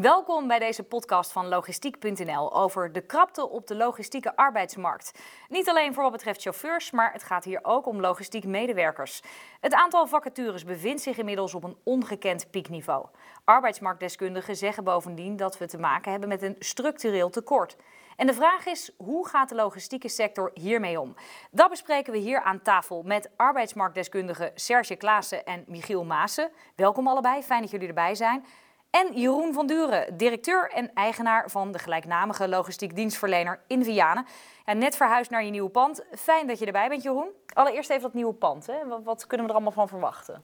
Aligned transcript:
Welkom 0.00 0.46
bij 0.46 0.58
deze 0.58 0.82
podcast 0.82 1.32
van 1.32 1.48
logistiek.nl 1.48 2.54
over 2.54 2.92
de 2.92 3.00
krapte 3.00 3.48
op 3.48 3.66
de 3.66 3.76
logistieke 3.76 4.36
arbeidsmarkt. 4.36 5.18
Niet 5.48 5.68
alleen 5.68 5.94
voor 5.94 6.02
wat 6.02 6.12
betreft 6.12 6.42
chauffeurs, 6.42 6.90
maar 6.90 7.12
het 7.12 7.22
gaat 7.22 7.44
hier 7.44 7.60
ook 7.62 7.86
om 7.86 8.00
logistiek 8.00 8.44
medewerkers. 8.44 9.22
Het 9.60 9.74
aantal 9.74 10.06
vacatures 10.06 10.64
bevindt 10.64 11.02
zich 11.02 11.18
inmiddels 11.18 11.54
op 11.54 11.64
een 11.64 11.76
ongekend 11.84 12.50
piekniveau. 12.50 13.06
Arbeidsmarktdeskundigen 13.44 14.56
zeggen 14.56 14.84
bovendien 14.84 15.36
dat 15.36 15.58
we 15.58 15.66
te 15.66 15.78
maken 15.78 16.10
hebben 16.10 16.28
met 16.28 16.42
een 16.42 16.56
structureel 16.58 17.30
tekort. 17.30 17.76
En 18.16 18.26
de 18.26 18.34
vraag 18.34 18.66
is, 18.66 18.90
hoe 18.96 19.28
gaat 19.28 19.48
de 19.48 19.54
logistieke 19.54 20.08
sector 20.08 20.50
hiermee 20.54 21.00
om? 21.00 21.14
Dat 21.50 21.70
bespreken 21.70 22.12
we 22.12 22.18
hier 22.18 22.40
aan 22.40 22.62
tafel 22.62 23.02
met 23.02 23.30
arbeidsmarktdeskundigen 23.36 24.52
Serge 24.54 24.96
Klaassen 24.96 25.44
en 25.44 25.64
Michiel 25.66 26.04
Maassen. 26.04 26.50
Welkom 26.74 27.08
allebei, 27.08 27.42
fijn 27.42 27.60
dat 27.60 27.70
jullie 27.70 27.88
erbij 27.88 28.14
zijn. 28.14 28.44
En 28.90 29.20
Jeroen 29.20 29.52
van 29.52 29.66
Duren, 29.66 30.16
directeur 30.16 30.70
en 30.70 30.90
eigenaar 30.94 31.50
van 31.50 31.72
de 31.72 31.78
gelijknamige 31.78 32.48
logistiek 32.48 32.96
dienstverlener 32.96 33.60
in 33.66 33.84
Vianen. 33.84 34.26
Ja, 34.66 34.72
net 34.72 34.96
verhuisd 34.96 35.30
naar 35.30 35.44
je 35.44 35.50
nieuwe 35.50 35.68
pand. 35.68 36.04
Fijn 36.14 36.46
dat 36.46 36.58
je 36.58 36.66
erbij 36.66 36.88
bent, 36.88 37.02
Jeroen. 37.02 37.28
Allereerst 37.52 37.90
even 37.90 38.02
dat 38.02 38.14
nieuwe 38.14 38.32
pand. 38.32 38.66
Hè. 38.66 38.86
Wat, 38.88 39.00
wat, 39.04 39.26
kunnen 39.26 39.46
we 39.46 39.52
er 39.52 39.58
allemaal 39.58 39.76
van 39.76 39.88
verwachten? 39.88 40.42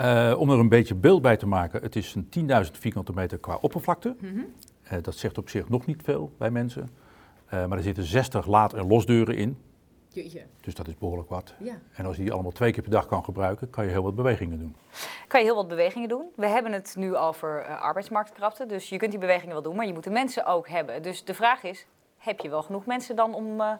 Uh, 0.00 0.34
om 0.38 0.50
er 0.50 0.58
een 0.58 0.68
beetje 0.68 0.94
beeld 0.94 1.22
bij 1.22 1.36
te 1.36 1.46
maken, 1.46 1.82
het 1.82 1.96
is 1.96 2.14
een 2.14 2.50
10.000 2.64 2.70
vierkante 2.72 3.12
meter 3.12 3.38
qua 3.38 3.58
oppervlakte. 3.60 4.16
Mm 4.20 4.28
-hmm. 4.28 4.54
uh, 4.92 5.02
dat 5.02 5.14
zegt 5.14 5.38
op 5.38 5.48
zich 5.48 5.68
nog 5.68 5.86
niet 5.86 6.02
veel 6.02 6.32
bij 6.38 6.50
mensen. 6.50 6.88
Uh, 7.54 7.66
maar 7.66 7.78
er 7.78 7.84
zitten 7.84 8.04
60 8.04 8.46
laad- 8.46 8.74
en 8.74 8.86
losdeuren 8.86 9.36
in. 9.36 9.58
Jeetje. 10.12 10.42
Dus 10.60 10.74
dat 10.74 10.88
is 10.88 10.98
behoorlijk 10.98 11.28
wat. 11.28 11.54
Ja. 11.58 11.74
En 11.92 12.06
als 12.06 12.16
je 12.16 12.22
die 12.22 12.32
allemaal 12.32 12.52
twee 12.52 12.72
keer 12.72 12.82
per 12.82 12.90
dag 12.90 13.06
kan 13.06 13.24
gebruiken, 13.24 13.70
kan 13.70 13.84
je 13.84 13.90
heel 13.90 14.02
wat 14.02 14.14
bewegingen 14.14 14.58
doen. 14.58 14.76
Kan 15.28 15.40
je 15.40 15.46
heel 15.46 15.54
wat 15.54 15.68
bewegingen 15.68 16.08
doen. 16.08 16.26
We 16.36 16.46
hebben 16.46 16.72
het 16.72 16.94
nu 16.98 17.16
over 17.16 17.66
uh, 17.68 17.82
arbeidsmarktkrachten. 17.82 18.68
Dus 18.68 18.88
je 18.88 18.96
kunt 18.96 19.10
die 19.10 19.20
bewegingen 19.20 19.52
wel 19.52 19.62
doen, 19.62 19.76
maar 19.76 19.86
je 19.86 19.92
moet 19.92 20.04
de 20.04 20.10
mensen 20.10 20.46
ook 20.46 20.68
hebben. 20.68 21.02
Dus 21.02 21.24
de 21.24 21.34
vraag 21.34 21.62
is, 21.62 21.86
heb 22.18 22.40
je 22.40 22.48
wel 22.48 22.62
genoeg 22.62 22.86
mensen 22.86 23.16
dan 23.16 23.34
om 23.34 23.60
uh, 23.60 23.72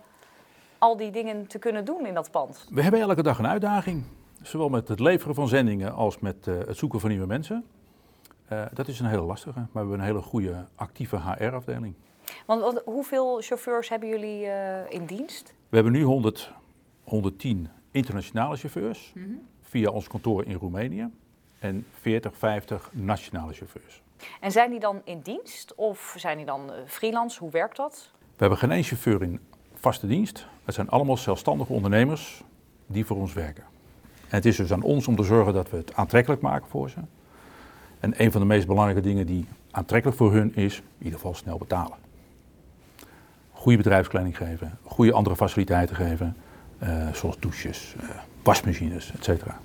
al 0.78 0.96
die 0.96 1.10
dingen 1.10 1.46
te 1.46 1.58
kunnen 1.58 1.84
doen 1.84 2.06
in 2.06 2.14
dat 2.14 2.30
pand? 2.30 2.66
We 2.70 2.82
hebben 2.82 3.00
elke 3.00 3.22
dag 3.22 3.38
een 3.38 3.46
uitdaging. 3.46 4.04
Zowel 4.42 4.68
met 4.68 4.88
het 4.88 5.00
leveren 5.00 5.34
van 5.34 5.48
zendingen 5.48 5.92
als 5.92 6.18
met 6.18 6.46
uh, 6.46 6.58
het 6.58 6.76
zoeken 6.76 7.00
van 7.00 7.10
nieuwe 7.10 7.26
mensen. 7.26 7.64
dat 8.72 8.88
is 8.88 9.00
een 9.00 9.06
hele 9.06 9.22
lastige, 9.22 9.58
maar 9.58 9.68
we 9.72 9.78
hebben 9.78 9.98
een 9.98 10.04
hele 10.04 10.22
goede 10.22 10.64
actieve 10.74 11.16
HR-afdeling. 11.16 11.94
Want, 12.46 12.60
want, 12.60 12.82
hoeveel 12.84 13.40
chauffeurs 13.40 13.88
hebben 13.88 14.08
jullie 14.08 14.46
in 14.88 15.06
dienst? 15.06 15.54
We 15.72 15.78
hebben 15.78 15.96
nu 15.96 16.02
100, 16.02 16.52
110 17.04 17.68
internationale 17.90 18.56
chauffeurs 18.56 19.12
mm 19.14 19.22
-hmm. 19.22 19.48
via 19.62 19.90
ons 19.90 20.08
kantoor 20.08 20.44
in 20.44 20.54
Roemenië 20.54 21.10
en 21.58 21.86
40, 22.00 22.36
50 22.36 22.90
nationale 22.92 23.52
chauffeurs. 23.52 24.02
En 24.40 24.52
zijn 24.52 24.70
die 24.70 24.80
dan 24.80 25.00
in 25.04 25.20
dienst 25.20 25.74
of 25.74 26.14
zijn 26.18 26.36
die 26.36 26.46
dan 26.46 26.70
freelance? 26.86 27.38
Hoe 27.38 27.50
werkt 27.50 27.76
dat? 27.76 28.10
We 28.18 28.26
hebben 28.36 28.58
geen 28.58 28.70
één 28.70 28.82
chauffeur 28.82 29.22
in 29.22 29.40
vaste 29.74 30.06
dienst. 30.06 30.46
Het 30.64 30.74
zijn 30.74 30.88
allemaal 30.88 31.16
zelfstandige 31.16 31.72
ondernemers 31.72 32.42
die 32.86 33.04
voor 33.04 33.16
ons 33.16 33.32
werken. 33.32 33.64
En 34.02 34.36
het 34.36 34.46
is 34.46 34.56
dus 34.56 34.72
aan 34.72 34.82
ons 34.82 35.08
om 35.08 35.16
te 35.16 35.22
zorgen 35.22 35.52
dat 35.52 35.70
we 35.70 35.76
het 35.76 35.94
aantrekkelijk 35.94 36.42
maken 36.42 36.68
voor 36.68 36.90
ze. 36.90 36.98
En 38.00 38.22
een 38.22 38.32
van 38.32 38.40
de 38.40 38.46
meest 38.46 38.66
belangrijke 38.66 39.02
dingen 39.02 39.26
die 39.26 39.46
aantrekkelijk 39.70 40.18
voor 40.18 40.32
hun 40.32 40.54
is, 40.54 40.76
in 40.76 40.84
ieder 40.98 41.18
geval 41.18 41.34
snel 41.34 41.58
betalen 41.58 42.10
goede 43.62 43.76
bedrijfskleding 43.76 44.36
geven, 44.36 44.78
goede 44.84 45.12
andere 45.12 45.36
faciliteiten 45.36 45.96
geven, 45.96 46.36
uh, 46.82 47.12
zoals 47.12 47.38
douches, 47.38 47.94
uh, 48.02 48.08
wasmachines, 48.42 49.12
et 49.12 49.24
cetera. 49.24 49.58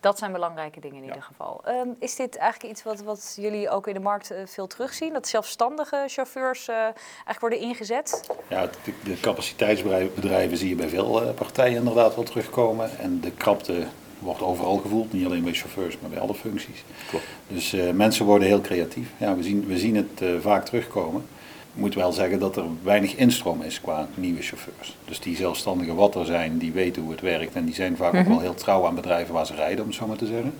Dat 0.00 0.18
zijn 0.18 0.32
belangrijke 0.32 0.80
dingen 0.80 0.96
in 0.96 1.02
ja. 1.02 1.08
ieder 1.08 1.22
geval. 1.22 1.62
Um, 1.68 1.96
is 1.98 2.16
dit 2.16 2.36
eigenlijk 2.36 2.72
iets 2.72 2.82
wat, 2.82 3.02
wat 3.02 3.36
jullie 3.40 3.70
ook 3.70 3.86
in 3.86 3.94
de 3.94 4.00
markt 4.00 4.32
uh, 4.32 4.38
veel 4.44 4.66
terugzien? 4.66 5.12
Dat 5.12 5.28
zelfstandige 5.28 6.04
chauffeurs 6.06 6.68
eigenlijk 6.68 7.40
worden 7.40 7.60
ingezet? 7.60 8.30
Ja, 8.48 8.66
de, 8.84 8.92
de 9.04 9.20
capaciteitsbedrijven 9.20 10.56
zie 10.56 10.68
je 10.68 10.74
bij 10.74 10.88
veel 10.88 11.34
partijen 11.34 11.76
inderdaad 11.76 12.14
wel 12.14 12.24
terugkomen. 12.24 12.98
En 12.98 13.20
de 13.20 13.30
krapte 13.30 13.86
wordt 14.18 14.42
overal 14.42 14.76
gevoeld, 14.76 15.12
niet 15.12 15.26
alleen 15.26 15.44
bij 15.44 15.54
chauffeurs, 15.54 15.98
maar 16.00 16.10
bij 16.10 16.20
alle 16.20 16.34
functies. 16.34 16.84
Klopt. 17.08 17.24
Dus 17.46 17.76
mensen 17.92 18.24
worden 18.24 18.48
heel 18.48 18.60
creatief. 18.60 19.08
Ja, 19.16 19.36
we, 19.36 19.42
zien, 19.42 19.66
we 19.66 19.78
zien 19.78 19.96
het 19.96 20.40
vaak 20.40 20.64
terugkomen. 20.64 21.26
Ik 21.76 21.82
moet 21.82 21.94
wel 21.94 22.12
zeggen 22.12 22.38
dat 22.38 22.56
er 22.56 22.64
weinig 22.82 23.16
instroom 23.16 23.62
is 23.62 23.80
qua 23.80 24.08
nieuwe 24.14 24.42
chauffeurs. 24.42 24.96
Dus 25.04 25.20
die 25.20 25.36
zelfstandigen 25.36 25.94
wat 25.94 26.14
er 26.14 26.24
zijn, 26.24 26.58
die 26.58 26.72
weten 26.72 27.02
hoe 27.02 27.10
het 27.10 27.20
werkt. 27.20 27.54
En 27.54 27.64
die 27.64 27.74
zijn 27.74 27.96
vaak 27.96 28.12
mm 28.12 28.18
-hmm. 28.18 28.26
ook 28.26 28.32
wel 28.32 28.40
heel 28.40 28.54
trouw 28.54 28.86
aan 28.86 28.94
bedrijven 28.94 29.34
waar 29.34 29.46
ze 29.46 29.54
rijden, 29.54 29.80
om 29.80 29.86
het 29.86 29.96
zo 29.96 30.06
maar 30.06 30.16
te 30.16 30.26
zeggen. 30.26 30.54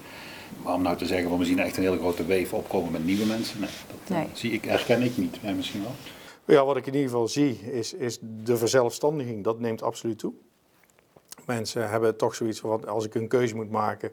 Maar 0.63 0.75
om 0.75 0.83
nou 0.83 0.97
te 0.97 1.07
zeggen, 1.07 1.29
van 1.29 1.39
we 1.39 1.45
zien 1.45 1.59
echt 1.59 1.77
een 1.77 1.83
hele 1.83 1.99
grote 1.99 2.27
wave 2.27 2.57
opkomen 2.57 2.93
met 2.93 3.05
nieuwe 3.05 3.25
mensen. 3.25 3.61
Nee, 3.61 3.69
dat 3.87 4.17
nee. 4.17 4.27
zie 4.33 4.53
ik, 4.53 4.65
herken 4.65 5.03
ik 5.03 5.17
niet. 5.17 5.39
Jij 5.43 5.55
misschien 5.55 5.83
wel? 5.83 5.95
Ja, 6.57 6.65
wat 6.65 6.77
ik 6.77 6.87
in 6.87 6.95
ieder 6.95 7.09
geval 7.09 7.29
zie, 7.29 7.61
is, 7.73 7.95
is 7.95 8.19
de 8.21 8.57
verzelfstandiging. 8.57 9.45
Dat 9.45 9.61
neemt 9.61 9.83
absoluut 9.83 10.19
toe. 10.19 10.33
Mensen 11.47 11.91
hebben 11.91 12.17
toch 12.17 12.35
zoiets 12.35 12.61
van, 12.61 12.89
als 12.89 13.05
ik 13.05 13.15
een 13.15 13.29
keuze 13.29 13.55
moet 13.55 13.71
maken... 13.71 14.11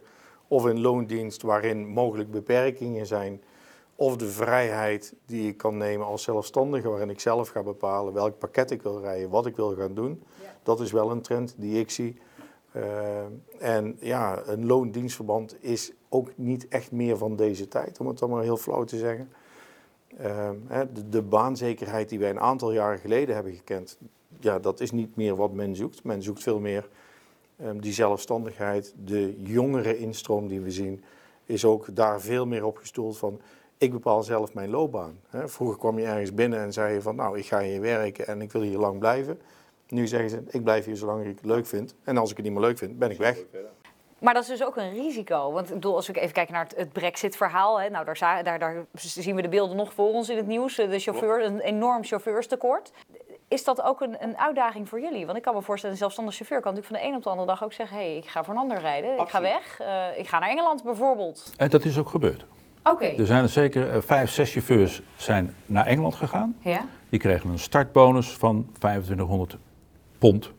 of 0.47 0.68
in 0.68 0.81
loondienst 0.81 1.41
waarin 1.41 1.88
mogelijk 1.88 2.31
beperkingen 2.31 3.06
zijn 3.06 3.41
of 3.96 4.18
de 4.18 4.30
vrijheid 4.30 5.14
die 5.26 5.48
ik 5.48 5.58
kan 5.58 5.78
nemen 5.78 6.06
als 6.06 6.24
zelfstandige, 6.24 6.90
waarin 6.90 7.09
ik 7.09 7.20
zelf 7.20 7.50
ga 7.50 7.64
bepalen 7.64 8.14
welk 8.14 8.38
pakket 8.38 8.72
ik 8.72 8.81
wil 8.81 9.02
rijden, 9.02 9.30
wat 9.30 9.46
ik 9.46 9.56
wil 9.56 9.76
gaan 9.76 9.94
doen. 9.94 10.24
Ja. 10.42 10.56
Dat 10.64 10.80
is 10.80 10.92
wel 10.92 11.12
een 11.12 11.22
trend 11.22 11.56
die 11.58 11.80
ik 11.80 11.92
zie. 11.92 12.18
Uh, 12.76 12.84
en 13.59 13.98
ja, 14.00 14.42
een 14.46 14.66
loondienstverband 14.66 15.64
is 15.64 15.92
ook 16.09 16.32
niet 16.36 16.68
echt 16.68 16.92
meer 16.92 17.18
van 17.18 17.36
deze 17.36 17.68
tijd, 17.68 18.00
om 18.00 18.08
het 18.08 18.20
dan 18.20 18.30
maar 18.30 18.44
heel 18.44 18.58
flauw 18.58 18.84
te 18.84 18.98
zeggen. 18.98 19.30
Uh, 20.22 20.50
de, 20.94 21.09
de, 21.09 21.22
baanzekerheid 21.22 22.09
die 22.09 22.20
wij 22.20 22.30
een 22.30 22.40
aantal 22.40 22.72
jaren 22.72 23.00
geleden 23.00 23.36
hebben 23.36 23.53
gekend, 23.53 23.98
ja, 24.40 24.59
dat 24.59 24.80
is 24.80 24.92
niet 24.92 25.16
meer 25.16 25.36
wat 25.36 25.53
men 25.53 25.76
zoekt. 25.76 26.03
Men 26.03 26.24
zoekt 26.24 26.44
veel 26.44 26.59
meer 26.59 26.90
um, 27.62 27.82
die 27.82 27.94
zelfstandigheid. 27.94 28.94
De 29.03 29.42
jongere 29.42 29.98
instroom 29.98 30.48
die 30.48 30.62
we 30.62 30.72
zien, 30.72 31.03
is 31.46 31.66
ook 31.66 31.96
daar 31.96 32.22
veel 32.22 32.46
meer 32.46 32.66
op 32.66 32.78
gestoeld 32.78 33.18
van 33.18 33.42
ik 33.78 33.91
bepaal 33.91 34.23
zelf 34.23 34.53
mijn 34.53 34.69
loopbaan. 34.69 35.19
Vroeger 35.31 35.78
kwam 35.78 36.00
je 36.00 36.06
ergens 36.06 36.34
binnen 36.34 36.59
en 36.59 36.73
zei 36.73 36.94
je 36.94 37.01
van 37.01 37.16
nou, 37.16 37.38
ik 37.38 37.45
ga 37.45 37.59
hier 37.59 37.81
werken 37.81 38.28
en 38.28 38.41
ik 38.41 38.51
wil 38.51 38.61
hier 38.61 38.78
lang 38.78 39.00
blijven. 39.00 39.41
Nu 39.88 40.07
zeggen 40.07 40.29
ze, 40.29 40.44
ik 40.50 40.63
blijf 40.63 40.85
hier 40.85 40.95
zolang 40.95 41.25
ik 41.25 41.28
het 41.28 41.45
leuk 41.45 41.66
vind. 41.66 41.95
En 42.03 42.17
als 42.17 42.29
ik 42.29 42.35
het 42.35 42.45
niet 42.45 42.56
meer 42.56 42.63
leuk 42.63 42.78
vind, 42.78 43.00
ben 43.00 43.11
ik 43.11 43.17
weg. 43.17 43.38
Maar 44.19 44.34
dat 44.34 44.44
is 44.44 44.50
dus 44.50 44.63
ook 44.63 44.78
een 44.78 44.94
risico. 44.94 45.51
Want 45.51 45.67
ik 45.67 45.73
bedoel, 45.73 45.95
als 45.95 46.07
we 46.07 46.19
even 46.19 46.34
kijken 46.34 46.53
naar 46.53 46.63
het, 46.63 46.75
het 46.75 46.94
Brexit-verhaal. 46.94 47.81
Hè, 47.81 47.89
nou, 47.89 48.06
daar, 48.06 48.44
daar, 48.44 48.59
daar, 48.59 48.85
zien 48.94 49.35
we 49.35 49.41
de 49.41 49.50
beelden 49.50 49.78
nog 49.78 49.94
voor 49.94 50.13
ons 50.13 50.29
in 50.29 50.38
het 50.38 50.47
nieuws. 50.47 50.75
De 50.75 51.00
chauffeur, 51.00 51.44
een 51.44 51.59
enorm 51.59 52.03
chauffeurstekort. 52.03 52.91
Is 53.47 53.63
dat 53.63 53.81
ook 53.81 54.01
een, 54.01 54.23
een 54.23 54.38
uitdaging 54.38 54.90
voor 54.90 55.00
jullie? 55.00 55.25
Want 55.25 55.38
ik 55.38 55.44
kan 55.44 55.55
me 55.55 55.61
voorstellen, 55.61 55.95
een 55.95 56.01
zelfstandig 56.01 56.35
chauffeur 56.35 56.61
kan 56.61 56.73
natuurlijk 56.73 57.01
van 57.01 57.09
de 57.09 57.13
een 57.13 57.17
op 57.17 57.23
de 57.23 57.29
andere 57.29 57.47
dag 57.47 57.63
ook 57.63 57.73
zeggen... 57.73 57.97
hé, 57.97 58.03
hey, 58.03 58.17
ik 58.17 58.28
ga 58.28 58.44
voor 58.44 58.53
een 58.53 58.59
ander 58.59 58.79
rijden, 58.79 59.17
Absoluut. 59.17 59.28
ik 59.28 59.34
ga 59.34 59.41
weg, 59.41 59.81
uh, 60.13 60.19
ik 60.19 60.28
ga 60.28 60.40
naar 60.40 60.50
Engeland 60.50 60.84
bijvoorbeeld. 60.84 61.53
En 61.57 61.69
dat 61.69 61.85
is 61.85 61.97
ook 61.97 62.09
gebeurd. 62.09 62.45
Okay. 62.84 63.16
Er 63.18 63.26
zijn 63.26 63.44
er 63.44 63.50
zeker 63.50 63.96
uh, 63.96 64.02
vijf, 64.02 64.32
zes 64.32 64.52
chauffeurs 64.52 65.02
zijn 65.16 65.54
naar 65.66 65.86
Engeland 65.86 66.16
gegaan. 66.16 66.56
Ja. 66.60 66.86
Die 67.10 67.20
kregen 67.20 67.50
een 67.50 67.60
startbonus 67.60 68.28
van 68.32 68.68
2500 68.80 69.58
pond. 70.18 70.52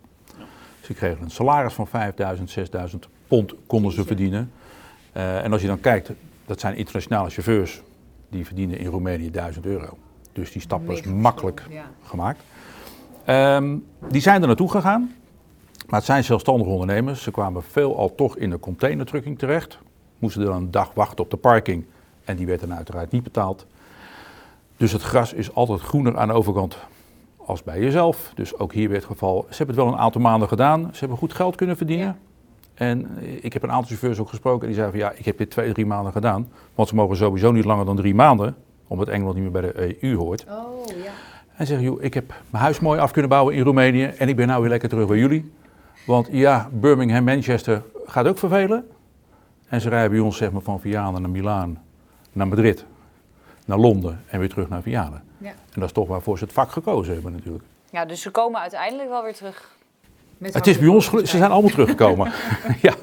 Ze 0.81 0.95
kregen 0.95 1.23
een 1.23 1.31
salaris 1.31 1.73
van 1.73 1.87
5000, 1.87 2.51
6000 2.51 3.09
pond 3.27 3.55
konden 3.67 3.93
ze 3.93 4.05
verdienen. 4.05 4.53
Uh, 5.17 5.45
en 5.45 5.53
als 5.53 5.61
je 5.61 5.67
dan 5.67 5.81
kijkt, 5.81 6.11
dat 6.47 6.61
zijn 6.61 6.77
internationale 6.77 7.31
chauffeurs. 7.31 7.83
Die 8.29 8.47
verdienen 8.47 8.79
in 8.79 8.87
Roemenië 8.87 9.31
1000 9.31 9.67
euro. 9.67 9.99
Dus 10.33 10.53
die 10.53 10.63
stap 10.63 10.87
was 10.87 11.03
makkelijk 11.03 11.63
ja. 11.71 11.91
gemaakt. 12.03 12.43
Um, 13.29 13.87
die 14.09 14.21
zijn 14.21 14.41
er 14.41 14.47
naartoe 14.47 14.71
gegaan. 14.71 15.15
Maar 15.87 15.99
het 15.99 16.05
zijn 16.05 16.25
zelfstandige 16.25 16.71
ondernemers. 16.71 17.23
Ze 17.23 17.31
kwamen 17.31 17.63
veelal 17.63 18.15
toch 18.15 18.37
in 18.37 18.51
de 18.51 18.59
containerdrukking 18.59 19.39
terecht. 19.39 19.79
Moesten 20.19 20.43
er 20.43 20.49
een 20.49 20.71
dag 20.71 20.95
wachten 20.95 21.25
op 21.25 21.31
de 21.31 21.37
parking. 21.37 21.85
En 22.25 22.37
die 22.37 22.47
werd 22.47 22.61
dan 22.61 22.75
uiteraard 22.75 23.11
niet 23.11 23.23
betaald. 23.23 23.67
Dus 24.77 24.93
het 24.93 25.03
gras 25.03 25.33
is 25.33 25.55
altijd 25.55 25.81
groener 25.81 26.19
aan 26.19 26.29
de 26.29 26.35
overkant 26.35 26.79
als 27.37 27.63
bij 27.63 27.81
jezelf. 27.81 28.33
Dus 28.35 28.59
ook 28.59 28.73
hier 28.73 28.89
weer 28.89 28.97
het 28.97 29.07
geval. 29.07 29.47
Ze 29.51 29.57
hebben 29.57 29.77
het 29.77 29.85
wel 29.85 29.95
een 29.95 30.01
aantal 30.01 30.21
maanden 30.21 30.49
gedaan. 30.49 30.89
Ze 30.93 30.99
hebben 30.99 31.19
goed 31.19 31.33
geld 31.33 31.57
kunnen 31.57 31.77
verdienen. 31.77 32.07
Ja. 32.07 32.17
En 32.75 33.09
ik 33.41 33.53
heb 33.53 33.63
een 33.63 33.71
aantal 33.71 33.87
chauffeurs 33.87 34.19
ook 34.19 34.29
gesproken. 34.29 34.61
En 34.61 34.67
die 34.67 34.75
zeiden 34.75 35.01
van 35.01 35.09
ja, 35.09 35.19
ik 35.19 35.25
heb 35.25 35.39
dit 35.39 35.51
twee, 35.51 35.73
drie 35.73 35.87
maanden 35.87 36.13
gedaan. 36.13 36.49
Want 36.75 36.89
ze 36.89 36.95
mogen 36.95 37.17
sowieso 37.17 37.53
niet 37.53 37.65
langer 37.65 37.85
dan 37.85 37.97
drie 37.97 38.15
maanden. 38.15 38.57
Omdat 38.87 39.09
Engeland 39.09 39.35
niet 39.35 39.43
meer 39.43 39.61
bij 39.61 39.73
de 39.73 39.97
EU 40.05 40.17
hoort. 40.17 40.45
Oh, 40.49 40.87
ja. 40.87 41.11
En 41.57 41.67
zeggen, 41.67 41.87
joh, 41.87 42.03
ik 42.03 42.15
heb 42.15 42.35
mijn 42.51 42.63
huis 42.63 42.81
mooi 42.81 43.01
af 43.01 43.11
kunnen 43.11 43.31
bouwen 43.31 43.55
in 43.55 43.63
Roemenië. 43.63 44.05
En 44.05 44.29
ik 44.29 44.37
ben 44.37 44.47
nou 44.47 44.61
weer 44.61 44.71
lekker 44.71 44.89
terug 44.89 45.07
bij 45.07 45.19
jullie. 45.19 45.53
Want 46.07 46.29
ja, 46.31 46.69
Birmingham, 46.73 47.25
Manchester 47.25 47.83
gaat 48.07 48.27
ook 48.27 48.39
vervelen. 48.39 48.87
En 49.69 49.81
ze 49.81 49.89
rijden 49.89 50.11
bij 50.11 50.21
ons 50.21 50.37
zeg 50.37 50.53
maar, 50.53 50.63
van 50.63 50.81
Vianen 50.81 51.21
naar 51.21 51.31
Milaan 51.31 51.84
naar 52.35 52.49
Madrid, 52.49 52.85
naar 53.65 53.79
Londen 53.79 54.25
en 54.27 54.39
weer 54.39 54.49
terug 54.49 54.69
naar 54.69 54.83
Vianen. 54.83 55.23
Ja. 55.39 55.49
En 55.49 55.81
dat 55.81 55.85
is 55.85 55.93
toch 55.93 56.09
waarvoor 56.09 56.39
ze 56.39 56.45
het 56.45 56.53
vak 56.53 56.71
gekozen 56.71 57.15
hebben 57.15 57.33
natuurlijk. 57.33 57.65
Ja, 57.91 58.05
dus 58.05 58.21
ze 58.21 58.31
komen 58.31 58.61
uiteindelijk 58.61 59.09
wel 59.09 59.23
weer 59.23 59.35
terug. 59.35 59.77
Met 60.39 60.55
het 60.55 60.67
is 60.67 60.79
bij 60.79 60.89
ons, 60.89 61.11
ze 61.11 61.27
zijn 61.27 61.51
allemaal 61.51 61.71
teruggekomen. 61.71 62.33
ja, 62.83 62.95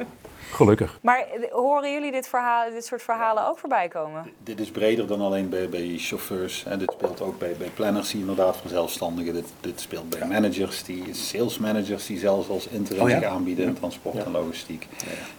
Gelukkig. 0.51 0.99
Maar 1.01 1.19
eh, 1.19 1.51
horen 1.51 1.91
jullie 1.91 2.11
dit, 2.11 2.27
verhaal, 2.27 2.71
dit 2.71 2.85
soort 2.85 3.01
verhalen 3.01 3.47
ook 3.47 3.57
voorbij 3.57 3.87
komen? 3.87 4.31
Dit 4.43 4.59
is 4.59 4.71
breder 4.71 5.07
dan 5.07 5.21
alleen 5.21 5.49
bij, 5.49 5.69
bij 5.69 5.97
chauffeurs. 5.97 6.65
En 6.65 6.79
dit 6.79 6.91
speelt 6.91 7.21
ook 7.21 7.39
bij, 7.39 7.55
bij 7.57 7.69
planners 7.73 8.11
die 8.11 8.19
inderdaad 8.19 8.57
voor 8.57 8.69
zelfstandigen. 8.69 9.33
Dit, 9.33 9.45
dit 9.59 9.79
speelt 9.79 10.09
bij 10.09 10.27
managers, 10.27 10.83
die, 10.83 11.13
sales 11.13 11.57
managers 11.57 12.05
die 12.05 12.19
zelfs 12.19 12.49
als 12.49 12.67
interim 12.67 13.01
Oh 13.01 13.09
ja? 13.09 13.25
aanbieden 13.25 13.65
in 13.65 13.73
transport 13.73 14.23
en 14.23 14.31
logistiek. 14.31 14.87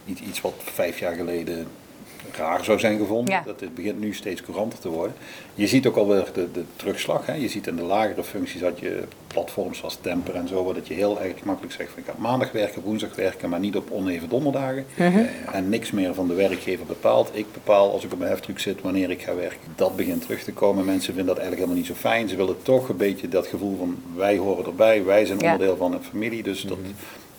Iets, 0.05 0.21
iets 0.21 0.41
wat 0.41 0.53
vijf 0.57 0.99
jaar 0.99 1.13
geleden 1.13 1.67
raar 2.31 2.63
zou 2.63 2.79
zijn 2.79 2.97
gevonden. 2.97 3.33
Ja. 3.33 3.43
Dat 3.45 3.59
dit 3.59 3.75
begint 3.75 3.99
nu 3.99 4.13
steeds 4.13 4.41
couranter 4.41 4.79
te 4.79 4.89
worden. 4.89 5.15
Je 5.55 5.67
ziet 5.67 5.87
ook 5.87 5.95
alweer 5.95 6.27
de, 6.33 6.51
de 6.51 6.63
terugslag. 6.75 7.25
Hè. 7.25 7.33
Je 7.33 7.47
ziet 7.49 7.67
in 7.67 7.75
de 7.75 7.81
lagere 7.81 8.23
functies 8.23 8.61
dat 8.61 8.79
je 8.79 9.03
platforms 9.27 9.77
zoals 9.77 9.97
Temper 10.01 10.35
en 10.35 10.47
zo, 10.47 10.63
waar 10.63 10.73
dat 10.73 10.87
je 10.87 10.93
heel 10.93 11.21
erg 11.21 11.43
makkelijk 11.43 11.73
zegt 11.73 11.89
van 11.89 11.99
ik 11.99 12.05
ga 12.05 12.13
maandag 12.17 12.51
werken, 12.51 12.81
woensdag 12.81 13.15
werken, 13.15 13.49
maar 13.49 13.59
niet 13.59 13.75
op 13.75 13.91
oneven 13.91 14.29
donderdagen. 14.29 14.85
En 15.51 15.69
niks 15.69 15.91
meer 15.91 16.13
van 16.13 16.27
de 16.27 16.33
werkgever 16.33 16.85
bepaalt. 16.85 17.29
Ik 17.33 17.45
bepaal 17.53 17.91
als 17.91 18.03
ik 18.03 18.11
op 18.13 18.17
mijn 18.19 18.31
heftruck 18.31 18.59
zit 18.59 18.81
wanneer 18.81 19.09
ik 19.09 19.21
ga 19.21 19.35
werken. 19.35 19.59
Dat 19.75 19.95
begint 19.95 20.21
terug 20.21 20.43
te 20.43 20.51
komen. 20.53 20.85
Mensen 20.85 21.13
vinden 21.13 21.25
dat 21.35 21.37
eigenlijk 21.37 21.61
helemaal 21.69 21.87
niet 21.89 21.97
zo 22.01 22.07
fijn. 22.09 22.29
Ze 22.29 22.35
willen 22.35 22.55
toch 22.61 22.89
een 22.89 22.97
beetje 22.97 23.29
dat 23.29 23.47
gevoel 23.47 23.77
van 23.77 23.97
wij 24.15 24.37
horen 24.37 24.65
erbij, 24.65 25.03
wij 25.03 25.25
zijn 25.25 25.39
Ja. 25.39 25.51
onderdeel 25.51 25.77
van 25.77 25.93
een 25.93 26.03
familie. 26.03 26.43
Dus 26.43 26.61
dat, 26.61 26.77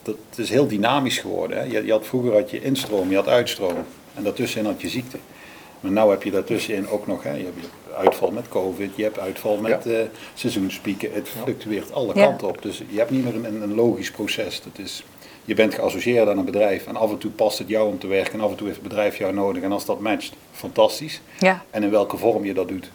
dat 0.02 0.16
is 0.36 0.50
heel 0.50 0.66
dynamisch 0.66 1.18
geworden. 1.18 1.56
Hè. 1.58 1.62
Je, 1.64 1.84
je 1.84 1.92
had, 1.92 2.06
vroeger 2.06 2.32
had 2.32 2.50
je 2.50 2.62
instroom, 2.62 3.10
je 3.10 3.16
had 3.16 3.28
uitstroom. 3.28 3.76
En 4.14 4.22
daartussenin 4.22 4.70
had 4.70 4.80
je 4.80 4.88
ziekte. 4.88 5.18
Maar 5.80 5.90
nu 6.04 6.10
heb 6.10 6.22
je 6.22 6.30
daartussenin 6.30 6.88
ook 6.88 7.06
nog, 7.06 7.22
hè, 7.22 7.32
je 7.32 7.44
hebt 7.44 7.68
uitval 7.96 8.30
met 8.30 8.48
covid, 8.48 8.90
je 8.96 9.02
hebt 9.02 9.18
uitval 9.18 9.56
met 9.56 9.86
eh, 9.86 9.98
seizoenspieken. 10.34 11.12
Het 11.12 11.28
fluctueert 11.28 11.92
alle 11.92 12.14
Ja. 12.14 12.26
kanten 12.26 12.48
op. 12.48 12.62
Dus 12.62 12.82
je 12.88 12.98
hebt 12.98 13.10
niet 13.10 13.24
meer 13.24 13.34
een, 13.34 13.62
een 13.62 13.74
logisch 13.74 14.10
proces. 14.10 14.62
Dat 14.62 14.78
is, 14.84 15.04
je 15.44 15.54
bent 15.54 15.74
geassocieerd 15.74 16.28
aan 16.28 16.38
een 16.38 16.44
bedrijf 16.44 16.86
en 16.86 16.96
af 16.96 17.10
en 17.10 17.18
toe 17.18 17.30
past 17.30 17.58
het 17.58 17.68
jou 17.68 17.88
om 17.88 17.98
te 17.98 18.06
werken 18.06 18.32
en 18.32 18.40
af 18.40 18.50
en 18.50 18.56
toe 18.56 18.66
heeft 18.66 18.78
het 18.78 18.88
bedrijf 18.88 19.18
jou 19.18 19.32
nodig. 19.34 19.62
En 19.62 19.72
als 19.72 19.84
dat 19.84 20.00
matcht, 20.00 20.32
fantastisch. 20.52 21.20
Ja. 21.38 21.62
En 21.70 21.82
in 21.82 21.90
welke 21.90 22.16
vorm 22.16 22.44
je 22.44 22.54
dat 22.54 22.68
doet. 22.68 22.90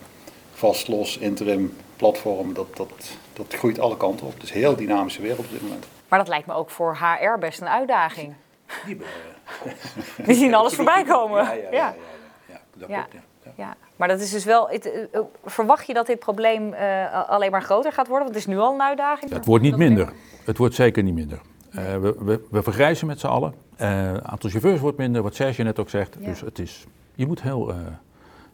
Vast, 0.53 0.87
los, 0.87 1.17
interim, 1.17 1.73
platform, 1.95 2.53
dat, 2.53 2.67
dat, 2.77 2.89
dat 3.33 3.45
groeit 3.57 3.79
alle 3.79 3.97
kanten 3.97 4.25
op. 4.25 4.33
Het 4.33 4.43
is 4.43 4.51
een 4.51 4.57
heel 4.57 4.75
dynamische 4.75 5.21
wereld 5.21 5.39
op 5.39 5.51
dit 5.51 5.61
moment. 5.61 5.85
Maar 6.07 6.19
dat 6.19 6.27
lijkt 6.27 6.47
me 6.47 6.53
ook 6.53 6.69
voor 6.69 6.97
HR 6.97 7.39
best 7.39 7.61
een 7.61 7.67
uitdaging. 7.69 8.33
Die 8.85 8.97
hebben, 8.97 9.07
eh, 10.17 10.25
We 10.27 10.33
zien 10.33 10.53
alles 10.53 10.73
voorbij 10.75 11.03
komen. 11.03 11.43
Ja, 11.43 11.51
ja, 11.53 11.61
ja. 11.61 11.69
ja, 11.71 11.95
ja, 12.47 12.59
Dat 12.73 12.89
Ja. 12.89 13.01
klopt, 13.01 13.25
ja. 13.57 13.75
Maar 13.95 14.07
dat 14.07 14.19
is 14.19 14.31
dus 14.31 14.45
wel. 14.45 14.69
het, 14.69 14.91
eh, 14.91 15.01
eh, 15.11 15.21
verwacht 15.45 15.87
je 15.87 15.93
dat 15.93 16.05
dit 16.07 16.19
probleem 16.19 16.73
eh, 16.73 17.29
alleen 17.29 17.51
maar 17.51 17.61
groter 17.63 17.91
gaat 17.91 18.07
worden? 18.07 18.23
Want 18.25 18.37
het 18.37 18.47
is 18.47 18.53
nu 18.53 18.59
al 18.61 18.73
een 18.73 18.81
uitdaging. 18.81 19.31
Het 19.31 19.45
wordt 19.45 19.63
niet 19.63 19.77
minder. 19.77 20.13
Het 20.45 20.57
wordt 20.57 20.75
zeker 20.75 21.03
niet 21.03 21.13
minder. 21.13 21.41
Eh, 21.71 21.83
we, 21.97 22.15
we, 22.19 22.45
we 22.49 22.63
vergrijzen 22.63 23.07
met 23.07 23.19
z'n 23.19 23.27
allen. 23.27 23.53
Eh, 23.77 24.11
Het 24.11 24.23
aantal 24.23 24.49
chauffeurs 24.49 24.79
wordt 24.79 24.97
minder, 24.97 25.21
wat 25.21 25.35
Serge 25.35 25.63
net 25.63 25.79
ook 25.79 25.89
zegt. 25.89 26.15
Ja. 26.19 26.25
Dus 26.25 26.41
het 26.41 26.59
is, 26.59 26.85
je 27.15 27.27
moet 27.27 27.41
heel, 27.41 27.69
eh, 27.69 27.75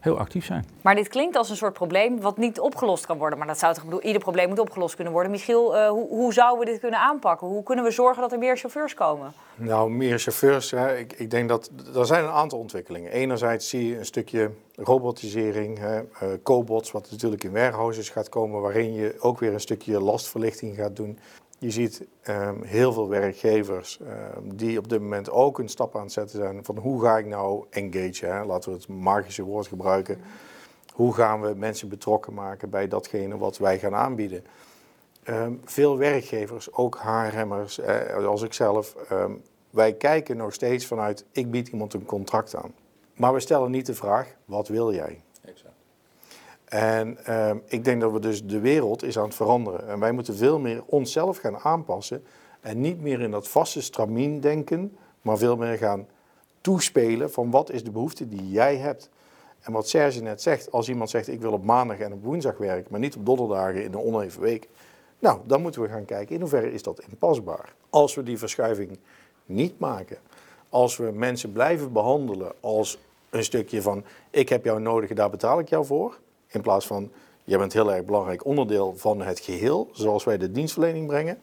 heel 0.05 0.19
actief 0.19 0.45
zijn. 0.45 0.65
Maar 0.81 0.95
dit 0.95 1.07
klinkt 1.07 1.35
als 1.35 1.49
een 1.49 1.55
soort 1.55 1.73
probleem 1.73 2.21
wat 2.21 2.37
niet 2.37 2.59
opgelost 2.59 3.05
kan 3.05 3.17
worden. 3.17 3.37
Maar 3.37 3.47
dat 3.47 3.59
zou 3.59 3.73
toch 3.73 3.83
bedoel, 3.83 4.01
ieder 4.01 4.21
probleem 4.21 4.49
moet 4.49 4.59
opgelost 4.59 4.95
kunnen 4.95 5.13
worden. 5.13 5.31
Michiel, 5.31 5.77
eh, 5.77 5.89
hoe, 5.89 6.07
hoe 6.07 6.33
zouden 6.33 6.65
we 6.65 6.71
dit 6.71 6.79
kunnen 6.79 6.99
aanpakken? 6.99 7.47
Hoe 7.47 7.63
kunnen 7.63 7.85
we 7.85 7.91
zorgen 7.91 8.21
dat 8.21 8.31
er 8.31 8.37
meer 8.37 8.57
chauffeurs 8.57 8.93
komen? 8.93 9.33
Nou, 9.55 9.91
meer 9.91 10.19
chauffeurs. 10.19 10.71
Hè. 10.71 10.97
Ik, 10.97 11.13
ik 11.13 11.29
denk 11.29 11.49
dat 11.49 11.71
er 11.95 12.05
zijn 12.05 12.23
een 12.23 12.29
aantal 12.29 12.59
ontwikkelingen. 12.59 13.11
Enerzijds 13.11 13.69
zie 13.69 13.87
je 13.87 13.97
een 13.97 14.05
stukje 14.05 14.51
robotisering, 14.75 15.79
hè, 15.79 15.97
eh, 15.97 16.27
cobots, 16.43 16.91
wat 16.91 17.11
natuurlijk 17.11 17.43
in 17.43 17.51
warehouses 17.51 18.09
gaat 18.09 18.29
komen, 18.29 18.61
waarin 18.61 18.93
je 18.93 19.15
ook 19.19 19.39
weer 19.39 19.53
een 19.53 19.59
stukje 19.59 19.99
lastverlichting 19.99 20.75
gaat 20.75 20.95
doen. 20.95 21.19
Je 21.65 21.71
ziet 21.71 22.07
ehm, 22.21 22.61
heel 22.61 22.93
veel 22.93 23.09
werkgevers 23.09 23.99
ehm, 23.99 24.55
die 24.55 24.77
op 24.77 24.89
dit 24.89 25.01
moment 25.01 25.29
ook 25.29 25.59
een 25.59 25.69
stap 25.69 25.95
aan 25.95 26.01
het 26.01 26.11
zetten 26.11 26.37
zijn 26.39 26.65
van 26.65 26.77
hoe 26.77 27.01
ga 27.01 27.17
ik 27.17 27.25
nou 27.25 27.65
engage, 27.69 28.43
laten 28.45 28.71
we 28.71 28.77
het 28.77 28.87
magische 28.87 29.43
woord 29.43 29.67
gebruiken. 29.67 30.21
Hoe 30.93 31.13
gaan 31.13 31.41
we 31.41 31.53
mensen 31.55 31.89
betrokken 31.89 32.33
maken 32.33 32.69
bij 32.69 32.87
datgene 32.87 33.37
wat 33.37 33.57
wij 33.57 33.79
gaan 33.79 33.95
aanbieden? 33.95 34.43
Ehm, 35.23 35.53
veel 35.63 35.97
werkgevers, 35.97 36.73
ook 36.73 36.99
HRM'ers, 37.01 37.79
eh, 37.79 38.25
als 38.25 38.41
ik 38.41 38.53
zelf, 38.53 38.95
wij 39.69 39.93
kijken 39.93 40.37
nog 40.37 40.53
steeds 40.53 40.85
vanuit 40.85 41.25
ik 41.31 41.51
bied 41.51 41.67
iemand 41.67 41.93
een 41.93 42.05
contract 42.05 42.55
aan. 42.55 42.73
Maar 43.13 43.33
we 43.33 43.39
stellen 43.39 43.71
niet 43.71 43.85
de 43.85 43.95
vraag, 43.95 44.35
wat 44.45 44.67
wil 44.67 44.93
jij? 44.93 45.24
En 46.65 47.25
ehm, 47.25 47.57
ik 47.65 47.83
denk 47.83 48.01
dat 48.01 48.11
we 48.11 48.19
dus 48.19 48.45
de 48.45 48.59
wereld 48.59 49.03
is 49.03 49.17
aan 49.17 49.25
het 49.25 49.35
veranderen. 49.35 49.87
En 49.87 49.99
wij 49.99 50.11
moeten 50.11 50.35
veel 50.35 50.59
meer 50.59 50.83
onszelf 50.85 51.37
gaan 51.37 51.57
aanpassen. 51.57 52.23
En 52.61 52.81
niet 52.81 53.01
meer 53.01 53.21
in 53.21 53.31
dat 53.31 53.47
vaste 53.47 53.81
stramien 53.81 54.39
denken, 54.39 54.97
maar 55.21 55.37
veel 55.37 55.55
meer 55.57 55.77
gaan 55.77 56.07
toespelen 56.61 57.31
van 57.31 57.51
wat 57.51 57.71
is 57.71 57.83
de 57.83 57.91
behoefte 57.91 58.27
die 58.27 58.49
jij 58.49 58.77
hebt. 58.77 59.09
En 59.61 59.71
wat 59.71 59.89
Serge 59.89 60.21
net 60.21 60.41
zegt, 60.41 60.71
als 60.71 60.89
iemand 60.89 61.09
zegt 61.09 61.27
ik 61.27 61.41
wil 61.41 61.51
op 61.51 61.63
maandag 61.63 61.99
en 61.99 62.13
op 62.13 62.23
woensdag 62.23 62.57
werken, 62.57 62.87
maar 62.91 62.99
niet 62.99 63.15
op 63.15 63.25
donderdagen 63.25 63.83
in 63.83 63.93
een 63.93 63.99
oneven 63.99 64.41
week. 64.41 64.67
Nou, 65.19 65.39
dan 65.45 65.61
moeten 65.61 65.81
we 65.81 65.87
gaan 65.87 66.05
kijken 66.05 66.35
in 66.35 66.41
hoeverre 66.41 66.71
is 66.71 66.83
dat 66.83 67.01
inpasbaar. 67.09 67.73
Als 67.89 68.15
we 68.15 68.23
die 68.23 68.37
verschuiving 68.37 68.99
niet 69.45 69.79
maken, 69.79 70.17
als 70.69 70.97
we 70.97 71.11
mensen 71.11 71.51
blijven 71.51 71.91
behandelen 71.91 72.51
als 72.59 72.99
een 73.29 73.43
stukje 73.43 73.81
van 73.81 74.03
ik 74.29 74.49
heb 74.49 74.65
jou 74.65 74.81
nodig, 74.81 75.13
daar 75.13 75.29
betaal 75.29 75.59
ik 75.59 75.69
jou 75.69 75.85
voor. 75.85 76.19
In 76.55 76.61
plaats 76.61 76.87
van 76.87 77.11
jij 77.43 77.57
bent 77.57 77.73
heel 77.73 77.93
erg 77.93 78.05
belangrijk 78.05 78.45
onderdeel 78.45 78.93
van 78.95 79.21
het 79.21 79.39
geheel, 79.39 79.89
zoals 79.91 80.23
wij 80.23 80.37
de 80.37 80.51
dienstverlening 80.51 81.07
brengen. 81.07 81.37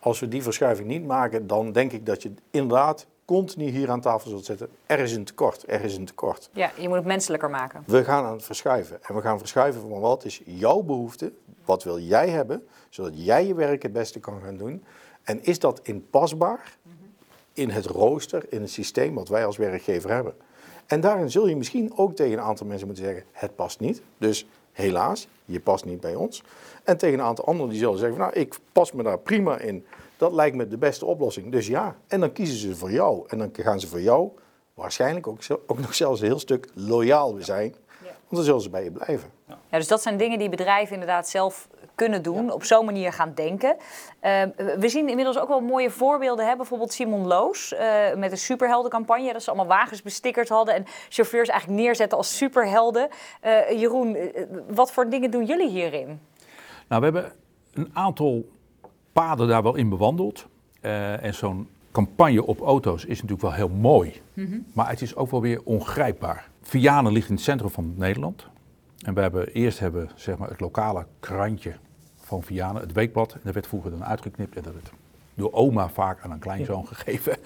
Als 0.00 0.20
we 0.20 0.28
die 0.28 0.42
verschuiving 0.42 0.88
niet 0.88 1.06
maken, 1.06 1.46
dan 1.46 1.72
denk 1.72 1.92
ik 1.92 2.06
dat 2.06 2.22
je 2.22 2.32
inderdaad 2.50 3.06
continu 3.24 3.68
hier 3.68 3.90
aan 3.90 4.00
tafel 4.00 4.30
zult 4.30 4.44
zitten. 4.44 4.68
Er 4.86 4.98
is 4.98 5.12
een 5.12 5.24
tekort, 5.24 5.64
er 5.66 5.84
is 5.84 5.96
een 5.96 6.04
tekort. 6.04 6.50
Ja, 6.52 6.70
je 6.78 6.88
moet 6.88 6.96
het 6.96 7.06
menselijker 7.06 7.50
maken. 7.50 7.82
We 7.86 8.04
gaan 8.04 8.24
aan 8.24 8.32
het 8.32 8.44
verschuiven. 8.44 8.98
En 9.02 9.14
we 9.14 9.20
gaan 9.20 9.38
verschuiven 9.38 9.80
van 9.80 10.00
wat 10.00 10.24
is 10.24 10.42
jouw 10.44 10.82
behoefte? 10.82 11.32
Wat 11.64 11.84
wil 11.84 11.98
jij 11.98 12.28
hebben? 12.28 12.66
Zodat 12.88 13.24
jij 13.24 13.46
je 13.46 13.54
werk 13.54 13.82
het 13.82 13.92
beste 13.92 14.20
kan 14.20 14.40
gaan 14.44 14.56
doen. 14.56 14.84
En 15.22 15.44
is 15.44 15.58
dat 15.58 15.80
inpasbaar 15.82 16.76
in 17.52 17.70
het 17.70 17.86
rooster, 17.86 18.44
in 18.48 18.60
het 18.60 18.70
systeem 18.70 19.14
wat 19.14 19.28
wij 19.28 19.46
als 19.46 19.56
werkgever 19.56 20.10
hebben? 20.10 20.34
En 20.92 21.00
daarin 21.00 21.30
zul 21.30 21.48
je 21.48 21.56
misschien 21.56 21.92
ook 21.96 22.16
tegen 22.16 22.32
een 22.32 22.44
aantal 22.44 22.66
mensen 22.66 22.86
moeten 22.86 23.04
zeggen: 23.04 23.24
het 23.32 23.54
past 23.54 23.80
niet. 23.80 24.02
Dus 24.18 24.46
helaas, 24.72 25.28
je 25.44 25.60
past 25.60 25.84
niet 25.84 26.00
bij 26.00 26.14
ons. 26.14 26.42
En 26.84 26.96
tegen 26.96 27.18
een 27.18 27.24
aantal 27.24 27.44
anderen 27.44 27.70
die 27.70 27.80
zullen 27.80 27.98
zeggen: 27.98 28.16
van, 28.16 28.26
nou, 28.26 28.40
ik 28.40 28.58
pas 28.72 28.92
me 28.92 29.02
daar 29.02 29.18
prima 29.18 29.58
in. 29.58 29.86
Dat 30.16 30.32
lijkt 30.32 30.56
me 30.56 30.68
de 30.68 30.76
beste 30.76 31.06
oplossing. 31.06 31.52
Dus 31.52 31.66
ja, 31.66 31.96
en 32.06 32.20
dan 32.20 32.32
kiezen 32.32 32.56
ze 32.56 32.76
voor 32.76 32.90
jou. 32.90 33.24
En 33.28 33.38
dan 33.38 33.50
gaan 33.52 33.80
ze 33.80 33.86
voor 33.86 34.00
jou 34.00 34.30
waarschijnlijk 34.74 35.26
ook, 35.26 35.38
ook 35.66 35.78
nog 35.78 35.94
zelfs 35.94 36.20
een 36.20 36.26
heel 36.26 36.38
stuk 36.38 36.68
loyaal 36.74 37.36
zijn. 37.38 37.74
Want 38.00 38.28
dan 38.28 38.44
zullen 38.44 38.60
ze 38.60 38.70
bij 38.70 38.84
je 38.84 38.90
blijven. 38.90 39.30
Ja, 39.46 39.78
dus 39.78 39.88
dat 39.88 40.02
zijn 40.02 40.16
dingen 40.16 40.38
die 40.38 40.48
bedrijven 40.48 40.92
inderdaad 40.92 41.28
zelf 41.28 41.68
kunnen 41.94 42.22
doen, 42.22 42.52
op 42.52 42.64
zo'n 42.64 42.84
manier 42.84 43.12
gaan 43.12 43.32
denken. 43.34 43.76
Eh, 44.20 44.42
we 44.78 44.88
zien 44.88 45.08
inmiddels 45.08 45.38
ook 45.38 45.48
wel 45.48 45.60
mooie 45.60 45.90
voorbeelden. 45.90 46.46
Hè? 46.46 46.56
Bijvoorbeeld 46.56 46.92
Simon 46.92 47.26
Loos 47.26 47.74
eh, 47.74 48.14
met 48.16 48.30
een 48.30 48.38
superheldencampagne. 48.38 49.32
Dat 49.32 49.42
ze 49.42 49.50
allemaal 49.50 49.76
wagens 49.76 50.02
bestickerd 50.02 50.48
hadden 50.48 50.74
en 50.74 50.84
chauffeurs 51.08 51.48
eigenlijk 51.48 51.80
neerzetten 51.80 52.18
als 52.18 52.36
superhelden. 52.36 53.08
Eh, 53.40 53.80
Jeroen, 53.80 54.14
eh, 54.14 54.44
wat 54.68 54.92
voor 54.92 55.08
dingen 55.08 55.30
doen 55.30 55.44
jullie 55.44 55.68
hierin? 55.68 56.20
Nou, 56.88 57.00
we 57.00 57.18
hebben 57.18 57.32
een 57.74 57.90
aantal 57.92 58.44
paden 59.12 59.48
daar 59.48 59.62
wel 59.62 59.74
in 59.74 59.88
bewandeld. 59.88 60.46
En 61.20 61.34
zo'n 61.34 61.68
campagne 61.92 62.46
op 62.46 62.60
auto's 62.60 63.04
is 63.04 63.22
natuurlijk 63.22 63.42
wel 63.42 63.52
heel 63.52 63.68
mooi. 63.68 64.22
Maar 64.74 64.88
het 64.88 65.02
is 65.02 65.16
ook 65.16 65.30
wel 65.30 65.40
weer 65.40 65.60
ongrijpbaar. 65.64 66.48
Vianen 66.62 67.12
ligt 67.12 67.28
in 67.28 67.34
het 67.34 67.44
centrum 67.44 67.70
van 67.70 67.94
Nederland. 67.96 68.46
En 69.02 69.14
we 69.14 69.20
hebben 69.20 69.48
eerst 69.48 69.78
hebben, 69.78 70.10
zeg 70.14 70.36
maar, 70.36 70.48
het 70.48 70.60
lokale 70.60 71.06
krantje 71.20 71.72
van 72.16 72.42
Vianen, 72.42 72.82
het 72.82 72.92
weekblad. 72.92 73.32
En 73.32 73.40
dat 73.44 73.54
werd 73.54 73.66
vroeger 73.66 73.90
dan 73.90 74.04
uitgeknipt 74.04 74.56
en 74.56 74.62
dat 74.62 74.72
werd 74.72 74.90
door 75.34 75.52
oma 75.52 75.88
vaak 75.88 76.18
aan 76.22 76.30
een 76.30 76.38
kleinzoon 76.38 76.86
gegeven. 76.86 77.36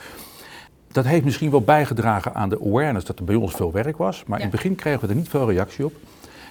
Dat 0.89 1.05
heeft 1.05 1.25
misschien 1.25 1.51
wel 1.51 1.63
bijgedragen 1.63 2.35
aan 2.35 2.49
de 2.49 2.61
awareness 2.61 3.07
dat 3.07 3.19
er 3.19 3.25
bij 3.25 3.35
ons 3.35 3.55
veel 3.55 3.73
werk 3.73 3.97
was. 3.97 4.25
Maar 4.25 4.39
in 4.39 4.45
het 4.45 4.55
begin 4.55 4.75
kregen 4.75 5.01
we 5.01 5.09
er 5.09 5.15
niet 5.15 5.29
veel 5.29 5.51
reactie 5.51 5.85
op. 5.85 5.93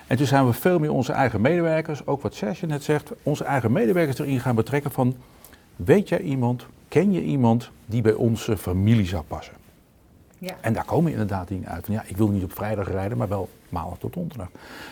En 0.07 0.17
toen 0.17 0.25
zijn 0.25 0.45
we 0.45 0.53
veel 0.53 0.79
meer 0.79 0.91
onze 0.91 1.11
eigen 1.11 1.41
medewerkers, 1.41 2.05
ook 2.05 2.21
wat 2.21 2.35
Serge 2.35 2.65
net 2.65 2.83
zegt, 2.83 3.11
onze 3.23 3.43
eigen 3.43 3.71
medewerkers 3.71 4.19
erin 4.19 4.39
gaan 4.39 4.55
betrekken 4.55 4.91
van, 4.91 5.15
weet 5.75 6.09
jij 6.09 6.19
iemand, 6.19 6.65
ken 6.87 7.11
je 7.11 7.23
iemand 7.23 7.71
die 7.85 8.01
bij 8.01 8.13
onze 8.13 8.57
familie 8.57 9.05
zou 9.05 9.23
passen? 9.23 9.53
Ja. 10.45 10.55
En 10.61 10.73
daar 10.73 10.85
komen 10.85 11.11
inderdaad 11.11 11.47
dingen 11.47 11.69
uit 11.69 11.85
van, 11.85 11.93
ja, 11.93 12.03
ik 12.05 12.17
wil 12.17 12.27
niet 12.27 12.43
op 12.43 12.53
vrijdag 12.53 12.91
rijden, 12.91 13.17
maar 13.17 13.27
wel 13.27 13.49
maandag 13.69 13.97
tot 13.97 14.13
donderdag. 14.13 14.47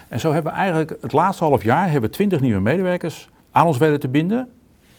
En 0.08 0.20
zo 0.20 0.34
hebben 0.34 0.52
we 0.52 0.58
eigenlijk 0.58 0.98
het 1.02 1.12
laatste 1.12 1.44
half 1.44 1.64
jaar 1.64 1.84
hebben 1.92 2.10
we 2.10 2.16
20 2.16 2.40
nieuwe 2.40 2.60
medewerkers 2.60 3.30
aan 3.52 3.68
ons 3.68 3.78
weten 3.78 4.00
te 4.00 4.08
binden. 4.08 4.52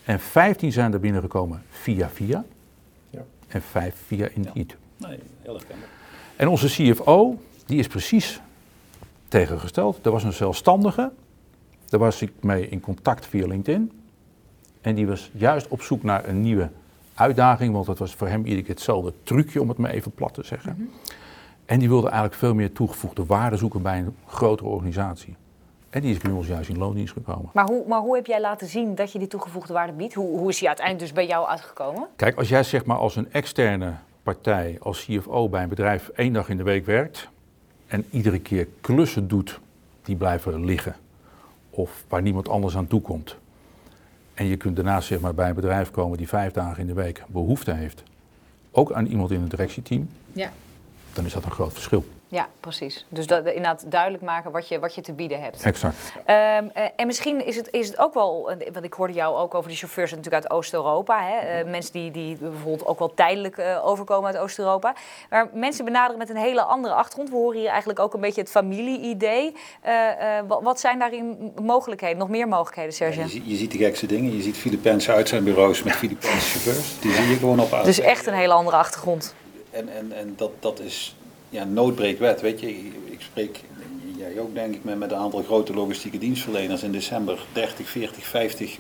En 0.04 0.20
15 0.20 0.72
zijn 0.72 0.92
er 0.92 1.00
binnengekomen 1.00 1.62
via 1.70 2.08
via. 2.08 2.44
Ja. 3.10 3.20
En 3.46 3.62
5 3.62 3.94
via 4.06 4.28
Indeed. 4.34 4.76
Nee, 4.96 5.18
heel 5.42 5.54
herkenbaar. 5.54 5.88
En 6.36 6.48
onze 6.48 6.66
CFO, 6.66 7.38
die 7.66 7.78
is 7.78 7.86
precies 7.86 8.40
tegengesteld. 9.28 10.06
Er 10.06 10.10
was 10.10 10.24
een 10.24 10.32
zelfstandige, 10.32 11.12
daar 11.88 12.00
was 12.00 12.22
ik 12.22 12.32
mee 12.40 12.68
in 12.68 12.80
contact 12.80 13.26
via 13.26 13.46
LinkedIn. 13.46 13.92
En 14.80 14.94
die 14.94 15.06
was 15.06 15.30
juist 15.32 15.68
op 15.68 15.82
zoek 15.82 16.02
naar 16.02 16.28
een 16.28 16.40
nieuwe 16.40 16.70
uitdaging, 17.14 17.72
want 17.72 17.86
dat 17.86 17.98
was 17.98 18.14
voor 18.14 18.28
hem 18.28 18.44
iedere 18.44 18.62
keer 18.62 18.74
hetzelfde 18.74 19.12
trucje, 19.22 19.60
om 19.60 19.68
het 19.68 19.78
maar 19.78 19.90
even 19.90 20.12
plat 20.12 20.34
te 20.34 20.42
zeggen. 20.44 20.74
Mhm. 20.76 20.88
En 21.64 21.78
die 21.78 21.88
wilde 21.88 22.06
eigenlijk 22.06 22.34
veel 22.34 22.54
meer 22.54 22.72
toegevoegde 22.72 23.26
waarde 23.26 23.56
zoeken 23.56 23.82
bij 23.82 23.98
een 23.98 24.16
grotere 24.26 24.68
organisatie. 24.68 25.36
En 25.90 26.00
die 26.00 26.10
is 26.10 26.18
bij 26.18 26.32
ons 26.32 26.46
juist 26.46 26.68
in 26.68 26.78
loondienst 26.78 27.12
gekomen. 27.12 27.50
Maar 27.52 27.66
hoe, 27.66 27.84
maar 27.88 28.00
hoe 28.00 28.16
heb 28.16 28.26
jij 28.26 28.40
laten 28.40 28.66
zien 28.66 28.94
dat 28.94 29.12
je 29.12 29.18
die 29.18 29.28
toegevoegde 29.28 29.72
waarde 29.72 29.92
biedt? 29.92 30.14
Hoe, 30.14 30.38
hoe 30.38 30.48
is 30.48 30.58
die 30.58 30.68
uiteindelijk 30.68 31.06
dus 31.06 31.16
bij 31.16 31.26
jou 31.26 31.46
uitgekomen? 31.48 32.06
Kijk, 32.16 32.36
als 32.36 32.48
jij 32.48 32.62
zeg 32.62 32.84
maar 32.84 32.96
als 32.96 33.16
een 33.16 33.32
externe 33.32 33.94
partij, 34.22 34.76
als 34.80 35.04
CFO 35.04 35.48
bij 35.48 35.62
een 35.62 35.68
bedrijf 35.68 36.08
één 36.08 36.32
dag 36.32 36.48
in 36.48 36.56
de 36.56 36.62
week 36.62 36.86
werkt 36.86 37.28
en 37.86 38.06
iedere 38.10 38.40
keer 38.40 38.66
klussen 38.80 39.28
doet 39.28 39.60
die 40.02 40.16
blijven 40.16 40.64
liggen 40.64 40.96
of 41.70 42.04
waar 42.08 42.22
niemand 42.22 42.48
anders 42.48 42.76
aan 42.76 42.86
toe 42.86 43.00
komt. 43.00 43.36
En 44.34 44.46
je 44.46 44.56
kunt 44.56 44.76
daarnaast 44.76 45.06
zeg 45.08 45.20
maar 45.20 45.34
bij 45.34 45.48
een 45.48 45.54
bedrijf 45.54 45.90
komen 45.90 46.18
die 46.18 46.28
vijf 46.28 46.52
dagen 46.52 46.80
in 46.80 46.86
de 46.86 46.92
week 46.94 47.22
behoefte 47.26 47.72
heeft, 47.72 48.02
ook 48.70 48.92
aan 48.92 49.06
iemand 49.06 49.30
in 49.30 49.40
het 49.40 49.50
directieteam, 49.50 50.08
Ja. 50.32 50.52
dan 51.12 51.24
is 51.24 51.32
dat 51.32 51.44
een 51.44 51.50
groot 51.50 51.72
verschil. 51.72 52.04
Ja, 52.34 52.48
precies. 52.60 53.06
Dus 53.08 53.26
dat, 53.26 53.46
inderdaad 53.46 53.84
duidelijk 53.90 54.22
maken 54.22 54.50
wat 54.50 54.68
je, 54.68 54.78
wat 54.78 54.94
je 54.94 55.00
te 55.00 55.12
bieden 55.12 55.40
hebt. 55.42 55.62
Exact. 55.62 55.94
Ehm, 56.24 56.64
eh, 56.72 56.84
en 56.96 57.06
misschien 57.06 57.46
is 57.46 57.56
het, 57.56 57.68
is 57.70 57.86
het 57.88 57.98
ook 57.98 58.14
wel, 58.14 58.50
eh, 58.50 58.72
want 58.72 58.84
ik 58.84 58.92
hoorde 58.92 59.12
jou 59.12 59.36
ook 59.36 59.54
over 59.54 59.70
de 59.70 59.76
chauffeurs 59.76 60.10
natuurlijk 60.10 60.42
uit 60.42 60.52
Oost-Europa. 60.52 61.22
hè, 61.22 61.36
eh, 61.38 61.66
mensen 61.70 61.92
die, 61.92 62.10
die 62.10 62.36
bijvoorbeeld 62.36 62.86
ook 62.86 62.98
wel 62.98 63.14
tijdelijk 63.14 63.56
eh, 63.58 63.86
overkomen 63.86 64.26
uit 64.32 64.38
Oost-Europa. 64.42 64.94
Maar 65.30 65.48
mensen 65.52 65.84
benaderen 65.84 66.18
met 66.18 66.30
een 66.30 66.36
hele 66.36 66.62
andere 66.62 66.94
achtergrond. 66.94 67.30
We 67.30 67.36
horen 67.36 67.58
hier 67.58 67.68
eigenlijk 67.68 67.98
ook 67.98 68.14
een 68.14 68.20
beetje 68.20 68.40
het 68.40 68.50
familie-idee. 68.50 69.54
Eh, 69.80 70.38
eh, 70.38 70.44
wat, 70.48 70.62
wat 70.62 70.80
zijn 70.80 70.98
daarin 70.98 71.52
mogelijkheden, 71.62 72.18
nog 72.18 72.28
meer 72.28 72.48
mogelijkheden, 72.48 72.92
Serge? 72.92 73.20
Je, 73.20 73.28
ziet- 73.28 73.46
je 73.46 73.56
ziet 73.56 73.70
de 73.72 73.78
gekste 73.78 74.06
dingen. 74.06 74.36
Je 74.36 74.42
ziet 74.42 74.56
Filipijnse 74.56 75.12
uitzendbureaus 75.12 75.82
met 75.82 75.92
Filipijnse 75.92 76.58
chauffeurs. 76.58 77.00
Die 77.00 77.12
zie 77.12 77.28
je 77.28 77.36
gewoon 77.36 77.60
op 77.60 77.80
Dus 77.84 78.00
echt 78.00 78.26
een 78.26 78.34
hele 78.34 78.52
andere 78.52 78.76
achtergrond. 78.76 79.34
En, 79.70 79.88
en, 79.96 80.12
en 80.12 80.34
dat, 80.36 80.50
dat 80.60 80.80
is 80.80 81.16
ja, 81.54 81.64
noodbreekwet. 81.64 82.40
Weet 82.40 82.60
je, 82.60 82.68
ik, 83.04 83.18
spreek, 83.18 83.60
jij 84.16 84.40
ook 84.40 84.54
denk 84.54 84.74
ik, 84.74 84.84
met, 84.84 84.98
met 84.98 85.10
een 85.10 85.16
aantal 85.18 85.42
grote 85.42 85.74
logistieke 85.74 86.18
dienstverleners 86.18 86.82
in 86.82 86.92
december 86.92 87.44
30, 87.52 87.88
40, 87.88 88.24
50 88.24 88.76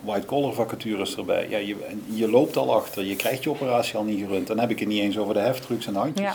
white-collar 0.00 0.52
vacatures 0.52 1.16
erbij. 1.16 1.46
Ja, 1.48 1.58
je, 1.58 1.76
je 2.14 2.30
loopt 2.30 2.56
al 2.56 2.74
achter, 2.74 3.04
je 3.04 3.16
krijgt 3.16 3.42
je 3.42 3.50
operatie 3.50 3.96
al 3.96 4.04
niet 4.04 4.18
gerund. 4.18 4.46
Dan 4.46 4.58
heb 4.58 4.70
ik 4.70 4.78
het 4.78 4.88
niet 4.88 5.00
eens 5.00 5.18
over 5.18 5.34
de 5.34 5.40
heftrucks 5.40 5.86
en 5.86 5.94
handjes 5.94 6.26
Ja. 6.26 6.34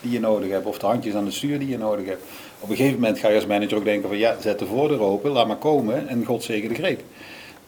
die 0.00 0.10
je 0.10 0.20
nodig 0.20 0.50
hebt, 0.50 0.66
of 0.66 0.78
de 0.78 0.86
handjes 0.86 1.14
aan 1.14 1.24
het 1.24 1.34
stuur 1.34 1.58
die 1.58 1.68
je 1.68 1.78
nodig 1.78 2.06
hebt. 2.06 2.22
Op 2.60 2.70
een 2.70 2.76
gegeven 2.76 3.00
moment 3.00 3.18
ga 3.18 3.28
je 3.28 3.34
als 3.34 3.46
manager 3.46 3.76
ook 3.76 3.84
denken 3.84 4.08
van 4.08 4.18
ja, 4.18 4.36
zet 4.40 4.58
de 4.58 4.66
voordeur 4.66 5.00
open, 5.00 5.30
laat 5.30 5.46
maar 5.46 5.56
komen 5.56 6.08
en 6.08 6.24
God 6.24 6.42
zegen 6.42 6.68
de 6.68 6.74
greep. 6.74 7.00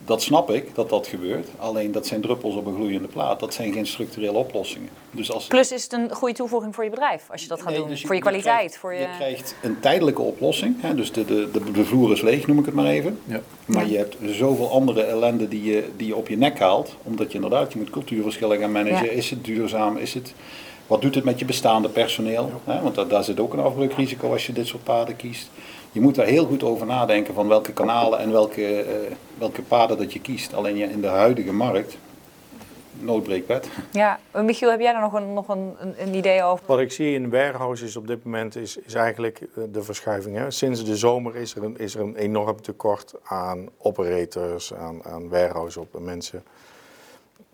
Dat 0.07 0.23
snap 0.23 0.51
ik, 0.51 0.75
dat 0.75 0.89
dat 0.89 1.07
gebeurt. 1.07 1.49
Alleen 1.59 1.93
dat 1.93 2.07
zijn 2.07 2.21
druppels 2.21 2.55
op 2.55 2.67
een 2.67 2.75
gloeiende 2.75 3.09
plaat. 3.09 3.41
Dat 3.41 3.55
zijn 3.55 3.73
geen 3.73 3.87
structurele 3.87 4.39
oplossingen. 4.39 4.89
Dus 5.11 5.33
als, 5.33 5.47
Plus 5.47 5.73
is 5.73 5.83
het 5.83 5.93
een 5.93 6.11
goede 6.13 6.35
toevoeging 6.35 6.75
voor 6.75 6.85
je 6.85 6.91
bedrijf 6.91 7.23
als 7.31 7.43
je 7.43 7.49
dat 7.49 7.61
gaat 7.63 7.71
Nee, 7.71 7.79
doen. 7.79 7.89
dus 7.89 8.01
voor 8.03 8.15
je 8.15 8.21
kwaliteit. 8.21 8.57
krijgt, 8.57 8.77
voor 8.77 8.95
je... 8.95 9.01
je 9.01 9.09
krijgt 9.17 9.55
een 9.63 9.81
tijdelijke 9.81 10.23
oplossing. 10.23 10.75
Hè, 10.81 10.95
dus 10.95 11.13
de, 11.13 11.25
de, 11.25 11.51
de, 11.53 11.71
de 11.71 11.85
vloer 11.85 12.13
is 12.13 12.21
leeg, 12.21 12.47
noem 12.47 12.59
ik 12.59 12.65
het 12.67 12.75
maar 12.75 12.87
even. 12.87 13.19
Ja. 13.25 13.41
Maar 13.65 13.89
je 13.89 13.97
hebt 13.97 14.17
zoveel 14.25 14.71
andere 14.71 15.03
ellende 15.03 15.49
die 15.49 15.65
je, 15.65 15.89
die 15.97 16.07
je 16.07 16.17
op 16.17 16.29
je 16.29 16.37
nek 16.37 16.59
haalt. 16.59 16.97
Omdat 17.03 17.29
je 17.29 17.35
inderdaad, 17.35 17.73
je 17.73 17.79
moet 17.79 17.91
cultuurverschillen 17.91 18.59
gaan 18.59 18.73
managen. 18.73 19.07
Ja. 19.07 19.11
Is 19.13 19.31
het 19.31 19.45
duurzaam? 19.45 19.97
Is 19.97 20.15
het, 20.15 20.35
wat 20.87 21.03
doet 21.03 21.15
het 21.15 21.25
met 21.25 21.39
je 21.39 21.45
bestaande 21.45 21.89
personeel? 21.89 22.51
Hè, 22.65 22.81
want 22.81 22.95
daar, 22.95 23.09
daar 23.09 23.25
zit 23.25 23.41
ook 23.41 23.53
een 23.53 23.61
afbreukrisico 23.61 24.33
als 24.33 24.47
je 24.47 24.53
dit 24.53 24.67
soort 24.67 24.85
paden 24.85 25.17
kiest. 25.17 25.51
Je 25.97 26.03
moet 26.03 26.15
daar 26.15 26.27
heel 26.27 26.47
goed 26.47 26.63
over 26.63 26.87
nadenken 26.87 27.35
van 27.35 27.49
welke 27.49 27.73
kanalen 27.73 28.19
en 28.19 28.33
welke, 28.33 28.83
eh, 28.83 29.13
welke 29.39 29.63
paden 29.63 29.99
dat 29.99 30.13
je 30.13 30.21
kiest. 30.21 30.55
Alleen 30.55 30.77
ja, 30.77 30.87
in 30.87 31.01
de 31.01 31.07
huidige 31.07 31.53
markt, 31.53 31.97
noodbreekwet. 32.93 33.69
Ja, 33.93 34.19
Michiel, 34.33 34.71
heb 34.71 34.81
jij 34.81 34.93
daar 34.93 35.01
nog 35.01 35.13
een, 35.13 35.33
nog 35.33 35.49
een, 35.49 35.75
een, 35.99 36.15
idee 36.15 36.43
over? 36.43 36.65
Wat 36.67 36.81
ik 36.81 36.93
zie 36.93 37.15
in 37.15 37.31
warehouses 37.31 37.97
op 37.97 38.07
dit 38.07 38.25
moment 38.25 38.57
is, 38.57 38.77
is 38.77 38.95
eigenlijk 38.95 39.41
eh, 39.41 39.63
de 39.73 39.83
verschuiving. 39.83 40.37
Hè. 40.37 40.51
Sinds 40.51 40.85
de 40.85 40.97
zomer 40.97 41.37
is 41.37 41.55
er, 41.55 41.63
een, 41.63 41.79
is 41.79 41.95
er 41.95 42.01
een 42.01 42.17
enorm 42.17 42.63
tekort 42.63 43.15
aan 43.23 43.69
operators, 43.79 44.75
aan, 44.75 45.05
aan 45.05 45.29
warehouse 45.29 45.81
op 45.81 45.99
mensen. 46.01 46.43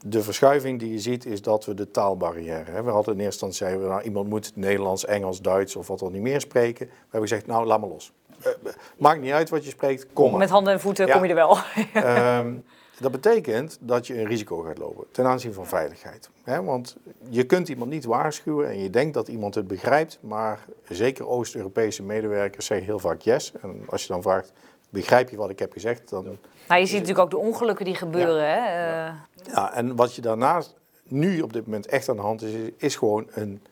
De 0.05 0.23
verschuiving 0.23 0.79
die 0.79 0.93
je 0.93 0.99
ziet 0.99 1.27
is 1.27 1.43
dat 1.43 1.65
we 1.65 1.75
de 1.75 1.91
taalbarrière 1.91 2.65
hebben. 2.65 2.85
We 2.85 2.91
hadden 2.91 3.15
in 3.15 3.21
eerste 3.21 3.45
instantie 3.45 3.59
zeiden 3.59 3.83
we, 3.83 3.89
nou, 3.89 4.03
iemand 4.03 4.29
moet 4.29 4.53
Nederlands, 4.55 5.05
Engels, 5.05 5.41
Duits 5.41 5.77
of 5.77 5.87
wat 5.87 5.99
dan 5.99 6.13
niet 6.13 6.23
meer 6.23 6.41
spreken. 6.41 6.87
We 6.87 6.93
hebben 7.01 7.29
gezegd, 7.29 7.47
nou 7.47 7.67
laat 7.67 7.81
maar 7.81 7.89
los. 7.89 8.13
Eh, 8.43 8.53
maakt 8.99 9.21
niet 9.21 9.33
uit 9.33 9.51
wat 9.51 9.65
je 9.65 9.71
spreekt, 9.71 10.07
kom 10.13 10.31
maar. 10.31 10.39
Met 10.39 10.51
handen 10.51 10.73
en 10.73 10.81
voeten 10.81 11.07
Ja. 11.07 11.13
kom 11.13 11.23
je 11.23 11.29
er 11.29 11.35
wel. 11.35 11.57
Ehm, 11.95 12.55
dat 12.99 13.11
betekent 13.13 13.79
dat 13.81 14.07
je 14.07 14.19
een 14.19 14.27
risico 14.27 14.61
gaat 14.61 14.79
lopen 14.79 15.05
ten 15.11 15.27
aanzien 15.27 15.53
van 15.53 15.67
veiligheid. 15.67 16.31
Want 16.45 16.97
je 17.29 17.45
kunt 17.45 17.69
iemand 17.69 17.91
niet 17.91 18.05
waarschuwen 18.05 18.69
en 18.69 18.79
je 18.79 18.91
denkt 18.91 19.15
dat 19.15 19.29
iemand 19.29 19.55
het 19.55 19.67
begrijpt, 19.67 20.19
maar 20.21 20.65
zeker 20.89 21.27
Oost-Europese 21.29 22.03
medewerkers 22.03 22.67
zeggen 22.67 22.87
heel 22.87 22.99
vaak 22.99 23.21
yes. 23.21 23.53
En 23.63 23.83
als 23.87 24.03
je 24.03 24.09
dan 24.09 24.23
vraagt, 24.23 24.53
begrijp 24.93 25.31
je 25.31 25.37
wat 25.37 25.51
ik 25.51 25.59
heb 25.59 25.73
gezegd? 25.73 26.09
Dan, 26.09 26.25
Nou, 26.69 26.81
je 26.81 26.87
ziet 26.87 26.99
natuurlijk 26.99 27.25
ook 27.25 27.31
de 27.31 27.47
ongelukken 27.47 27.85
die 27.85 27.95
gebeuren. 27.95 28.49
Hè? 28.49 28.57
Eh, 28.57 29.15
ja, 29.53 29.75
en 29.75 29.97
wat 29.97 30.15
je 30.15 30.21
daarnaast 30.21 30.75
nu 31.05 31.41
op 31.41 31.53
dit 31.53 31.65
moment 31.65 31.87
echt 31.87 32.09
aan 32.09 32.17
de 32.17 32.23
hand 32.23 32.43
is, 32.43 32.71
is 32.77 32.97
gewoon 32.97 33.27
een, 33.31 33.63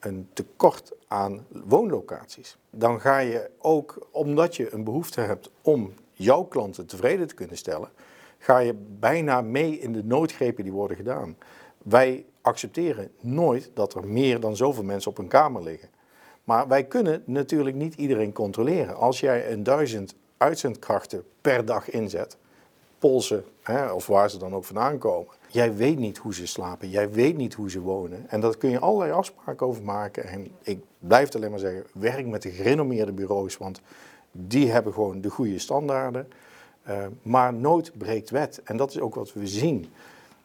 een 0.00 0.28
tekort 0.32 0.92
aan 1.08 1.46
woonlocaties. 1.48 2.56
Dan 2.70 3.00
ga 3.00 3.18
je 3.18 3.50
ook, 3.58 4.08
omdat 4.10 4.56
je 4.56 4.72
een 4.74 4.84
behoefte 4.84 5.20
hebt 5.20 5.50
om 5.62 5.94
jouw 6.12 6.42
klanten 6.42 6.86
tevreden 6.86 7.26
te 7.26 7.34
kunnen 7.34 7.56
stellen, 7.56 7.88
ga 8.38 8.58
je 8.58 8.74
bijna 8.98 9.40
mee 9.40 9.78
in 9.78 9.92
de 9.92 10.04
noodgrepen 10.04 10.64
die 10.64 10.72
worden 10.72 10.96
gedaan. 10.96 11.36
Wij 11.78 12.24
accepteren 12.40 13.10
nooit 13.20 13.70
dat 13.74 13.94
er 13.94 14.06
meer 14.06 14.40
dan 14.40 14.56
zoveel 14.56 14.84
mensen 14.84 15.10
op 15.10 15.18
een 15.18 15.28
kamer 15.28 15.62
liggen. 15.62 15.88
Maar 16.44 16.68
wij 16.68 16.84
kunnen 16.84 17.22
natuurlijk 17.26 17.76
niet 17.76 17.94
iedereen 17.94 18.32
controleren. 18.32 18.96
Als 18.96 19.20
jij 19.20 19.52
een 19.52 19.62
duizend 19.62 20.14
uitzendkrachten 20.40 21.24
per 21.40 21.64
dag 21.64 21.90
inzet, 21.90 22.36
polsen, 22.98 23.44
hè, 23.62 23.90
of 23.90 24.06
waar 24.06 24.30
ze 24.30 24.38
dan 24.38 24.54
ook 24.54 24.64
vandaan 24.64 24.98
komen. 24.98 25.34
Jij 25.48 25.74
weet 25.74 25.98
niet 25.98 26.18
hoe 26.18 26.34
ze 26.34 26.46
slapen, 26.46 26.88
jij 26.88 27.10
weet 27.10 27.36
niet 27.36 27.54
hoe 27.54 27.70
ze 27.70 27.80
wonen. 27.80 28.24
En 28.28 28.40
daar 28.40 28.56
kun 28.56 28.70
je 28.70 28.78
allerlei 28.78 29.12
afspraken 29.12 29.66
over 29.66 29.82
maken. 29.82 30.24
En 30.24 30.48
ik 30.62 30.78
blijf 30.98 31.34
alleen 31.34 31.50
maar 31.50 31.58
zeggen, 31.58 31.84
werk 31.92 32.26
met 32.26 32.42
de 32.42 32.50
gerenommeerde 32.50 33.12
bureaus, 33.12 33.56
want 33.56 33.80
die 34.32 34.70
hebben 34.70 34.92
gewoon 34.92 35.20
de 35.20 35.30
goede 35.30 35.58
standaarden. 35.58 36.28
Eh, 36.82 37.06
maar 37.22 37.54
nood 37.54 37.92
breekt 37.98 38.30
wet. 38.30 38.60
En 38.64 38.76
dat 38.76 38.90
is 38.90 39.00
ook 39.00 39.14
wat 39.14 39.32
we 39.32 39.46
zien. 39.46 39.92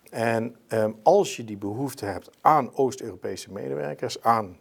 En 0.09 0.55
ehm, 0.67 0.91
als 1.03 1.35
je 1.35 1.43
die 1.43 1.57
behoefte 1.57 2.05
hebt 2.05 2.29
aan 2.41 2.75
Oost-Europese 2.75 3.51
medewerkers, 3.51 4.21
aan, 4.21 4.57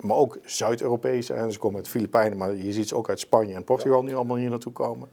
maar 0.00 0.16
ook 0.16 0.38
Zuid-Europese, 0.44 1.34
en 1.34 1.52
ze 1.52 1.58
komen 1.58 1.76
uit 1.76 1.84
de 1.84 1.90
Filipijnen, 1.90 2.38
maar 2.38 2.54
je 2.54 2.72
ziet 2.72 2.88
ze 2.88 2.96
ook 2.96 3.08
uit 3.08 3.20
Spanje 3.20 3.54
en 3.54 3.64
Portugal 3.64 4.02
nu 4.02 4.14
allemaal 4.14 4.36
hier 4.36 4.50
naartoe 4.50 4.72
komen. 4.72 5.08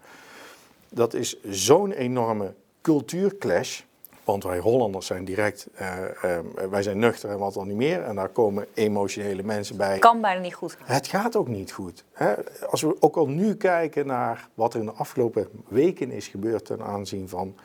Dat 0.90 1.14
is 1.14 1.44
zo'n 1.44 1.92
enorme 1.92 2.54
cultuurclash. 2.82 3.82
Want 4.24 4.44
wij 4.44 4.60
Hollanders 4.60 5.06
zijn 5.06 5.26
direct, 5.26 5.68
eh, 5.74 6.38
eh, 6.38 6.46
wij 6.70 6.84
zijn 6.84 7.00
nuchter 7.00 7.30
en 7.30 7.38
wat 7.38 7.54
dan 7.54 7.68
niet 7.68 7.78
meer. 7.78 8.04
En 8.04 8.16
daar 8.16 8.30
komen 8.30 8.68
emotionele 8.74 9.44
mensen 9.44 9.78
bij. 9.78 10.00
kan 10.00 10.22
bijna 10.22 10.42
niet 10.42 10.54
goed. 10.54 10.78
Het 10.84 11.08
gaat 11.08 11.36
ook 11.36 11.48
niet 11.48 11.72
goed. 11.72 12.04
Hè? 12.12 12.34
Als 12.70 12.82
we 12.82 12.96
ook 13.00 13.16
al 13.16 13.28
nu 13.28 13.56
kijken 13.56 14.06
naar 14.06 14.50
wat 14.54 14.74
er 14.74 14.80
in 14.80 14.86
de 14.86 14.92
afgelopen 14.92 15.48
weken 15.68 16.12
is 16.12 16.28
gebeurd 16.28 16.66
ten 16.66 16.82
aanzien 16.82 17.30
van 17.30 17.56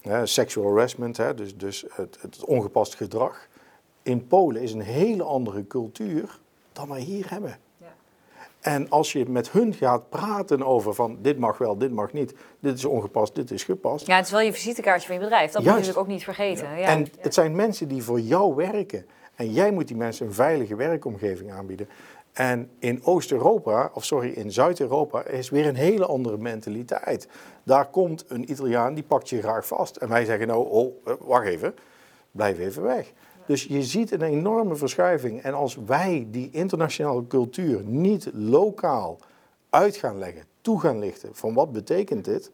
hè, 0.00 0.26
sexual 0.26 0.66
harassment, 0.66 1.16
hè, 1.16 1.34
dus, 1.34 1.56
dus 1.56 1.84
het, 1.90 2.18
het 2.20 2.44
ongepast 2.44 2.94
gedrag. 2.94 3.48
In 4.04 4.26
Polen 4.26 4.62
is 4.62 4.72
een 4.72 4.80
hele 4.80 5.22
andere 5.22 5.66
cultuur 5.66 6.40
dan 6.72 6.88
wij 6.88 7.00
hier 7.00 7.30
hebben. 7.30 7.58
En 8.60 8.90
als 8.90 9.12
je 9.12 9.28
met 9.28 9.50
hun 9.50 9.74
gaat 9.74 10.08
praten 10.08 10.62
over 10.62 10.94
van 10.94 11.18
dit 11.22 11.38
mag 11.38 11.58
wel, 11.58 11.78
dit 11.78 11.92
mag 11.92 12.12
niet, 12.12 12.34
dit 12.60 12.76
is 12.76 12.84
ongepast, 12.84 13.34
dit 13.34 13.50
is 13.50 13.64
gepast. 13.64 14.06
Ja, 14.06 14.16
het 14.16 14.24
is 14.24 14.30
wel 14.30 14.40
je 14.40 14.52
visitekaartje 14.52 15.06
van 15.06 15.16
je 15.16 15.22
bedrijf. 15.22 15.50
Dat 15.50 15.62
moet 15.62 15.64
je 15.64 15.70
Juist. 15.70 15.86
natuurlijk 15.86 16.06
ook 16.06 16.14
niet 16.14 16.24
vergeten. 16.24 16.78
Ja. 16.78 16.86
En 16.86 17.06
het 17.20 17.34
zijn 17.34 17.56
mensen 17.56 17.88
die 17.88 18.02
voor 18.02 18.20
jou 18.20 18.54
werken. 18.54 19.06
En 19.34 19.52
jij 19.52 19.70
moet 19.70 19.88
die 19.88 19.96
mensen 19.96 20.26
een 20.26 20.32
veilige 20.32 20.76
werkomgeving 20.76 21.52
aanbieden. 21.52 21.88
En 22.32 22.70
in 22.78 23.04
Oost-Europa, 23.04 23.90
of 23.94 24.04
sorry, 24.04 24.30
in 24.30 24.52
Zuid-Europa 24.52 25.24
is 25.24 25.50
weer 25.50 25.66
een 25.66 25.74
hele 25.74 26.06
andere 26.06 26.36
mentaliteit. 26.38 27.28
Daar 27.62 27.86
komt 27.86 28.24
een 28.28 28.50
Italiaan, 28.50 28.94
die 28.94 29.04
pakt 29.04 29.28
je 29.28 29.40
graag 29.40 29.66
vast. 29.66 29.96
En 29.96 30.08
wij 30.08 30.24
zeggen 30.24 30.46
nou, 30.46 30.68
oh, 30.68 30.94
wacht 31.20 31.46
even, 31.46 31.74
blijf 32.30 32.58
even 32.58 32.82
weg. 32.82 33.12
Dus 33.46 33.64
je 33.64 33.82
ziet 33.82 34.12
een 34.12 34.22
enorme 34.22 34.76
verschuiving. 34.76 35.42
En 35.42 35.54
als 35.54 35.78
wij 35.86 36.26
die 36.30 36.48
internationale 36.52 37.26
cultuur 37.26 37.80
niet 37.84 38.30
lokaal 38.32 39.18
uit 39.70 39.96
gaan 39.96 40.18
leggen, 40.18 40.42
toe 40.60 40.80
gaan 40.80 40.98
lichten 40.98 41.28
van 41.32 41.54
wat 41.54 41.72
betekent 41.72 42.24
dit, 42.24 42.50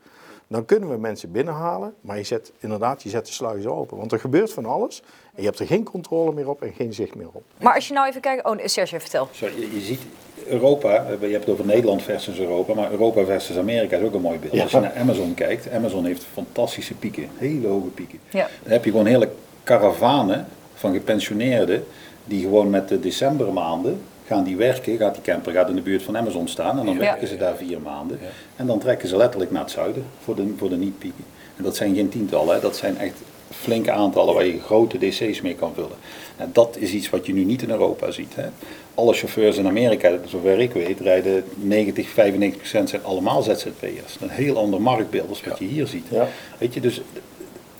dan 0.46 0.64
kunnen 0.64 0.90
we 0.90 0.96
mensen 0.96 1.32
binnenhalen. 1.32 1.94
Maar 2.00 2.16
je 2.16 2.24
zet 2.24 2.52
inderdaad, 2.58 3.02
je 3.02 3.08
zet 3.08 3.26
de 3.26 3.32
sluizen 3.32 3.74
open. 3.74 3.96
Want 3.96 4.12
er 4.12 4.20
gebeurt 4.20 4.52
van 4.52 4.66
alles. 4.66 5.02
En 5.34 5.42
je 5.42 5.44
hebt 5.44 5.58
er 5.58 5.66
geen 5.66 5.84
controle 5.84 6.32
meer 6.32 6.48
op 6.48 6.62
en 6.62 6.72
geen 6.72 6.92
zicht 6.92 7.14
meer 7.14 7.28
op. 7.32 7.42
Maar 7.60 7.74
als 7.74 7.88
je 7.88 7.94
nou 7.94 8.08
even 8.08 8.20
kijkt... 8.20 8.44
Oh, 8.44 8.58
Serge, 8.64 9.00
vertel. 9.00 9.28
Sorry, 9.30 9.60
je, 9.60 9.74
je 9.74 9.80
ziet 9.80 10.00
Europa, 10.46 11.08
je 11.20 11.26
hebt 11.26 11.44
het 11.44 11.48
over 11.48 11.66
Nederland 11.66 12.02
versus 12.02 12.38
Europa, 12.38 12.74
maar 12.74 12.90
Europa 12.90 13.24
versus 13.24 13.56
Amerika 13.56 13.96
is 13.96 14.04
ook 14.04 14.14
een 14.14 14.20
mooi 14.20 14.38
beeld. 14.38 14.52
Ja. 14.52 14.62
Als 14.62 14.70
je 14.70 14.80
naar 14.80 14.94
Amazon 14.96 15.34
kijkt, 15.34 15.70
Amazon 15.70 16.04
heeft 16.04 16.24
fantastische 16.24 16.94
pieken, 16.94 17.28
hele 17.36 17.66
hoge 17.66 17.88
pieken. 17.88 18.18
Ja. 18.30 18.48
Dan 18.62 18.72
heb 18.72 18.84
je 18.84 18.90
gewoon 18.90 19.06
hele 19.06 19.30
karavanen 19.62 20.46
van 20.80 20.92
gepensioneerden 20.92 21.84
die 22.24 22.42
gewoon 22.42 22.70
met 22.70 22.88
de 22.88 23.00
decembermaanden 23.00 24.00
gaan 24.26 24.44
die 24.44 24.56
werken, 24.56 24.96
gaat 24.96 25.14
die 25.14 25.22
camper 25.22 25.52
gaat 25.52 25.68
in 25.68 25.74
de 25.74 25.80
buurt 25.80 26.02
van 26.02 26.16
Amazon 26.16 26.48
staan 26.48 26.78
en 26.78 26.84
dan 26.84 26.94
Ja. 26.94 27.00
werken 27.00 27.28
ze 27.28 27.36
daar 27.36 27.56
vier 27.56 27.80
maanden. 27.80 28.18
En 28.56 28.66
dan 28.66 28.78
trekken 28.78 29.08
ze 29.08 29.16
letterlijk 29.16 29.50
naar 29.50 29.62
het 29.62 29.70
zuiden 29.70 30.04
voor 30.24 30.34
de, 30.36 30.54
voor 30.56 30.68
de 30.68 30.76
niet-pieken. 30.76 31.24
En 31.56 31.62
dat 31.64 31.76
zijn 31.76 31.94
geen 31.94 32.08
tientallen, 32.08 32.54
hè, 32.54 32.60
dat 32.60 32.76
zijn 32.76 32.98
echt 32.98 33.14
flinke 33.50 33.90
aantallen 33.90 34.34
waar 34.34 34.46
je 34.46 34.60
grote 34.60 34.98
DC's 34.98 35.40
mee 35.40 35.54
kan 35.54 35.72
vullen. 35.74 35.96
En 36.36 36.50
dat 36.52 36.76
is 36.78 36.92
iets 36.92 37.10
wat 37.10 37.26
je 37.26 37.32
nu 37.32 37.44
niet 37.44 37.62
in 37.62 37.70
Europa 37.70 38.10
ziet. 38.10 38.34
Hè. 38.34 38.48
Alle 38.94 39.12
chauffeurs 39.12 39.56
in 39.56 39.66
Amerika, 39.66 40.18
zover 40.26 40.58
ik 40.60 40.72
weet, 40.72 41.00
rijden 41.00 41.44
90, 41.54 42.08
95 42.08 42.58
procent 42.60 42.88
zijn 42.88 43.04
allemaal 43.04 43.42
ZZP'ers. 43.42 44.16
Een 44.20 44.28
heel 44.30 44.56
ander 44.58 44.80
marktbeeld 44.82 45.28
als 45.28 45.42
wat 45.44 45.58
je 45.58 45.64
hier 45.64 45.86
ziet. 45.86 46.06
Ja. 46.10 46.28
Weet 46.58 46.74
je, 46.74 46.80
dus 46.80 47.00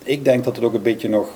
ik 0.03 0.25
denk 0.25 0.43
dat 0.43 0.55
het 0.55 0.65
ook 0.65 0.73
een 0.73 0.81
beetje 0.81 1.09
nog 1.09 1.29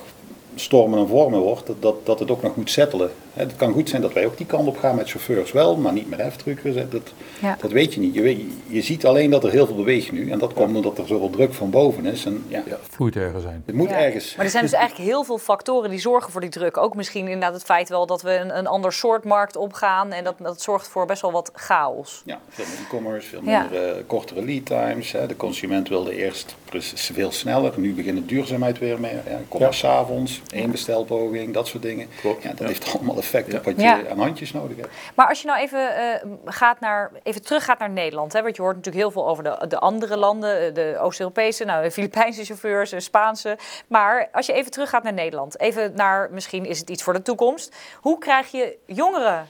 stormen 0.60 0.98
en 0.98 1.08
vormen 1.08 1.40
wordt, 1.40 1.70
dat, 1.80 2.06
dat, 2.06 2.18
het 2.18 2.30
ook 2.30 2.42
nog 2.42 2.56
moet 2.56 2.70
settelen. 2.70 3.10
Het 3.36 3.56
kan 3.56 3.72
goed 3.72 3.88
zijn 3.88 4.02
dat 4.02 4.12
wij 4.12 4.26
ook 4.26 4.36
die 4.36 4.46
kant 4.46 4.68
op 4.68 4.78
gaan 4.78 4.96
met 4.96 5.10
chauffeurs 5.10 5.52
wel, 5.52 5.76
maar 5.76 5.92
niet 5.92 6.08
met 6.10 6.18
heftruckers. 6.20 6.74
Dat, 6.74 7.12
Ja. 7.40 7.56
dat 7.60 7.70
weet 7.70 7.94
je 7.94 8.00
niet. 8.00 8.14
Je, 8.14 8.20
weet, 8.22 8.40
je 8.66 8.82
ziet 8.82 9.06
alleen 9.06 9.30
dat 9.30 9.44
er 9.44 9.50
heel 9.50 9.66
veel 9.66 9.74
beweegt 9.76 10.12
nu 10.12 10.30
en 10.30 10.38
dat 10.38 10.52
komt 10.52 10.76
omdat 10.76 10.98
er 10.98 11.06
zoveel 11.06 11.30
druk 11.30 11.54
van 11.54 11.70
boven 11.70 12.06
is. 12.06 12.24
En 12.24 12.44
ja, 12.48 12.62
Vloeit 12.90 13.16
ergens 13.16 13.42
zijn. 13.42 13.62
het 13.66 13.74
moet 13.74 13.88
Ja. 13.90 13.96
ergens. 13.98 14.36
Maar 14.36 14.44
er 14.44 14.50
zijn 14.50 14.62
dus 14.64 14.72
eigenlijk 14.72 15.08
heel 15.10 15.24
veel 15.24 15.38
factoren 15.38 15.90
die 15.90 15.98
zorgen 16.00 16.32
voor 16.32 16.40
die 16.40 16.50
druk. 16.50 16.76
Ook 16.76 16.94
misschien 16.96 17.24
inderdaad 17.24 17.52
het 17.52 17.62
feit 17.64 17.88
wel 17.88 18.06
dat 18.06 18.22
we 18.22 18.30
een, 18.38 18.58
een 18.58 18.66
ander 18.66 18.92
soort 18.92 19.24
markt 19.24 19.56
opgaan. 19.56 20.12
En 20.12 20.24
dat, 20.24 20.34
dat 20.38 20.60
zorgt 20.62 20.88
voor 20.88 21.06
best 21.06 21.22
wel 21.22 21.32
wat 21.32 21.50
chaos. 21.54 22.22
Ja, 22.24 22.38
veel 22.48 22.64
meer 22.68 22.78
e-commerce, 22.86 23.28
veel 23.28 23.40
Ja. 23.44 23.60
minder 23.60 23.88
eh, 23.96 24.02
kortere 24.06 24.44
lead 24.44 24.66
times. 24.66 25.12
Hè. 25.12 25.26
De 25.26 25.36
consument 25.36 25.88
wilde 25.88 26.16
eerst 26.16 26.54
precies 26.64 27.10
veel 27.14 27.32
sneller. 27.32 27.72
Nu 27.76 27.94
begint 27.94 28.28
duurzaamheid 28.28 28.78
weer 28.78 29.00
meer. 29.00 29.22
Ja, 29.26 29.40
kom 29.48 29.60
maar 29.60 29.68
Ja. 29.70 29.74
s'avonds, 29.76 30.42
één 30.52 30.70
bestelpoging, 30.70 31.54
dat 31.54 31.66
soort 31.66 31.82
dingen. 31.82 32.06
Klopt, 32.20 32.42
Ja, 32.42 32.48
dat 32.48 32.58
ja. 32.58 32.66
heeft 32.66 32.94
allemaal 32.96 33.14
effect 33.26 33.54
op 33.54 33.64
wat 33.64 33.76
je 33.76 33.82
Ja. 33.82 34.08
aan 34.10 34.18
handjes 34.18 34.52
nodig 34.52 34.76
hebt. 34.76 34.88
Maar 35.14 35.28
als 35.28 35.40
je 35.40 35.46
nou 35.46 35.60
even, 35.60 35.96
eh, 35.96 36.28
gaat 36.44 36.80
naar, 36.80 37.10
even 37.22 37.42
terug 37.42 37.64
gaat 37.64 37.78
naar 37.78 37.90
Nederland. 37.90 38.32
Hè, 38.32 38.42
want 38.42 38.56
je 38.56 38.62
hoort 38.62 38.76
natuurlijk 38.76 39.04
heel 39.04 39.12
veel 39.12 39.28
over 39.28 39.44
de, 39.44 39.64
de 39.68 39.78
andere 39.78 40.16
landen. 40.16 40.60
eh, 40.66 40.74
De 40.74 40.96
Oost-Europese, 41.00 41.64
nou, 41.64 41.82
de 41.82 41.90
Filipijnse 41.90 42.44
chauffeurs, 42.44 42.90
de 42.90 43.00
Spaanse. 43.00 43.58
Maar 43.86 44.28
als 44.32 44.46
je 44.46 44.52
even 44.52 44.70
terug 44.70 44.88
gaat 44.90 45.02
naar 45.02 45.12
Nederland. 45.12 45.60
Even 45.60 45.92
naar, 45.94 46.28
misschien 46.30 46.64
is 46.66 46.78
het 46.78 46.90
iets 46.90 47.02
voor 47.02 47.12
de 47.12 47.22
toekomst. 47.22 47.74
Hoe 48.00 48.18
krijg 48.18 48.50
je 48.50 48.78
jongeren 48.86 49.46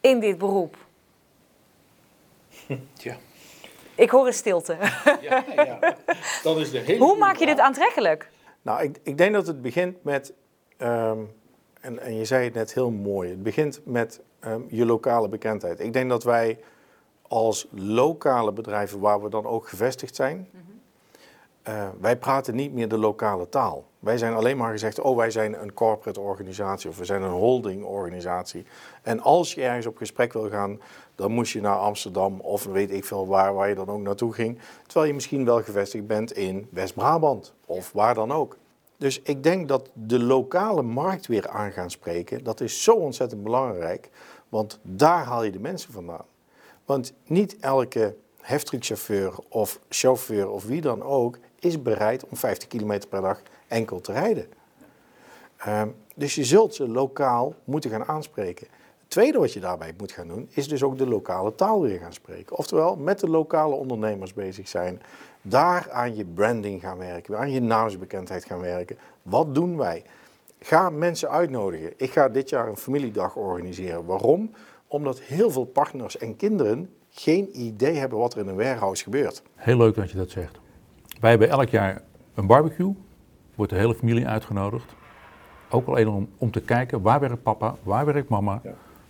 in 0.00 0.20
dit 0.20 0.38
beroep? 0.38 0.76
Tja. 2.98 3.16
Ik 3.94 4.10
hoor 4.10 4.26
een 4.26 4.32
stilte. 4.34 4.76
Ja, 5.20 5.44
ja. 5.54 5.78
Dat 6.42 6.56
is 6.56 6.70
de 6.70 6.78
hele 6.78 7.04
Hoe 7.04 7.16
maak 7.16 7.36
je 7.36 7.46
dit 7.46 7.58
aantrekkelijk? 7.58 8.30
Nou, 8.62 8.82
ik, 8.82 8.98
ik 9.02 9.18
denk 9.18 9.32
dat 9.34 9.46
het 9.46 9.62
begint 9.62 10.04
met, 10.04 10.32
ehm, 10.76 11.18
en, 11.88 11.98
en 11.98 12.14
je 12.14 12.24
zei 12.24 12.44
het 12.44 12.54
net 12.54 12.74
heel 12.74 12.90
mooi, 12.90 13.30
het 13.30 13.42
begint 13.42 13.80
met 13.84 14.20
ehm, 14.40 14.60
je 14.68 14.84
lokale 14.84 15.28
bekendheid. 15.28 15.80
Ik 15.80 15.92
denk 15.92 16.08
dat 16.08 16.24
wij 16.24 16.58
als 17.22 17.66
lokale 17.70 18.52
bedrijven, 18.52 19.00
waar 19.00 19.22
we 19.22 19.28
dan 19.28 19.46
ook 19.46 19.68
gevestigd 19.68 20.14
zijn, 20.14 20.48
eh, 21.62 21.88
wij 22.00 22.16
praten 22.16 22.54
niet 22.54 22.72
meer 22.72 22.88
de 22.88 22.98
lokale 22.98 23.48
taal. 23.48 23.84
Wij 23.98 24.18
zijn 24.18 24.34
alleen 24.34 24.56
maar 24.56 24.70
gezegd, 24.70 25.00
oh 25.00 25.16
wij 25.16 25.30
zijn 25.30 25.62
een 25.62 25.72
corporate 25.72 26.20
organisatie 26.20 26.90
of 26.90 26.98
we 26.98 27.04
zijn 27.04 27.22
een 27.22 27.30
holding 27.30 27.84
organisatie. 27.84 28.64
En 29.02 29.20
als 29.20 29.54
je 29.54 29.62
ergens 29.62 29.86
op 29.86 29.96
gesprek 29.96 30.32
wil 30.32 30.48
gaan, 30.50 30.80
dan 31.14 31.32
moest 31.32 31.52
je 31.52 31.60
naar 31.60 31.76
Amsterdam 31.76 32.40
of 32.40 32.64
weet 32.64 32.90
ik 32.90 33.04
veel 33.04 33.26
waar, 33.26 33.54
waar 33.54 33.68
je 33.68 33.74
dan 33.74 33.88
ook 33.88 34.00
naartoe 34.00 34.32
ging. 34.32 34.58
Terwijl 34.86 35.06
je 35.06 35.14
misschien 35.14 35.44
wel 35.44 35.62
gevestigd 35.62 36.06
bent 36.06 36.32
in 36.32 36.68
West-Brabant 36.70 37.54
of 37.66 37.92
waar 37.92 38.14
dan 38.14 38.32
ook. 38.32 38.56
Dus 38.98 39.20
ik 39.22 39.42
denk 39.42 39.68
dat 39.68 39.90
de 39.92 40.18
lokale 40.18 40.82
markt 40.82 41.26
weer 41.26 41.48
aan 41.48 41.72
gaan 41.72 41.90
spreken, 41.90 42.44
dat 42.44 42.60
is 42.60 42.82
zo 42.82 42.92
ontzettend 42.92 43.42
belangrijk. 43.42 44.10
Want 44.48 44.78
daar 44.82 45.24
haal 45.24 45.44
je 45.44 45.50
de 45.50 45.58
mensen 45.58 45.92
vandaan. 45.92 46.24
Want 46.84 47.12
niet 47.26 47.56
elke 47.60 48.16
heftruckchauffeur 48.40 49.34
of 49.48 49.80
chauffeur 49.88 50.50
of 50.50 50.64
wie 50.64 50.80
dan 50.80 51.02
ook 51.02 51.38
is 51.58 51.82
bereid 51.82 52.24
om 52.24 52.36
50 52.36 52.68
kilometer 52.68 53.08
per 53.08 53.20
dag 53.20 53.42
enkel 53.68 54.00
te 54.00 54.12
rijden. 54.12 54.46
Ehm, 55.56 55.88
dus 56.14 56.34
je 56.34 56.44
zult 56.44 56.74
ze 56.74 56.88
lokaal 56.88 57.54
moeten 57.64 57.90
gaan 57.90 58.04
aanspreken. 58.04 58.66
Het 58.98 59.10
tweede 59.10 59.38
wat 59.38 59.52
je 59.52 59.60
daarbij 59.60 59.94
moet 59.96 60.12
gaan 60.12 60.28
doen, 60.28 60.48
is 60.50 60.68
dus 60.68 60.82
ook 60.82 60.98
de 60.98 61.06
lokale 61.06 61.54
taal 61.54 61.80
weer 61.80 61.98
gaan 61.98 62.12
spreken. 62.12 62.56
Oftewel, 62.56 62.96
met 62.96 63.20
de 63.20 63.28
lokale 63.28 63.74
ondernemers 63.74 64.34
bezig 64.34 64.68
zijn. 64.68 65.02
Daar 65.48 65.90
aan 65.90 66.16
je 66.16 66.24
branding 66.24 66.80
gaan 66.80 66.98
werken, 66.98 67.38
aan 67.38 67.50
je 67.50 67.60
naamsbekendheid 67.60 68.44
gaan 68.44 68.60
werken. 68.60 68.96
Wat 69.22 69.54
doen 69.54 69.76
wij? 69.76 70.04
Ga 70.60 70.90
mensen 70.90 71.30
uitnodigen. 71.30 71.92
Ik 71.96 72.10
ga 72.10 72.28
dit 72.28 72.48
jaar 72.48 72.68
een 72.68 72.76
familiedag 72.76 73.36
organiseren. 73.36 74.04
Waarom? 74.04 74.50
Omdat 74.86 75.20
heel 75.20 75.50
veel 75.50 75.64
partners 75.64 76.18
en 76.18 76.36
kinderen 76.36 76.90
geen 77.10 77.60
idee 77.60 77.94
hebben 77.94 78.18
wat 78.18 78.34
er 78.34 78.40
in 78.40 78.48
een 78.48 78.56
warehouse 78.56 79.02
gebeurt. 79.02 79.42
Heel 79.54 79.76
leuk 79.76 79.94
dat 79.94 80.10
je 80.10 80.16
dat 80.16 80.30
zegt. 80.30 80.58
Wij 81.20 81.30
hebben 81.30 81.48
elk 81.48 81.68
jaar 81.68 82.02
een 82.34 82.46
barbecue. 82.46 82.94
Wordt 83.54 83.72
de 83.72 83.78
hele 83.78 83.94
familie 83.94 84.26
uitgenodigd. 84.26 84.94
Ook 85.70 85.86
alleen 85.86 86.08
om, 86.08 86.28
om 86.38 86.50
te 86.50 86.60
kijken 86.60 87.02
waar 87.02 87.20
werkt 87.20 87.42
papa, 87.42 87.74
waar 87.82 88.04
werkt 88.06 88.28
mama. 88.28 88.60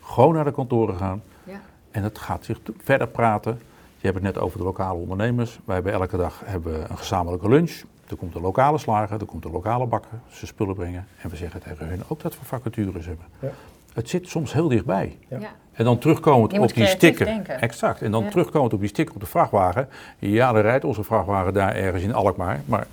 Gewoon 0.01 0.35
naar 0.35 0.45
de 0.45 0.53
kantoren 0.53 0.97
gaan. 0.97 1.23
Ja. 1.45 1.61
En 1.91 2.03
het 2.03 2.19
gaat 2.19 2.45
zich 2.45 2.61
verder 2.77 3.09
praten. 3.09 3.61
Je 4.01 4.07
hebt 4.07 4.15
het 4.15 4.23
net 4.35 4.39
over 4.39 4.59
de 4.59 4.65
lokale 4.65 4.99
ondernemers. 4.99 5.59
Wij 5.65 5.75
hebben 5.75 5.93
elke 5.93 6.17
dag 6.17 6.43
hebben 6.45 6.91
een 6.91 6.99
gezamenlijke 6.99 7.49
lunch. 7.49 7.83
Er 8.09 8.17
komt 8.17 8.35
een 8.35 8.41
lokale 8.43 8.79
slager, 8.79 9.21
er 9.21 9.27
komt 9.27 9.45
een 9.45 9.51
lokale 9.51 9.87
bakker. 9.87 10.19
Ze 10.31 10.47
spullen 10.47 10.75
brengen. 10.75 11.07
En 11.23 11.31
we 11.31 11.37
zeggen 11.37 11.61
tegen 11.63 11.87
hun 11.87 12.03
ook 12.09 12.21
dat 12.21 12.39
we 12.39 12.45
vacatures 12.45 13.07
hebben. 13.07 13.25
Ja. 13.41 13.49
Het 13.93 14.09
zit 14.09 14.29
soms 14.29 14.53
heel 14.53 14.69
dichtbij. 14.69 15.19
Ja. 15.29 15.39
En 15.73 15.85
dan 15.85 15.99
terugkomend 15.99 16.59
op 16.59 16.75
die 16.75 16.87
sticker. 16.87 17.27
denken. 17.27 17.61
Exact. 17.61 18.03
En 18.03 18.11
dan 18.11 18.23
Ja. 18.25 18.31
terugkomend 18.31 18.73
op 18.73 18.81
die 18.81 18.89
sticker 18.89 19.15
op 19.15 19.21
de 19.21 19.27
vrachtwagen. 19.27 19.89
Ja, 20.19 20.55
er 20.55 20.63
rijdt 20.63 20.85
onze 20.85 21.05
vrachtwagen 21.05 21.53
daar 21.55 21.75
ergens 21.75 22.03
in 22.03 22.15
Alkmaar. 22.15 22.61
Maar 22.65 22.87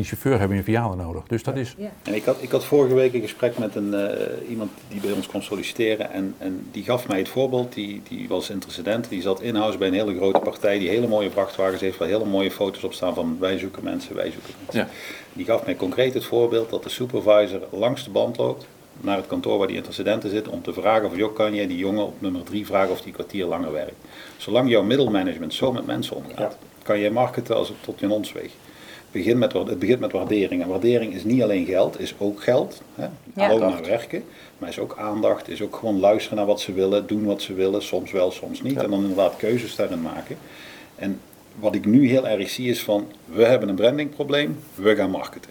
die 0.00 0.08
chauffeur 0.08 0.38
hebben 0.38 0.56
een 0.56 0.64
vianen 0.64 0.96
nodig. 0.96 1.22
Dus 1.26 1.42
dat 1.42 1.56
is. 1.56 1.74
En 2.02 2.14
ik 2.14 2.24
had, 2.24 2.36
ik 2.40 2.50
had 2.50 2.64
vorige 2.64 2.94
week 2.94 3.14
een 3.14 3.20
gesprek 3.20 3.58
met 3.58 3.74
een, 3.74 3.94
eh, 3.94 4.50
iemand 4.50 4.70
die 4.88 5.00
bij 5.00 5.12
ons 5.12 5.26
kon 5.26 5.42
solliciteren. 5.42 6.12
En, 6.12 6.34
en 6.38 6.68
die 6.70 6.84
gaf 6.84 7.08
mij 7.08 7.18
het 7.18 7.28
voorbeeld. 7.28 7.72
Die, 7.72 8.02
die 8.08 8.28
was 8.28 8.50
intercedent. 8.50 9.08
Die 9.08 9.22
zat 9.22 9.40
in-house 9.40 9.78
bij 9.78 9.88
een 9.88 9.94
hele 9.94 10.16
grote 10.16 10.38
partij. 10.38 10.78
Die 10.78 10.88
hele 10.88 11.06
mooie 11.06 11.30
vrachtwagens 11.30 11.80
heeft. 11.80 11.98
Waar 11.98 12.08
hele 12.08 12.24
mooie 12.24 12.50
foto's 12.50 12.84
op 12.84 12.92
staan 12.92 13.14
van 13.14 13.36
wij 13.40 13.58
zoeken 13.58 13.84
mensen, 13.84 14.14
wij 14.14 14.30
zoeken 14.30 14.54
mensen. 14.64 14.80
Ja. 14.80 14.88
Die 15.32 15.44
gaf 15.44 15.64
mij 15.64 15.76
concreet 15.76 16.14
het 16.14 16.24
voorbeeld 16.24 16.70
dat 16.70 16.82
de 16.82 16.88
supervisor 16.88 17.60
langs 17.70 18.04
de 18.04 18.10
band 18.10 18.36
loopt. 18.36 18.66
Naar 19.00 19.16
het 19.16 19.26
kantoor 19.26 19.58
waar 19.58 19.66
die 19.66 19.76
intercedenten 19.76 20.30
zit. 20.30 20.48
Om 20.48 20.62
te 20.62 20.72
vragen 20.72 21.06
of 21.06 21.16
joh, 21.16 21.34
kan 21.34 21.54
jij 21.54 21.66
die 21.66 21.78
jongen 21.78 22.06
op 22.06 22.20
nummer 22.20 22.42
drie 22.42 22.66
vragen 22.66 22.90
of 22.90 23.00
die 23.00 23.12
kwartier 23.12 23.46
langer 23.46 23.72
werkt. 23.72 23.96
Zolang 24.36 24.70
jouw 24.70 24.82
middelmanagement 24.82 25.54
zo 25.54 25.72
met 25.72 25.86
mensen 25.86 26.16
omgaat. 26.16 26.56
Kan 26.82 27.00
jij 27.00 27.10
marketen 27.10 27.56
als 27.56 27.68
het 27.68 27.76
tot 27.80 28.02
in 28.02 28.10
ons 28.10 28.32
weegt. 28.32 28.54
Begin 29.10 29.38
met, 29.38 29.52
het 29.52 29.78
begint 29.78 30.00
met 30.00 30.12
waardering. 30.12 30.62
En 30.62 30.68
waardering 30.68 31.14
is 31.14 31.24
niet 31.24 31.42
alleen 31.42 31.66
geld, 31.66 32.00
is 32.00 32.14
ook 32.18 32.42
geld. 32.42 32.82
Hè? 32.94 33.06
Ja. 33.34 33.48
Loon 33.48 33.60
naar 33.60 33.82
werken. 33.82 34.24
Maar 34.58 34.68
is 34.68 34.78
ook 34.78 34.96
aandacht, 34.98 35.48
is 35.48 35.62
ook 35.62 35.76
gewoon 35.76 36.00
luisteren 36.00 36.36
naar 36.36 36.46
wat 36.46 36.60
ze 36.60 36.72
willen, 36.72 37.06
doen 37.06 37.24
wat 37.24 37.42
ze 37.42 37.54
willen, 37.54 37.82
soms 37.82 38.12
wel, 38.12 38.30
soms 38.30 38.62
niet. 38.62 38.76
En 38.76 38.90
dan 38.90 39.00
inderdaad 39.00 39.36
keuzes 39.36 39.76
daarin 39.76 40.02
maken. 40.02 40.36
En 40.96 41.20
wat 41.58 41.74
ik 41.74 41.84
nu 41.84 42.08
heel 42.08 42.28
erg 42.28 42.50
zie 42.50 42.68
is 42.70 42.82
van, 42.82 43.06
we 43.24 43.44
hebben 43.44 43.68
een 43.68 43.74
brandingprobleem, 43.74 44.58
we 44.74 44.94
gaan 44.94 45.10
marketen. 45.10 45.50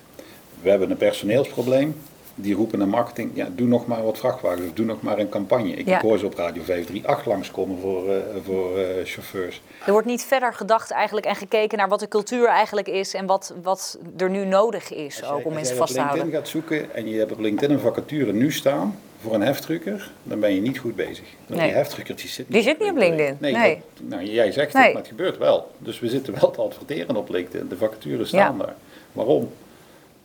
We 0.61 0.69
hebben 0.69 0.91
een 0.91 0.97
personeelsprobleem, 0.97 1.95
die 2.41 2.55
roepen 2.55 2.79
naar 2.79 2.87
marketing, 2.87 3.31
ja, 3.33 3.47
doe 3.55 3.67
nog 3.67 3.85
maar 3.87 4.03
wat 4.03 4.17
vrachtwagens 4.17 4.67
of 4.67 4.73
doe 4.73 4.85
nog 4.85 5.01
maar 5.01 5.19
een 5.19 5.29
campagne. 5.29 5.71
Ik, 5.71 5.87
Ja. 5.87 6.01
hoor 6.01 6.17
ze 6.17 6.25
op 6.25 6.35
Radio 6.35 6.61
538 6.63 7.25
langskomen 7.25 7.79
voor, 7.79 8.09
eh, 8.13 8.21
voor 8.45 8.77
eh, 8.79 8.85
chauffeurs. 9.05 9.61
Er 9.85 9.91
wordt 9.91 10.07
niet 10.07 10.23
verder 10.23 10.53
gedacht 10.53 10.91
eigenlijk 10.91 11.25
en 11.25 11.35
gekeken 11.35 11.77
naar 11.77 11.87
wat 11.89 11.99
de 11.99 12.07
cultuur 12.07 12.47
eigenlijk 12.47 12.87
is 12.87 13.13
en 13.13 13.25
wat, 13.25 13.53
wat 13.63 13.97
er 14.17 14.29
nu 14.29 14.45
nodig 14.45 14.93
is 14.93 15.21
Als 15.23 15.31
ook 15.31 15.37
om 15.37 15.43
als 15.45 15.53
mensen 15.53 15.75
vast 15.77 15.93
te 15.93 15.99
op 15.99 16.05
LinkedIn 16.05 16.31
houden. 16.33 16.39
gaat 16.39 16.47
zoeken 16.47 16.95
en 16.95 17.09
je 17.09 17.17
hebt 17.19 17.31
op 17.31 17.39
LinkedIn 17.39 17.75
een 17.75 17.81
vacature 17.81 18.33
nu 18.33 18.51
staan 18.51 18.99
voor 19.21 19.33
een 19.33 19.41
heftrucker, 19.41 20.11
dan 20.23 20.39
ben 20.39 20.53
je 20.53 20.61
niet 20.61 20.77
goed 20.77 20.95
bezig. 20.95 21.25
Want 21.47 21.59
Nee. 21.59 21.67
Die 21.69 21.77
heftrucker 21.77 22.15
die 22.15 22.27
zit 22.27 22.45
Die 22.49 22.61
zit 22.61 22.79
niet 22.79 22.89
op 22.89 22.97
LinkedIn, 22.97 23.37
Nee, 23.39 23.53
nee. 23.53 23.81
dat- 23.93 24.07
nou, 24.09 24.23
jij 24.23 24.51
zegt 24.51 24.73
Nee. 24.73 24.83
het, 24.83 24.93
maar 24.93 25.01
het 25.01 25.11
gebeurt 25.11 25.37
wel. 25.37 25.71
Dus 25.77 25.99
we 25.99 26.09
zitten 26.09 26.33
wel 26.39 26.51
te 26.51 26.61
adverteren 26.61 27.15
op 27.15 27.29
LinkedIn. 27.29 27.67
De 27.67 27.77
vacatures 27.77 28.27
staan 28.27 28.57
Ja. 28.57 28.63
daar. 28.65 28.75
Waarom? 29.11 29.51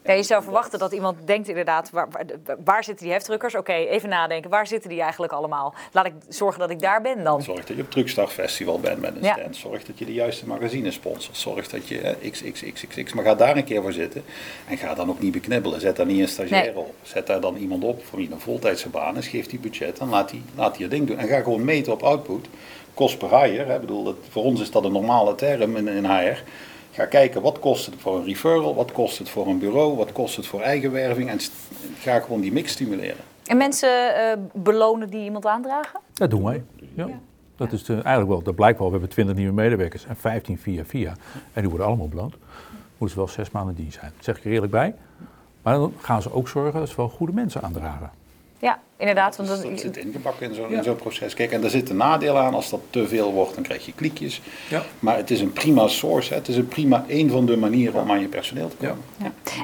Je 0.04 0.22
zou 0.22 0.42
verwachten 0.42 0.78
dat 0.78 0.92
iemand 0.92 1.26
denkt 1.26 1.48
inderdaad, 1.48 1.90
waar, 1.90 2.08
waar, 2.64 2.84
zitten 2.84 3.04
die 3.04 3.14
heftruckers? 3.14 3.54
Oké, 3.54 3.72
even 3.72 4.08
nadenken, 4.08 4.50
waar 4.50 4.66
zitten 4.66 4.90
die 4.90 5.00
eigenlijk 5.00 5.32
allemaal? 5.32 5.74
Laat 5.92 6.06
ik 6.06 6.12
zorgen 6.28 6.60
dat 6.60 6.70
ik 6.70 6.80
daar 6.80 7.02
ben 7.02 7.24
dan. 7.24 7.42
Zorg 7.42 7.64
dat 7.64 7.76
je 7.76 7.82
op 7.82 7.90
Truckstar 7.90 8.28
Festival 8.28 8.80
bent 8.80 9.00
met 9.00 9.16
een 9.16 9.22
Ja. 9.22 9.32
stand. 9.32 9.56
Zorg 9.56 9.84
dat 9.84 9.98
je 9.98 10.04
de 10.04 10.12
juiste 10.12 10.46
magazines 10.46 10.94
sponsort. 10.94 11.36
Zorg 11.36 11.68
dat 11.68 11.88
je 11.88 12.00
eh, 12.00 12.30
XXXXX. 12.30 13.12
Maar 13.12 13.24
ga 13.24 13.34
daar 13.34 13.56
een 13.56 13.64
keer 13.64 13.82
voor 13.82 13.92
zitten. 13.92 14.24
En 14.68 14.76
ga 14.76 14.94
dan 14.94 15.08
ook 15.08 15.20
niet 15.20 15.32
beknibbelen. 15.32 15.80
Zet 15.80 15.96
daar 15.96 16.06
niet 16.06 16.20
een 16.20 16.28
stagiair 16.28 16.62
Nee. 16.64 16.76
op. 16.78 16.94
Zet 17.02 17.26
daar 17.26 17.40
dan 17.40 17.56
iemand 17.56 17.84
op 17.84 18.04
voor 18.04 18.18
wie 18.18 18.32
een 18.32 18.40
voltijdse 18.40 18.88
baan 18.88 19.16
is. 19.16 19.28
Geef 19.28 19.46
die 19.46 19.58
budget 19.58 19.98
en 19.98 20.08
laat 20.08 20.30
die, 20.30 20.42
laat 20.54 20.72
die 20.76 20.82
je 20.82 20.88
ding 20.90 21.06
doen. 21.06 21.18
En 21.18 21.28
ga 21.28 21.40
gewoon 21.40 21.64
meten 21.64 21.92
op 21.92 22.02
output. 22.02 22.46
Kost 22.94 23.18
per 23.18 23.28
hire. 23.42 23.64
Hè. 23.64 23.74
Ik 23.74 23.80
bedoel, 23.80 24.04
dat, 24.04 24.16
voor 24.28 24.42
ons 24.44 24.60
is 24.60 24.70
dat 24.70 24.84
een 24.84 24.92
normale 24.92 25.34
term 25.34 25.76
in, 25.76 25.88
in 25.88 26.04
HR. 26.04 26.42
Ga 26.94 27.06
kijken 27.06 27.42
wat 27.42 27.58
kost 27.58 27.86
het 27.86 27.94
voor 27.98 28.16
een 28.16 28.24
referral, 28.24 28.74
wat 28.74 28.92
kost 28.92 29.18
het 29.18 29.28
voor 29.28 29.46
een 29.46 29.58
bureau, 29.58 29.96
wat 29.96 30.12
kost 30.12 30.36
het 30.36 30.46
voor 30.46 30.60
eigenwerving. 30.60 31.30
En 31.30 31.38
ga 31.98 32.20
gewoon 32.20 32.40
die 32.40 32.52
mix 32.52 32.72
stimuleren. 32.72 33.24
En 33.46 33.56
mensen 33.56 34.16
eh, 34.16 34.38
belonen 34.52 35.10
die 35.10 35.24
iemand 35.24 35.46
aandragen? 35.46 36.00
Dat 36.12 36.30
doen 36.30 36.44
wij. 36.44 36.64
Ja. 36.94 37.08
Dat 37.56 37.72
is 37.72 37.84
de, 37.84 37.92
eigenlijk 37.92 38.28
wel, 38.28 38.42
dat 38.42 38.54
blijkt 38.54 38.78
wel. 38.78 38.86
We 38.86 38.92
hebben 38.92 39.10
20 39.10 39.36
nieuwe 39.36 39.52
medewerkers 39.52 40.06
en 40.06 40.16
15 40.16 40.58
via 40.58 40.84
via. 40.84 41.14
En 41.52 41.60
die 41.60 41.68
worden 41.68 41.86
allemaal 41.86 42.08
beloond. 42.08 42.34
Moeten 42.98 43.08
ze 43.08 43.16
wel 43.16 43.28
zes 43.28 43.50
maanden 43.50 43.74
dienst 43.74 43.98
zijn. 43.98 44.12
Dat 44.16 44.24
zeg 44.24 44.38
ik 44.38 44.44
er 44.44 44.50
eerlijk 44.50 44.72
bij. 44.72 44.94
Maar 45.62 45.74
dan 45.74 45.92
gaan 45.98 46.22
ze 46.22 46.32
ook 46.32 46.48
zorgen 46.48 46.80
dat 46.80 46.88
ze 46.88 46.96
wel 46.96 47.08
goede 47.08 47.32
mensen 47.32 47.62
aandragen. 47.62 48.10
Ja, 48.58 48.78
inderdaad. 48.96 49.36
Want 49.36 49.48
dat, 49.48 49.62
dat 49.62 49.80
zit 49.80 49.96
ingebakken 49.96 50.48
in 50.48 50.54
zo'n 50.54 50.70
in 50.70 50.82
zo'n 50.82 50.96
proces. 50.96 51.34
Kijk, 51.34 51.52
en 51.52 51.60
daar 51.60 51.70
zit 51.70 51.90
een 51.90 51.96
nadeel 51.96 52.38
aan. 52.38 52.54
Als 52.54 52.70
dat 52.70 52.80
te 52.90 53.08
veel 53.08 53.32
wordt, 53.32 53.54
dan 53.54 53.62
krijg 53.62 53.86
je 53.86 53.92
kliekjes. 53.92 54.40
Ja. 54.68 54.82
Maar 54.98 55.16
het 55.16 55.30
is 55.30 55.40
een 55.40 55.52
prima 55.52 55.88
source. 55.88 56.28
Hè. 56.32 56.38
Het 56.38 56.48
is 56.48 56.56
een 56.56 56.68
prima 56.68 57.04
een 57.08 57.30
van 57.30 57.46
de 57.46 57.56
manieren 57.56 58.00
om 58.00 58.10
aan 58.10 58.20
je 58.20 58.28
personeel 58.28 58.68
te 58.68 58.76
komen. 58.76 59.04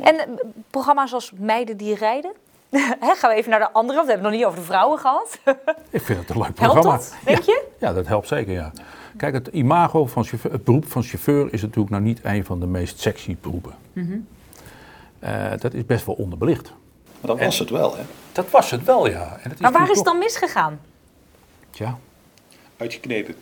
En 0.02 0.18
eh, 0.18 0.26
programma's 0.70 1.12
als 1.12 1.32
Meiden 1.38 1.76
die 1.76 1.94
rijden? 1.94 2.32
Hè, 3.00 3.14
gaan 3.14 3.30
we 3.30 3.36
even 3.36 3.50
naar 3.50 3.58
de 3.58 3.72
andere, 3.72 3.94
want 3.94 4.06
we 4.06 4.12
hebben 4.12 4.14
het 4.14 4.22
nog 4.22 4.32
niet 4.32 4.44
over 4.44 4.58
de 4.58 4.64
vrouwen 4.64 4.98
gehad. 4.98 5.38
Ik 5.90 6.02
vind 6.02 6.18
het 6.18 6.30
een 6.30 6.36
leuk 6.36 6.58
Helpt 6.58 6.72
programma. 6.72 6.96
dat, 6.96 7.14
denk 7.24 7.42
je? 7.42 7.64
Ja, 7.78 7.92
dat 7.92 8.06
helpt 8.06 8.28
zeker, 8.28 8.52
ja. 8.52 8.72
Kijk, 9.16 9.34
het 9.34 9.46
imago 9.46 10.06
van 10.06 10.24
chauffeur, 10.24 10.52
het 10.52 10.64
beroep 10.64 10.86
van 10.86 11.02
chauffeur 11.02 11.52
is 11.52 11.62
natuurlijk 11.62 11.90
nou 11.90 12.02
niet 12.02 12.20
een 12.22 12.44
van 12.44 12.60
de 12.60 12.66
meest 12.66 13.00
sexy 13.00 13.36
beroepen. 13.40 13.74
Mhm. 13.92 14.18
Eh, 15.18 15.50
dat 15.58 15.74
is 15.74 15.86
best 15.86 16.06
wel 16.06 16.14
onderbelicht. 16.14 16.72
Maar 17.20 17.36
dat 17.36 17.44
was 17.46 17.58
het 17.58 17.70
wel, 17.70 17.96
hè. 17.96 18.02
Dat 18.32 18.50
was 18.50 18.70
het 18.70 18.84
wel, 18.84 19.08
ja. 19.08 19.38
En 19.42 19.50
het 19.50 19.60
Maar 19.60 19.72
waar 19.72 19.90
is 19.90 19.96
het 19.96 20.04
dan 20.06 20.18
misgegaan? 20.18 20.80
toch- 21.70 21.78
Ja, 21.86 21.98
Uitgeknepen. 22.76 23.34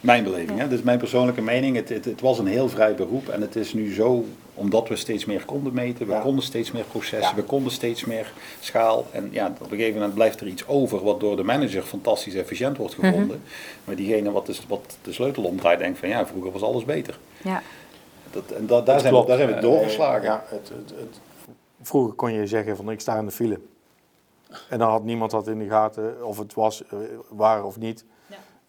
Mijn 0.00 0.24
beleving, 0.24 0.58
hè. 0.58 0.68
dat 0.68 0.78
is 0.78 0.84
mijn 0.84 0.98
persoonlijke 0.98 1.40
mening. 1.42 1.76
Het, 1.76 1.88
het, 1.88 2.04
het 2.04 2.20
was 2.20 2.38
een 2.38 2.46
heel 2.46 2.68
vrij 2.68 2.94
beroep 2.94 3.28
en 3.28 3.40
het 3.40 3.56
is 3.56 3.72
nu 3.74 3.92
zo, 3.94 4.24
omdat 4.54 4.88
we 4.88 4.96
steeds 4.96 5.24
meer 5.24 5.44
konden 5.44 5.72
meten, 5.74 6.06
we 6.06 6.12
Ja. 6.12 6.20
konden 6.20 6.44
steeds 6.44 6.70
meer 6.72 6.84
processen, 6.84 7.30
Ja. 7.30 7.34
we 7.34 7.42
konden 7.42 7.72
steeds 7.72 8.04
meer 8.04 8.32
schaal. 8.60 9.06
En 9.12 9.28
ja, 9.32 9.46
op 9.46 9.60
een 9.60 9.68
gegeven 9.78 9.94
moment 9.94 10.14
blijft 10.14 10.40
er 10.40 10.46
iets 10.46 10.66
over 10.66 11.02
wat 11.04 11.20
door 11.20 11.36
de 11.36 11.42
manager 11.42 11.82
fantastisch 11.82 12.34
efficiënt 12.34 12.76
wordt 12.76 12.94
gevonden. 12.94 13.42
Maar 13.84 13.94
diegene 13.96 14.30
wat 14.30 14.46
de, 14.46 14.56
wat 14.68 14.96
de 15.02 15.12
sleutel 15.12 15.42
omdraait, 15.42 15.78
denkt 15.78 15.98
van 15.98 16.08
ja, 16.08 16.26
vroeger 16.26 16.52
was 16.52 16.62
alles 16.62 16.84
beter. 16.84 17.18
Ja. 17.42 17.62
Dat, 18.30 18.42
en 18.50 18.66
da- 18.66 18.80
daar, 18.80 19.00
zijn 19.00 19.14
we, 19.14 19.24
daar 19.26 19.36
zijn 19.36 19.48
we 19.48 19.54
Eh, 19.54 19.62
doorgeslagen. 19.62 20.22
ja, 20.22 20.44
het, 20.48 20.68
het, 20.68 20.90
het- 20.98 21.18
vroeger 21.80 22.14
kon 22.14 22.32
je 22.32 22.46
zeggen 22.46 22.76
van 22.76 22.90
ik 22.90 23.00
sta 23.00 23.18
in 23.18 23.24
de 23.24 23.30
file. 23.30 23.60
En 24.68 24.78
dan 24.78 24.90
had 24.90 25.04
niemand 25.04 25.30
dat 25.30 25.48
in 25.48 25.58
de 25.58 25.68
gaten 25.68 26.26
of 26.26 26.38
het 26.38 26.54
was 26.54 26.86
eh, 26.86 26.98
waar 27.28 27.64
of 27.64 27.78
niet. 27.78 28.04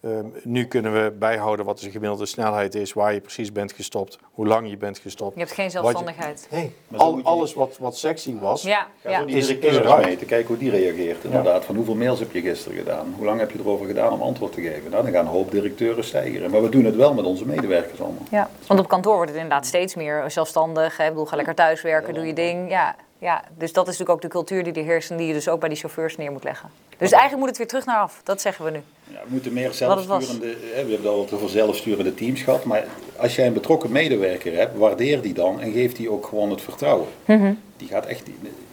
Ehm, 0.02 0.24
nu 0.44 0.64
kunnen 0.66 0.92
we 1.04 1.10
bijhouden 1.18 1.64
wat 1.66 1.78
de 1.80 1.90
gemiddelde 1.90 2.26
snelheid 2.26 2.74
is, 2.74 2.92
waar 2.92 3.12
je 3.14 3.20
precies 3.20 3.52
bent 3.52 3.72
gestopt, 3.72 4.18
hoe 4.32 4.46
lang 4.46 4.70
je 4.70 4.76
bent 4.76 4.98
gestopt. 4.98 5.34
Je 5.34 5.40
hebt 5.40 5.52
geen 5.52 5.64
je- 5.64 5.70
zelfstandigheid. 5.70 6.46
Nee, 6.50 6.72
al, 6.96 7.16
je- 7.16 7.22
alles 7.22 7.54
wat, 7.54 7.76
wat 7.80 7.96
sexy 7.96 8.38
was, 8.38 8.62
Ja, 8.62 8.86
ja. 9.08 9.24
Is- 9.26 9.48
eruit. 9.48 10.04
meten, 10.06 10.26
kijken 10.26 10.48
hoe 10.48 10.58
die 10.58 10.70
reageert. 10.70 11.24
Inderdaad, 11.24 11.64
van 11.64 11.76
hoeveel 11.76 11.94
mails 11.94 12.18
heb 12.18 12.32
je 12.32 12.40
gisteren 12.40 12.78
gedaan? 12.78 13.14
Hoe 13.16 13.26
lang 13.26 13.40
heb 13.40 13.50
je 13.50 13.58
erover 13.58 13.86
gedaan 13.86 14.12
om 14.12 14.22
antwoord 14.22 14.52
te 14.52 14.60
geven? 14.60 14.90
Nou, 14.90 15.02
dan 15.02 15.12
gaan 15.12 15.24
een 15.26 15.30
hoop 15.32 15.50
directeuren 15.50 16.04
stijgen. 16.04 16.50
Maar 16.50 16.62
we 16.62 16.68
doen 16.68 16.84
het 16.84 16.96
wel 16.96 17.14
met 17.14 17.24
onze 17.24 17.46
medewerkers 17.46 18.00
allemaal. 18.00 18.22
ja. 18.30 18.50
Want 18.66 18.80
op 18.80 18.88
kantoor 18.88 19.14
wordt 19.14 19.30
het 19.30 19.40
inderdaad 19.40 19.66
steeds 19.66 19.94
meer 19.94 20.24
zelfstandig. 20.30 20.96
Hè? 20.96 21.02
Ik 21.04 21.10
bedoel, 21.10 21.26
ga 21.26 21.36
lekker 21.36 21.54
thuiswerken, 21.54 22.14
doe 22.14 22.26
je 22.26 22.32
ding. 22.34 22.70
Ja, 22.70 22.96
ja. 23.22 23.44
Dus 23.58 23.72
dat 23.72 23.88
is 23.88 23.98
natuurlijk 23.98 24.10
ook 24.10 24.22
de 24.22 24.38
cultuur 24.38 24.64
die 24.64 24.72
er 24.72 24.84
heerst 24.84 25.10
en 25.10 25.16
die 25.16 25.26
je 25.26 25.32
dus 25.32 25.48
ook 25.48 25.60
bij 25.60 25.68
die 25.68 25.78
chauffeurs 25.78 26.16
neer 26.16 26.32
moet 26.32 26.44
leggen. 26.44 26.70
Dus 26.98 27.10
eigenlijk 27.10 27.38
moet 27.38 27.48
het 27.48 27.58
weer 27.58 27.66
terug 27.66 27.84
naar 27.84 27.98
af. 28.00 28.20
Dat 28.24 28.40
zeggen 28.40 28.64
we 28.64 28.70
nu. 28.70 28.80
Ja, 29.04 29.20
we 29.24 29.28
moeten 29.28 29.52
meer 29.52 29.72
zelfsturende, 29.72 30.56
hè, 30.74 30.84
we 30.84 30.92
hebben 30.92 31.10
al 31.10 31.16
wat 31.16 31.32
over 31.32 31.48
zelfsturende 31.48 32.14
teams 32.14 32.42
gehad, 32.42 32.64
maar 32.64 32.84
als 33.16 33.36
jij 33.36 33.46
een 33.46 33.52
betrokken 33.52 33.92
medewerker 33.92 34.56
hebt, 34.56 34.78
waardeer 34.78 35.20
die 35.20 35.34
dan 35.34 35.60
en 35.60 35.72
geef 35.72 35.92
die 35.92 36.10
ook 36.10 36.26
gewoon 36.26 36.50
het 36.50 36.60
vertrouwen. 36.60 37.08
Mhm. 37.24 37.52
Die 37.76 37.88
gaat 37.88 38.06
echt, 38.06 38.22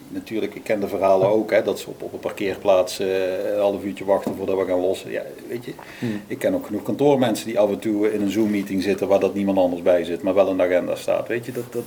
natuurlijk, 0.08 0.56
ik 0.56 0.64
ken 0.64 0.80
de 0.80 0.88
verhalen 0.88 1.28
ook, 1.28 1.52
hè, 1.52 1.64
dat 1.64 1.80
ze 1.80 1.90
op, 1.90 2.02
op 2.02 2.14
een 2.14 2.20
parkeerplaats 2.20 3.00
eh, 3.00 3.54
een 3.54 3.60
half 3.60 3.84
uurtje 3.84 4.06
wachten 4.06 4.36
voordat 4.36 4.58
we 4.58 4.66
gaan 4.66 4.80
lossen. 4.80 5.12
Ja, 5.12 5.22
weet 5.48 5.66
je, 5.66 5.74
Hmm. 6.00 6.22
ik 6.28 6.40
ken 6.40 6.54
ook 6.54 6.66
genoeg 6.66 6.84
kantoormensen 6.84 7.46
die 7.46 7.60
af 7.60 7.70
en 7.70 7.80
toe 7.80 8.14
in 8.14 8.22
een 8.22 8.32
Zoom-meeting 8.32 8.84
zitten 8.84 9.08
waar 9.08 9.20
dat 9.20 9.34
niemand 9.34 9.58
anders 9.58 9.82
bij 9.82 10.04
zit, 10.04 10.22
maar 10.22 10.34
wel 10.34 10.56
de 10.56 10.64
agenda 10.64 10.96
staat. 10.96 11.28
Weet 11.28 11.46
je, 11.46 11.52
dat, 11.52 11.74
dat, 11.74 11.84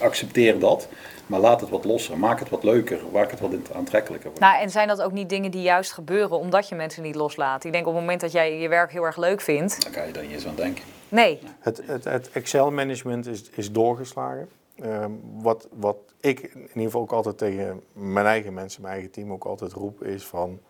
accepteer 0.00 0.58
dat, 0.58 0.88
maar 1.26 1.40
laat 1.40 1.60
het 1.60 1.70
wat 1.70 1.84
losser, 1.84 2.18
maak 2.18 2.38
het 2.38 2.48
wat 2.48 2.62
leuker, 2.62 3.00
maak 3.12 3.30
het 3.30 3.40
wat 3.40 3.52
aantrekkelijker. 3.72 4.30
Nou, 4.38 4.60
en 4.60 4.70
zijn 4.70 4.88
dat 4.88 5.02
ook 5.02 5.12
niet 5.12 5.28
dingen 5.28 5.50
die 5.50 5.62
juist 5.62 5.92
gebeuren 5.92 6.38
omdat 6.38 6.68
je 6.68 6.74
mensen 6.74 7.02
niet 7.02 7.14
loslaat? 7.14 7.64
Ik 7.64 7.72
denk 7.72 7.86
op 7.86 7.92
het 7.92 8.00
moment 8.00 8.20
dat 8.20 8.32
jij 8.32 8.58
je 8.58 8.68
werk 8.68 8.92
heel 8.92 9.04
erg 9.04 9.16
leuk 9.16 9.40
vindt. 9.40 9.82
Dan 9.82 9.92
ga 9.92 10.02
je 10.02 10.12
daar 10.12 10.22
niet 10.22 10.32
eens 10.32 10.46
aan 10.46 10.54
denken. 10.54 10.84
Nee. 11.08 11.38
Het, 11.58 11.82
het, 11.84 12.04
het 12.04 12.30
Excel-management 12.32 13.26
is, 13.26 13.50
is 13.54 13.72
doorgeslagen. 13.72 14.48
Ehm, 14.74 15.10
wat, 15.36 15.68
wat 15.72 15.96
ik 16.20 16.40
in 16.40 16.60
ieder 16.60 16.82
geval 16.82 17.00
ook 17.00 17.12
altijd 17.12 17.38
tegen 17.38 17.82
mijn 17.92 18.26
eigen 18.26 18.54
mensen, 18.54 18.82
mijn 18.82 18.94
eigen 18.94 19.10
team 19.10 19.32
ook 19.32 19.44
altijd 19.44 19.72
roep, 19.72 20.02
is 20.02 20.24
van... 20.24 20.60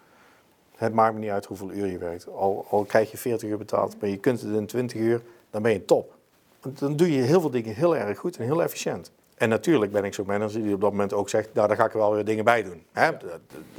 Het 0.77 0.95
maakt 0.95 1.15
me 1.15 1.21
niet 1.21 1.31
uit 1.31 1.47
hoeveel 1.47 1.73
uur 1.73 1.87
je 1.87 1.99
werkt. 1.99 2.29
Al, 2.29 2.67
al 2.71 2.85
krijg 2.85 3.11
je 3.11 3.17
40 3.17 3.49
uur 3.49 3.59
betaald, 3.59 4.01
maar 4.01 4.11
je 4.11 4.17
kunt 4.17 4.41
het 4.41 4.55
in 4.55 4.67
20 4.67 4.99
uur, 5.01 5.23
dan 5.51 5.63
ben 5.63 5.73
je 5.73 5.85
top. 5.85 6.15
Want 6.61 6.79
dan 6.79 6.97
doe 6.97 7.13
je 7.13 7.23
heel 7.23 7.41
veel 7.41 7.51
dingen 7.51 7.75
heel 7.75 7.97
erg 7.97 8.19
goed 8.19 8.37
en 8.37 8.45
heel 8.45 8.63
efficiënt. 8.63 9.11
En 9.41 9.49
natuurlijk 9.49 9.93
ben 9.93 10.05
ik 10.05 10.15
zo'n 10.15 10.27
manager 10.27 10.63
die 10.63 10.75
op 10.75 10.81
dat 10.81 10.91
moment 10.91 11.13
ook 11.13 11.29
zegt, 11.29 11.55
nou, 11.55 11.69
daar 11.69 11.77
ga 11.77 11.85
ik 11.85 11.93
er 11.93 11.99
wel 11.99 12.15
weer 12.15 12.25
dingen 12.25 12.45
bij 12.45 12.63
doen. 12.63 12.85
Hè? 12.93 13.11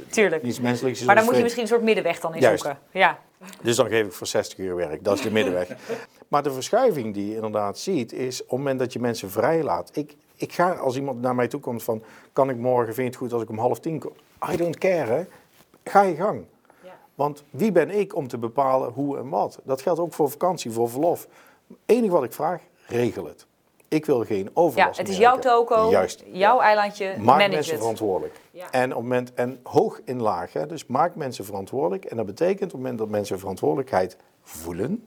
Tuurlijk. 0.08 0.42
Niets 0.42 0.60
menselijks 0.60 1.00
is 1.00 1.06
Maar 1.06 1.14
dan 1.14 1.24
moet 1.24 1.36
je 1.36 1.42
misschien 1.42 1.62
een 1.62 1.68
soort 1.68 1.82
middenweg 1.82 2.20
dan 2.20 2.34
in 2.34 2.40
Juist. 2.40 2.62
zoeken. 2.62 2.82
Ja. 2.90 3.18
Dus 3.62 3.76
dan 3.76 3.88
geef 3.88 4.06
ik 4.06 4.12
voor 4.12 4.26
60 4.26 4.58
uur 4.58 4.76
werk. 4.76 5.04
Dat 5.04 5.14
is 5.14 5.22
de 5.22 5.30
middenweg. 5.30 5.68
maar 6.28 6.42
de 6.42 6.52
verschuiving 6.52 7.14
die 7.14 7.28
je 7.28 7.34
inderdaad 7.34 7.78
ziet, 7.78 8.12
is 8.12 8.42
op 8.42 8.48
het 8.48 8.58
moment 8.58 8.78
dat 8.78 8.92
je 8.92 9.00
mensen 9.00 9.30
vrij 9.30 9.62
laat. 9.62 9.90
Ik, 9.96 10.16
ik 10.34 10.52
ga 10.52 10.72
als 10.72 10.96
iemand 10.96 11.20
naar 11.20 11.34
mij 11.34 11.48
toe 11.48 11.60
komt 11.60 11.82
van, 11.82 12.02
kan 12.32 12.50
ik 12.50 12.56
morgen, 12.56 12.94
vind 12.94 12.96
je 12.96 13.12
het 13.12 13.16
goed 13.16 13.32
als 13.32 13.42
ik 13.42 13.48
om 13.48 13.58
half 13.58 13.80
tien 13.80 13.98
kom? 13.98 14.12
I 14.52 14.56
don't 14.56 14.78
care, 14.78 15.12
hè. 15.12 15.24
Ga 15.84 16.02
je 16.02 16.14
gang. 16.14 16.44
Want 17.14 17.44
wie 17.50 17.72
ben 17.72 17.90
ik 17.90 18.16
om 18.16 18.28
te 18.28 18.38
bepalen 18.38 18.90
hoe 18.90 19.18
en 19.18 19.28
wat? 19.28 19.58
Dat 19.64 19.82
geldt 19.82 20.00
ook 20.00 20.12
voor 20.12 20.30
vakantie, 20.30 20.70
voor 20.70 20.90
verlof. 20.90 21.26
Het 21.68 21.76
enige 21.86 22.12
wat 22.12 22.24
ik 22.24 22.32
vraag, 22.32 22.62
regel 22.86 23.26
het. 23.26 23.46
Ik 23.92 24.06
wil 24.06 24.24
geen 24.24 24.44
ja, 24.44 24.50
overlast 24.54 24.98
het 24.98 25.08
is 25.08 25.16
jouw 25.16 25.38
toko, 25.38 25.90
Juist. 25.90 26.24
jouw 26.32 26.60
eilandje, 26.60 27.06
Maak 27.06 27.26
manage 27.26 27.50
mensen 27.50 27.78
verantwoordelijk. 27.78 28.40
Ja. 28.50 28.70
En, 28.70 28.90
op 28.90 28.96
het 28.96 29.02
moment, 29.02 29.34
en 29.34 29.60
hoog 29.62 30.00
in 30.04 30.22
laag. 30.22 30.52
Hè? 30.52 30.66
Dus 30.66 30.86
maak 30.86 31.14
mensen 31.14 31.44
verantwoordelijk. 31.44 32.04
En 32.04 32.16
dat 32.16 32.26
betekent 32.26 32.62
op 32.62 32.70
het 32.70 32.80
moment 32.80 32.98
dat 32.98 33.08
mensen 33.08 33.38
verantwoordelijkheid 33.38 34.16
voelen, 34.42 35.04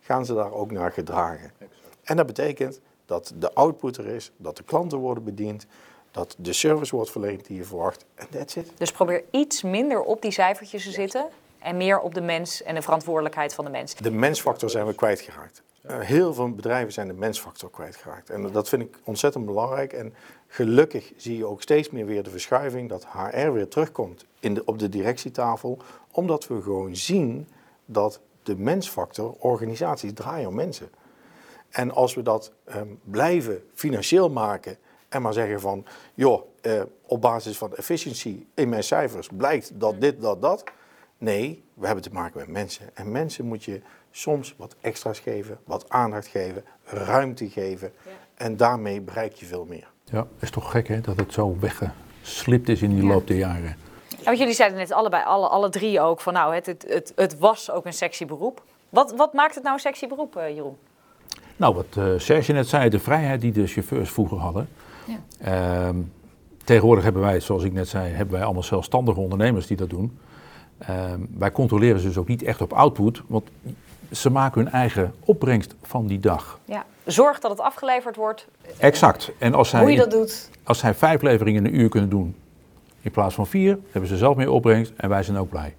gaan 0.00 0.24
ze 0.24 0.34
daar 0.34 0.52
ook 0.52 0.70
naar 0.70 0.92
gedragen. 0.92 1.52
En 2.02 2.16
dat 2.16 2.26
betekent 2.26 2.80
dat 3.06 3.32
de 3.38 3.54
output 3.54 3.96
er 3.96 4.06
is, 4.06 4.32
dat 4.36 4.56
de 4.56 4.62
klanten 4.62 4.98
worden 4.98 5.24
bediend, 5.24 5.66
dat 6.10 6.36
de 6.38 6.52
service 6.52 6.96
wordt 6.96 7.10
verleend 7.10 7.46
die 7.46 7.56
je 7.56 7.64
verwacht. 7.64 8.04
En 8.14 8.26
that's 8.30 8.56
it. 8.56 8.72
Dus 8.76 8.92
probeer 8.92 9.24
iets 9.30 9.62
minder 9.62 10.00
op 10.02 10.22
die 10.22 10.30
cijfertjes 10.32 10.84
te 10.84 10.90
zitten 10.90 11.28
en 11.58 11.76
meer 11.76 12.00
op 12.00 12.14
de 12.14 12.20
mens 12.20 12.62
en 12.62 12.74
de 12.74 12.82
verantwoordelijkheid 12.82 13.54
van 13.54 13.64
de 13.64 13.70
mens. 13.70 13.94
De 13.94 14.10
mensfactor 14.10 14.70
zijn 14.70 14.86
we 14.86 14.94
kwijtgeraakt. 14.94 15.62
Eh, 15.88 16.00
heel 16.00 16.34
veel 16.34 16.54
bedrijven 16.54 16.92
zijn 16.92 17.06
de 17.06 17.14
mensfactor 17.14 17.70
kwijtgeraakt. 17.70 18.30
En 18.30 18.52
dat 18.52 18.68
vind 18.68 18.82
ik 18.82 18.98
ontzettend 19.04 19.44
belangrijk. 19.44 19.92
En 19.92 20.14
gelukkig 20.46 21.12
zie 21.16 21.36
je 21.36 21.46
ook 21.46 21.62
steeds 21.62 21.90
meer 21.90 22.06
weer 22.06 22.22
de 22.22 22.30
verschuiving 22.30 22.88
dat 22.88 23.06
HR 23.06 23.50
weer 23.50 23.68
terugkomt 23.68 24.24
in 24.40 24.54
de, 24.54 24.64
op 24.64 24.78
de 24.78 24.88
directietafel. 24.88 25.78
Omdat 26.10 26.46
we 26.46 26.62
gewoon 26.62 26.96
zien 26.96 27.48
dat 27.84 28.20
de 28.42 28.56
mensfactor, 28.56 29.34
organisaties 29.38 30.12
draaien 30.14 30.48
om 30.48 30.54
mensen. 30.54 30.88
En 31.70 31.90
als 31.90 32.14
we 32.14 32.22
dat 32.22 32.52
ehm, 32.64 32.88
blijven 33.04 33.62
financieel 33.74 34.30
maken 34.30 34.76
en 35.08 35.22
maar 35.22 35.32
zeggen 35.32 35.60
van, 35.60 35.84
joh, 36.14 36.42
eh, 36.60 36.82
op 37.06 37.20
basis 37.20 37.58
van 37.58 37.76
efficiëntie 37.76 38.46
in 38.54 38.68
mijn 38.68 38.84
cijfers 38.84 39.28
blijkt 39.36 39.70
dat 39.74 40.00
dit, 40.00 40.20
dat, 40.20 40.42
dat. 40.42 40.64
Nee, 41.18 41.64
we 41.74 41.86
hebben 41.86 42.04
te 42.04 42.12
maken 42.12 42.38
met 42.40 42.48
mensen. 42.48 42.90
En 42.94 43.12
mensen 43.12 43.44
moet 43.44 43.64
je 43.64 43.80
soms 44.10 44.54
wat 44.56 44.76
extra's 44.80 45.18
geven, 45.18 45.58
wat 45.64 45.88
aandacht 45.88 46.26
geven, 46.26 46.64
ruimte 46.84 47.48
geven. 47.48 47.92
En 48.34 48.56
daarmee 48.56 49.00
bereik 49.00 49.32
je 49.32 49.46
veel 49.46 49.64
meer. 49.64 49.86
Ja, 50.04 50.26
is 50.38 50.50
toch 50.50 50.70
gek 50.70 50.88
hè, 50.88 51.00
dat 51.00 51.16
het 51.16 51.32
zo 51.32 51.56
weggeslipt 51.60 52.68
is 52.68 52.82
in 52.82 52.90
die 52.94 53.02
Ja. 53.02 53.08
loop 53.08 53.26
der 53.26 53.36
jaren. 53.36 53.76
Ja, 54.08 54.24
want 54.24 54.38
jullie 54.38 54.54
zeiden 54.54 54.78
net 54.78 54.92
allebei, 54.92 55.24
alle, 55.24 55.48
alle 55.48 55.68
drie 55.68 56.00
ook, 56.00 56.20
van 56.20 56.32
nou, 56.32 56.54
het, 56.54 56.66
het, 56.66 56.84
het, 56.88 57.12
het 57.16 57.38
was 57.38 57.70
ook 57.70 57.86
een 57.86 57.92
sexy 57.92 58.26
beroep. 58.26 58.62
Wat, 58.88 59.12
wat 59.16 59.32
maakt 59.32 59.54
het 59.54 59.62
nou 59.62 59.74
een 59.74 59.80
sexy 59.80 60.06
beroep, 60.06 60.36
eh, 60.36 60.54
Jeroen? 60.54 60.76
Nou, 61.56 61.74
wat 61.74 61.86
eh 61.96 62.12
Serge 62.16 62.52
net 62.52 62.68
zei, 62.68 62.88
de 62.88 62.98
vrijheid 62.98 63.40
die 63.40 63.52
de 63.52 63.66
chauffeurs 63.66 64.10
vroeger 64.10 64.38
hadden. 64.38 64.68
Ja. 65.04 65.18
Ehm, 65.40 65.96
tegenwoordig 66.64 67.04
hebben 67.04 67.22
wij, 67.22 67.40
zoals 67.40 67.62
ik 67.62 67.72
net 67.72 67.88
zei, 67.88 68.12
hebben 68.12 68.34
wij 68.34 68.44
allemaal 68.44 68.62
zelfstandige 68.62 69.20
ondernemers 69.20 69.66
die 69.66 69.76
dat 69.76 69.90
doen. 69.90 70.18
Ehm, 70.78 71.20
wij 71.38 71.52
controleren 71.52 72.00
ze 72.00 72.06
dus 72.06 72.16
ook 72.18 72.28
niet 72.28 72.42
echt 72.42 72.60
op 72.60 72.72
output, 72.72 73.22
want 73.26 73.48
ze 74.12 74.30
maken 74.30 74.62
hun 74.62 74.72
eigen 74.72 75.14
opbrengst 75.24 75.74
van 75.82 76.06
die 76.06 76.20
dag. 76.20 76.58
Ja. 76.64 76.84
Zorg 77.04 77.38
dat 77.38 77.50
het 77.50 77.60
afgeleverd 77.60 78.16
wordt, 78.16 78.46
Exact. 78.78 79.30
En 79.38 79.54
als 79.54 79.68
zij, 79.68 79.80
hoe 79.80 79.90
je 79.90 79.96
dat 79.96 80.10
doet. 80.10 80.50
als 80.64 80.78
zij 80.78 80.94
vijf 80.94 81.22
leveringen 81.22 81.66
in 81.66 81.72
een 81.74 81.80
uur 81.80 81.88
kunnen 81.88 82.10
doen 82.10 82.34
in 83.00 83.10
plaats 83.10 83.34
van 83.34 83.46
vier, 83.46 83.78
hebben 83.90 84.10
ze 84.10 84.16
zelf 84.16 84.36
meer 84.36 84.50
opbrengst 84.50 84.92
en 84.96 85.08
wij 85.08 85.22
zijn 85.22 85.36
ook 85.36 85.48
blij. 85.48 85.74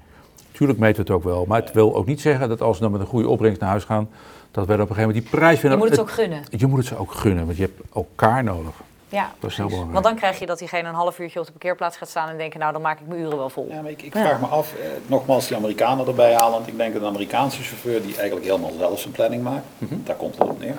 Tuurlijk 0.52 0.80
meten 0.80 0.96
we 0.96 1.02
het 1.02 1.12
ook 1.12 1.24
wel. 1.24 1.46
Maar 1.46 1.62
het 1.62 1.72
wil 1.72 1.96
ook 1.96 2.06
niet 2.06 2.22
zeggen 2.22 2.50
dat 2.50 2.62
als 2.62 2.78
we 2.78 2.84
dan 2.84 2.92
met 2.92 3.02
een 3.02 3.08
goede 3.08 3.28
opbrengst 3.30 3.60
naar 3.62 3.70
huis 3.70 3.84
gaan, 3.84 4.10
dat 4.52 4.66
wij 4.68 4.76
dan 4.76 4.86
op 4.86 4.90
een 4.90 4.96
gegeven 4.96 5.02
moment 5.16 5.24
die 5.32 5.40
prijs 5.40 5.54
Je 5.54 5.60
vinden. 5.60 5.80
moet 5.80 5.90
het 5.90 6.00
ook 6.00 6.12
gunnen. 6.12 6.44
Je 6.50 6.68
moet 6.68 6.78
het 6.78 6.88
ze 6.88 6.98
ook 6.98 7.12
gunnen, 7.12 7.46
want 7.46 7.58
je 7.58 7.64
hebt 7.64 7.82
elkaar 7.94 8.44
nodig. 8.44 8.72
Ja, 9.10 9.32
Dat 9.40 9.50
is 9.50 9.58
heel 9.58 9.66
precies. 9.66 9.66
belangrijk. 9.66 9.92
Want 9.94 10.04
dan 10.06 10.16
krijg 10.16 10.40
je 10.40 10.46
dat 10.46 10.60
diegene 10.60 10.88
een 10.90 10.94
half 10.96 11.20
uurtje 11.20 11.40
op 11.40 11.46
de 11.46 11.52
parkeerplaats 11.52 11.98
gaat 11.98 12.10
staan 12.10 12.30
en 12.30 12.38
denken, 12.38 12.60
nou 12.60 12.72
dan 12.74 12.82
maak 12.82 13.00
ik 13.00 13.08
mijn 13.08 13.20
uren 13.22 13.38
wel 13.38 13.50
vol. 13.50 13.68
Ja, 13.70 13.82
maar 13.82 13.92
ik, 13.92 14.02
ik 14.02 14.12
vraag 14.12 14.40
me 14.40 14.46
af, 14.48 14.74
eh, 14.74 14.88
nogmaals 15.08 15.48
die 15.48 15.58
Amerikanen 15.58 16.08
erbij 16.08 16.34
halen, 16.34 16.52
want 16.52 16.68
ik 16.68 16.78
denk 16.78 16.94
dat 16.94 17.02
een 17.02 17.08
Amerikaanse 17.08 17.62
chauffeur 17.62 18.02
die 18.02 18.16
eigenlijk 18.16 18.46
helemaal 18.46 18.72
zelf 18.78 19.00
zijn 19.00 19.14
planning 19.14 19.44
maakt, 19.44 19.66
daar 19.80 20.16
komt 20.16 20.38
het 20.38 20.48
op 20.48 20.60
neer. 20.60 20.78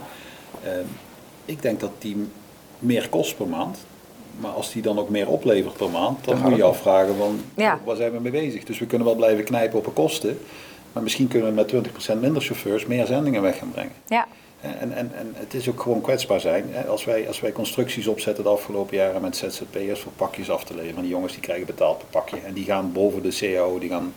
Eh, 0.63 0.71
ik 1.45 1.63
denk 1.63 1.81
dat 1.81 1.91
die 1.99 2.29
meer 2.79 3.09
kost 3.09 3.37
per 3.37 3.47
maand, 3.49 3.79
maar 4.41 4.51
als 4.51 4.73
die 4.73 4.83
dan 4.83 4.99
ook 4.99 5.09
meer 5.09 5.29
oplevert 5.29 5.77
per 5.77 5.91
maand, 5.91 6.25
dan 6.25 6.39
moet 6.41 6.51
je 6.51 6.57
je 6.57 6.63
afvragen 6.63 7.17
van 7.17 7.41
Ja. 7.55 7.79
waar 7.85 7.97
zijn 7.97 8.13
we 8.13 8.21
mee 8.21 8.33
bezig. 8.33 8.65
Dus 8.65 8.79
we 8.79 8.87
kunnen 8.87 9.07
wel 9.07 9.17
blijven 9.17 9.45
knijpen 9.45 9.79
op 9.79 9.85
de 9.85 9.91
kosten, 9.91 10.39
maar 10.93 11.03
misschien 11.03 11.29
kunnen 11.29 11.49
we 11.49 11.55
met 11.55 11.69
20% 11.69 12.21
minder 12.21 12.43
chauffeurs 12.43 12.87
meer 12.87 13.07
zendingen 13.07 13.43
weg 13.43 13.59
gaan 13.59 13.71
brengen. 13.71 13.93
Ja, 14.07 14.27
En, 14.61 14.93
en, 14.93 15.11
en 15.15 15.33
het 15.35 15.55
is 15.55 15.69
ook 15.69 15.81
gewoon 15.81 16.01
kwetsbaar 16.01 16.41
zijn. 16.41 16.65
Als 16.89 17.05
wij, 17.05 17.29
als 17.29 17.41
wij 17.41 17.53
constructies 17.53 18.07
opzetten 18.07 18.45
de 18.45 18.51
afgelopen 18.51 18.97
jaren 18.97 19.21
met 19.21 19.37
ZZP'ers 19.37 20.01
voor 20.01 20.13
pakjes 20.17 20.51
af 20.51 20.65
te 20.65 20.75
leveren. 20.75 21.03
Die 21.03 21.11
jongens 21.11 21.33
die 21.33 21.43
krijgen 21.43 21.67
betaald 21.67 21.99
per 21.99 22.07
pakje. 22.11 22.37
En 22.47 22.53
die 22.53 22.65
gaan 22.65 22.93
boven 22.93 23.23
de 23.23 23.37
CAO, 23.39 23.79
die 23.79 23.89
gaan... 23.89 24.13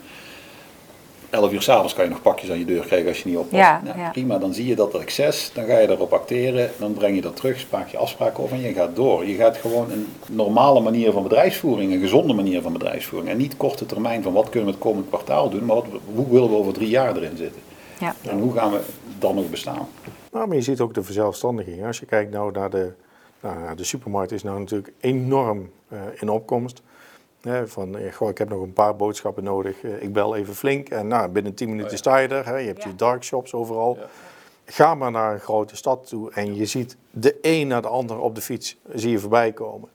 11 1.30 1.52
uur 1.52 1.62
s'avonds 1.62 1.94
kan 1.94 2.04
je 2.04 2.10
nog 2.10 2.22
pakjes 2.22 2.52
aan 2.52 2.60
je 2.60 2.66
deur 2.66 2.86
krijgen 2.86 3.08
als 3.08 3.22
je 3.22 3.30
niet 3.30 3.38
oppast. 3.38 3.62
Ja, 3.62 3.82
Nou, 3.84 4.00
ja. 4.00 4.10
Prima, 4.10 4.38
dan 4.38 4.54
zie 4.54 4.68
je 4.68 4.76
dat 4.76 4.96
excess, 4.96 5.52
dan 5.54 5.66
ga 5.66 5.78
je 5.78 5.88
daarop 5.88 6.14
acteren, 6.14 6.72
dan 6.80 6.94
breng 6.94 7.16
je 7.16 7.22
dat 7.22 7.36
terug, 7.36 7.60
spraak 7.60 7.90
je 7.90 7.98
afspraken 7.98 8.44
over 8.44 8.56
en 8.56 8.62
je 8.62 8.74
gaat 8.74 8.96
door. 8.96 9.28
Je 9.28 9.36
gaat 9.36 9.58
gewoon 9.58 9.92
een 9.92 10.08
normale 10.30 10.80
manier 10.80 11.12
van 11.12 11.24
bedrijfsvoering, 11.24 11.94
een 11.94 12.00
gezonde 12.00 12.34
manier 12.34 12.62
van 12.62 12.74
bedrijfsvoering. 12.74 13.32
En 13.32 13.38
niet 13.38 13.58
korte 13.58 13.86
termijn 13.86 14.24
van 14.24 14.34
wat 14.34 14.50
kunnen 14.50 14.66
we 14.66 14.76
het 14.76 14.84
komend 14.84 15.08
kwartaal 15.08 15.50
doen, 15.50 15.66
maar 15.66 15.76
wat, 15.76 15.86
hoe 16.16 16.30
willen 16.30 16.50
we 16.50 16.56
over 16.56 16.74
drie 16.74 16.90
jaar 16.90 17.16
erin 17.16 17.38
zitten. 17.38 17.62
ja. 18.00 18.16
En 18.22 18.40
hoe 18.40 18.54
gaan 18.54 18.72
we 18.72 18.80
dan 19.20 19.36
nog 19.36 19.50
bestaan? 19.50 19.88
Nou, 20.34 20.48
maar 20.48 20.56
je 20.56 20.62
ziet 20.62 20.80
ook 20.82 20.94
de 20.94 21.04
verzelfstandiging. 21.04 21.86
Als 21.86 22.00
je 22.00 22.06
kijkt 22.06 22.32
nou 22.32 22.52
naar 22.52 22.70
de, 22.70 22.92
nou, 23.40 23.60
ja, 23.64 23.76
de 23.76 23.84
supermarkt 23.84 24.32
is 24.32 24.44
nou 24.44 24.60
natuurlijk 24.60 24.94
enorm 25.00 25.70
eh, 25.88 26.00
in 26.20 26.30
opkomst. 26.30 26.82
Hè, 27.42 27.68
van, 27.68 27.98
eh, 27.98 28.14
goh, 28.14 28.30
ik 28.30 28.38
heb 28.38 28.50
nog 28.50 28.62
een 28.62 28.74
paar 28.74 28.96
boodschappen 28.96 29.44
nodig. 29.44 29.84
eh, 29.84 30.02
ik 30.02 30.14
bel 30.14 30.36
even 30.36 30.56
flink 30.56 30.90
en 30.90 31.08
nou, 31.08 31.30
binnen 31.30 31.54
10 31.54 31.70
minuten 31.70 31.98
sta 31.98 32.18
je 32.18 32.28
er. 32.28 32.46
Hè. 32.46 32.58
Je 32.58 32.68
hebt 32.68 32.84
Ja. 32.84 32.90
je 32.90 32.96
dark 32.96 33.24
shops 33.24 33.54
overal. 33.54 33.98
Ga 34.66 34.96
maar 34.96 35.12
naar 35.12 35.34
een 35.34 35.40
grote 35.40 35.76
stad 35.76 36.08
toe 36.08 36.32
en 36.32 36.56
je 36.56 36.66
ziet 36.66 36.98
de 37.12 37.38
een 37.42 37.68
na 37.68 37.82
de 37.82 37.88
ander 37.88 38.20
op 38.20 38.36
de 38.36 38.42
fiets 38.42 38.78
zie 38.94 39.12
je 39.12 39.20
voorbij 39.20 39.52
komen. 39.52 39.90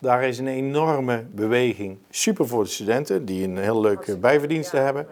Daar 0.00 0.22
is 0.24 0.38
een 0.38 0.46
enorme 0.46 1.24
beweging. 1.30 1.98
Super 2.10 2.48
voor 2.48 2.62
de 2.64 2.70
studenten 2.70 3.24
die 3.24 3.44
een 3.44 3.58
heel 3.58 3.80
leuke 3.80 4.16
bijverdiensten 4.18 4.84
hebben. 4.84 5.06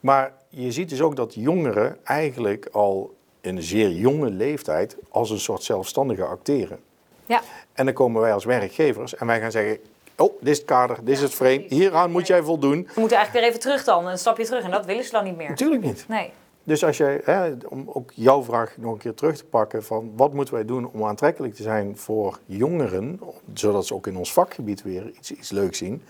Maar 0.00 0.32
je 0.48 0.72
ziet 0.72 0.88
dus 0.88 1.00
ook 1.02 1.16
dat 1.16 1.34
jongeren 1.34 1.96
eigenlijk 2.04 2.68
al 2.72 3.14
in 3.44 3.56
een 3.56 3.62
zeer 3.62 3.90
jonge 3.90 4.30
leeftijd 4.30 4.96
als 5.10 5.30
een 5.30 5.40
soort 5.40 5.62
zelfstandige 5.62 6.24
acteren. 6.24 6.78
ja. 7.26 7.40
En 7.72 7.84
dan 7.84 7.94
komen 7.94 8.20
wij 8.20 8.32
als 8.32 8.44
werkgevers 8.44 9.14
en 9.14 9.26
wij 9.26 9.40
gaan 9.40 9.50
zeggen, 9.50 9.78
oh, 10.16 10.32
dit 10.40 10.48
is 10.48 10.56
het 10.56 10.66
kader, 10.66 10.96
dit 11.02 11.14
is 11.14 11.20
het 11.20 11.34
frame, 11.34 11.64
hieraan 11.68 12.10
moet 12.10 12.26
jij 12.26 12.42
voldoen. 12.42 12.88
We 12.94 13.00
moeten 13.00 13.16
eigenlijk 13.16 13.32
weer 13.32 13.42
even 13.42 13.60
terug 13.60 13.84
dan, 13.84 14.06
een 14.06 14.18
stapje 14.18 14.44
terug. 14.44 14.64
En 14.64 14.70
dat 14.70 14.86
willen 14.86 15.04
ze 15.04 15.10
dan 15.10 15.24
niet 15.24 15.36
meer. 15.36 15.48
Natuurlijk 15.48 15.82
niet. 15.82 16.04
Nee. 16.08 16.32
Dus 16.64 16.84
als 16.84 16.96
jij, 16.96 17.20
hè, 17.24 17.52
om 17.68 17.90
ook 17.92 18.10
jouw 18.14 18.42
vraag 18.42 18.74
nog 18.76 18.92
een 18.92 18.98
keer 18.98 19.14
terug 19.14 19.36
te 19.36 19.44
pakken 19.44 19.84
van 19.84 20.12
wat 20.16 20.32
moeten 20.32 20.54
wij 20.54 20.64
doen 20.64 20.90
om 20.92 21.04
aantrekkelijk 21.04 21.54
te 21.54 21.62
zijn 21.62 21.96
voor 21.96 22.38
jongeren, 22.46 23.20
zodat 23.54 23.86
ze 23.86 23.94
ook 23.94 24.06
in 24.06 24.16
ons 24.16 24.32
vakgebied 24.32 24.82
weer 24.82 25.10
iets, 25.16 25.32
iets 25.32 25.50
leuks 25.50 25.78
zien. 25.78 26.02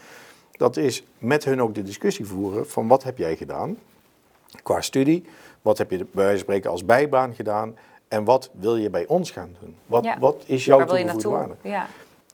Dat 0.51 0.77
is 0.77 1.05
met 1.19 1.45
hun 1.45 1.63
ook 1.63 1.75
de 1.75 1.83
discussie 1.83 2.27
voeren 2.27 2.69
van 2.69 2.89
wat 2.89 3.03
heb 3.03 3.19
jij 3.19 3.37
gedaan 3.37 3.79
qua 4.63 4.81
studie, 4.81 5.25
wat 5.65 5.79
heb 5.79 5.91
je 5.91 5.97
bij 5.97 6.07
wijze 6.13 6.31
van 6.31 6.39
spreken 6.39 6.71
als 6.71 6.85
bijbaan 6.85 7.35
gedaan 7.35 7.77
en 8.09 8.25
wat 8.25 8.51
wil 8.53 8.77
je 8.77 8.91
bij 8.91 9.07
ons 9.07 9.31
gaan 9.31 9.57
doen? 9.61 9.77
Wat, 9.87 10.05
Ja. 10.05 10.19
wat 10.19 10.43
is 10.47 10.65
jouw 10.65 10.79
toegevoegde 10.79 11.13
naartoe? 11.13 11.33
waarde? 11.33 11.55
Ja. 11.63 11.87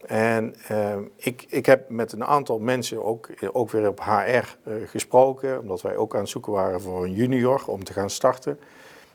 En 0.07 0.55
ehm, 0.69 1.03
ik, 1.17 1.45
ik 1.49 1.67
heb 1.67 1.89
met 1.89 2.13
een 2.13 2.25
aantal 2.25 2.59
mensen 2.59 3.05
ook, 3.05 3.29
ook 3.53 3.71
weer 3.71 3.89
op 3.89 4.01
HR 4.01 4.11
eh, 4.11 4.45
gesproken, 4.87 5.61
omdat 5.61 5.81
wij 5.81 5.97
ook 5.97 6.15
aan 6.15 6.21
het 6.21 6.29
zoeken 6.29 6.53
waren 6.53 6.81
voor 6.81 7.05
een 7.05 7.13
junior 7.13 7.63
om 7.67 7.85
te 7.85 7.93
gaan 7.93 8.11
starten. 8.11 8.59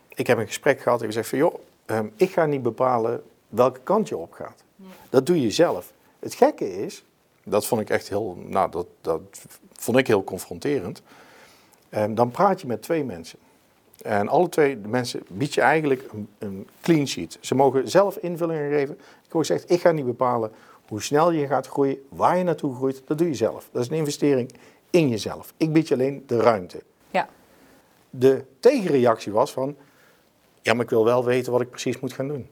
Ik 0.10 0.28
heb 0.28 0.38
een 0.38 0.48
gesprek 0.48 0.82
gehad 0.82 1.00
en 1.00 1.06
gezegd 1.06 1.30
van 1.30 1.38
joh, 1.38 1.56
ehm, 1.86 2.08
ik 2.16 2.32
ga 2.32 2.46
niet 2.46 2.62
bepalen 2.64 3.24
welke 3.50 3.80
kant 3.84 4.08
je 4.10 4.18
op 4.18 4.32
gaat. 4.34 4.64
Dat 5.10 5.26
doe 5.26 5.42
je 5.42 5.52
zelf. 5.52 5.92
Het 6.20 6.34
gekke 6.34 6.84
is, 6.86 7.06
dat 7.44 7.66
vond 7.66 7.82
ik 7.82 7.90
echt 7.90 8.10
heel, 8.10 8.38
nou 8.46 8.72
dat, 8.72 8.88
dat 9.02 9.22
vond 9.74 9.98
ik 9.98 10.08
heel 10.08 10.24
confronterend. 10.24 11.02
Ehm, 11.90 12.14
dan 12.14 12.32
praat 12.32 12.62
je 12.62 12.68
met 12.68 12.82
twee 12.82 13.04
mensen. 13.04 13.40
En 14.06 14.28
alle 14.28 14.50
twee 14.50 14.82
de 14.82 14.88
mensen 14.88 15.24
bied 15.28 15.54
je 15.54 15.62
eigenlijk 15.62 16.10
een, 16.14 16.28
een 16.38 16.68
clean 16.82 17.08
sheet. 17.08 17.38
Ze 17.42 17.56
mogen 17.56 17.90
zelf 17.90 18.18
invullingen 18.18 18.72
geven. 18.72 18.96
Ik 18.96 19.32
heb 19.32 19.38
gezegd, 19.38 19.72
ik 19.72 19.82
ga 19.82 19.92
niet 19.92 20.06
bepalen 20.06 20.52
hoe 20.88 21.02
snel 21.02 21.32
je 21.32 21.48
gaat 21.48 21.68
groeien, 21.68 21.98
waar 22.10 22.38
je 22.38 22.44
naartoe 22.44 22.76
groeit. 22.76 23.02
Dat 23.06 23.18
doe 23.18 23.28
je 23.28 23.34
zelf. 23.34 23.70
Dat 23.72 23.82
is 23.82 23.90
een 23.90 23.96
investering 23.96 24.54
in 24.90 25.10
jezelf. 25.10 25.54
Ik 25.58 25.74
bied 25.74 25.88
je 25.88 25.94
alleen 25.94 26.24
de 26.28 26.40
ruimte. 26.40 26.82
Ja. 27.12 27.30
De 28.10 28.46
tegenreactie 28.60 29.32
was 29.32 29.52
van, 29.52 29.76
ja, 30.62 30.74
maar 30.74 30.84
ik 30.84 30.90
wil 30.90 31.06
wel 31.06 31.26
weten 31.26 31.52
wat 31.52 31.62
ik 31.62 31.70
precies 31.70 32.00
moet 32.00 32.14
gaan 32.14 32.28
doen. 32.28 32.48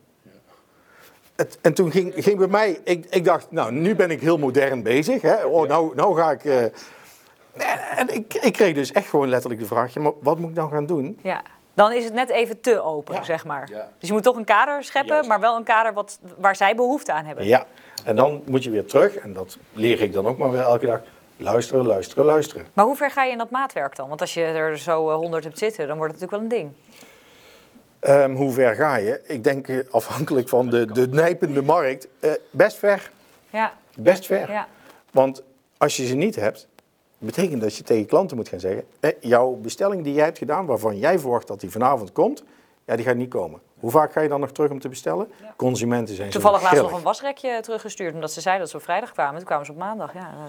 Het, 1.35 1.57
en 1.61 1.73
toen 1.73 1.91
ging, 1.91 2.13
ging 2.15 2.37
bij 2.37 2.47
mij, 2.47 2.79
ik, 2.83 3.05
ik 3.09 3.25
dacht, 3.25 3.51
nou, 3.51 3.71
nu 3.71 3.95
ben 3.95 4.11
ik 4.11 4.21
heel 4.21 4.37
modern 4.37 4.83
bezig. 4.83 5.21
Hè? 5.21 5.45
Oh, 5.45 5.67
nou, 5.67 5.95
nou 5.95 6.15
ga 6.15 6.31
ik... 6.31 6.45
eh, 6.45 6.65
en 7.97 8.13
ik, 8.13 8.33
ik 8.33 8.53
kreeg 8.53 8.73
dus 8.73 8.91
echt 8.91 9.07
gewoon 9.09 9.29
letterlijk 9.29 9.61
de 9.61 9.67
vraag, 9.67 9.93
ja, 9.93 10.01
maar 10.01 10.11
wat 10.21 10.39
moet 10.39 10.49
ik 10.49 10.55
dan 10.55 10.69
gaan 10.69 10.85
doen? 10.85 11.19
ja. 11.21 11.41
Dan 11.75 11.91
is 11.91 12.03
het 12.03 12.13
net 12.13 12.29
even 12.29 12.61
te 12.61 12.81
open, 12.81 13.25
zeg 13.25 13.45
maar. 13.45 13.69
Ja. 13.71 13.89
Dus 13.99 14.07
je 14.07 14.13
moet 14.13 14.23
toch 14.23 14.35
een 14.35 14.43
kader 14.45 14.83
scheppen, 14.83 15.13
Juist. 15.13 15.29
maar 15.29 15.39
wel 15.39 15.55
een 15.55 15.63
kader 15.63 15.93
wat, 15.93 16.19
waar 16.37 16.55
zij 16.55 16.75
behoefte 16.75 17.11
aan 17.13 17.25
hebben. 17.25 17.45
Ja, 17.45 17.65
en 18.05 18.15
dan 18.15 18.41
moet 18.45 18.63
je 18.63 18.69
weer 18.69 18.85
terug, 18.85 19.15
en 19.15 19.33
dat 19.33 19.57
leer 19.71 20.01
ik 20.01 20.13
dan 20.13 20.27
ook 20.27 20.37
maar 20.37 20.51
weer 20.51 20.61
elke 20.61 20.85
dag, 20.85 20.99
luisteren, 21.37 21.85
luisteren, 21.85 22.25
luisteren. 22.25 22.65
Maar 22.73 22.85
hoe 22.85 22.95
ver 22.95 23.11
ga 23.11 23.23
je 23.23 23.31
in 23.31 23.37
dat 23.37 23.49
maatwerk 23.49 23.95
dan? 23.95 24.07
Want 24.09 24.21
als 24.21 24.33
je 24.33 24.43
er 24.43 24.77
zo 24.77 25.09
eh, 25.09 25.15
honderd 25.15 25.43
hebt 25.43 25.57
zitten, 25.57 25.87
dan 25.87 25.97
wordt 25.97 26.13
het 26.13 26.21
natuurlijk 26.21 26.51
wel 26.51 26.59
een 26.59 26.65
ding. 26.65 26.75
Ehm, 27.99 28.35
hoe 28.35 28.51
ver 28.51 28.75
ga 28.75 28.95
je? 28.95 29.21
Ik 29.27 29.43
denk 29.43 29.67
eh, 29.67 29.77
afhankelijk 29.91 30.49
van 30.49 30.69
de, 30.69 30.91
de 30.91 31.07
nijpende 31.07 31.61
markt, 31.61 32.07
eh, 32.19 32.31
best 32.51 32.77
ver, 32.77 33.11
Ja, 33.49 33.73
best 33.95 34.25
ver. 34.25 34.51
ja. 34.51 34.67
Want 35.11 35.43
als 35.77 35.97
je 35.97 36.05
ze 36.05 36.15
niet 36.15 36.35
hebt, 36.35 36.67
betekent 37.25 37.61
dat 37.61 37.75
je 37.75 37.83
tegen 37.83 38.05
klanten 38.05 38.37
moet 38.37 38.47
gaan 38.49 38.59
zeggen, 38.59 38.83
eh, 38.99 39.11
jouw 39.19 39.51
bestelling 39.51 40.03
die 40.03 40.13
jij 40.13 40.23
hebt 40.25 40.37
gedaan, 40.37 40.65
waarvan 40.65 40.97
jij 40.97 41.19
verwacht 41.19 41.47
dat 41.47 41.59
die 41.59 41.69
vanavond 41.71 42.11
komt, 42.11 42.43
ja, 42.85 42.95
die 42.95 43.05
gaat 43.05 43.15
niet 43.15 43.29
komen. 43.29 43.59
Hoe 43.79 43.91
vaak 43.91 44.11
ga 44.11 44.21
je 44.21 44.27
dan 44.29 44.39
nog 44.39 44.51
terug 44.51 44.71
om 44.71 44.79
te 44.79 44.89
bestellen? 44.89 45.31
Consumenten 45.55 46.15
zijn 46.15 46.31
zo 46.31 46.39
Toevallig 46.39 46.63
laatst 46.63 46.81
nog 46.81 46.91
een 46.91 47.01
wasrekje 47.03 47.59
teruggestuurd, 47.61 48.13
omdat 48.13 48.31
ze 48.31 48.41
zeiden 48.41 48.61
dat 48.63 48.71
ze 48.71 48.77
op 48.77 48.83
vrijdag 48.83 49.11
kwamen. 49.11 49.35
Toen 49.35 49.45
kwamen 49.45 49.65
ze 49.65 49.71
op 49.71 49.77
maandag. 49.77 50.13
Ja, 50.13 50.19
eh, 50.19 50.43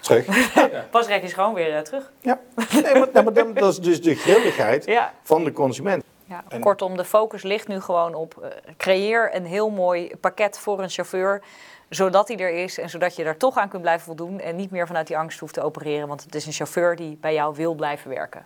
Terug. 0.00 0.26
wasrekje 0.90 1.26
is 1.26 1.32
gewoon 1.32 1.54
weer 1.54 1.74
eh, 1.76 1.80
terug. 1.82 2.12
Ja, 2.20 2.38
nee, 2.72 2.82
maar, 2.82 3.08
nee, 3.12 3.22
maar 3.22 3.32
dan- 3.32 3.54
dat 3.54 3.72
is 3.72 3.78
dus 3.78 4.02
de 4.02 4.14
grilligheid 4.14 4.84
Ja. 4.86 5.12
van 5.22 5.44
de 5.44 5.52
consument. 5.52 6.04
Ja, 6.24 6.44
En- 6.48 6.60
kortom, 6.60 6.96
de 6.96 7.04
focus 7.04 7.42
ligt 7.42 7.68
nu 7.68 7.80
gewoon 7.80 8.14
op 8.14 8.52
creëer 8.76 9.34
een 9.36 9.44
heel 9.46 9.70
mooi 9.70 10.10
pakket 10.20 10.58
voor 10.58 10.80
een 10.82 10.88
chauffeur, 10.88 11.42
zodat 11.88 12.28
hij 12.28 12.36
er 12.36 12.50
is 12.50 12.78
en 12.78 12.90
zodat 12.90 13.16
je 13.16 13.24
er 13.24 13.36
toch 13.36 13.56
aan 13.56 13.68
kunt 13.68 13.82
blijven 13.82 14.04
voldoen 14.06 14.40
en 14.40 14.56
niet 14.56 14.70
meer 14.70 14.86
vanuit 14.86 15.06
die 15.06 15.18
angst 15.18 15.40
hoeft 15.40 15.54
te 15.54 15.62
opereren, 15.62 16.08
want 16.08 16.22
het 16.22 16.34
is 16.34 16.46
een 16.46 16.52
chauffeur 16.52 16.96
die 16.96 17.18
bij 17.20 17.34
jou 17.34 17.54
wil 17.54 17.74
blijven 17.74 18.10
werken. 18.10 18.44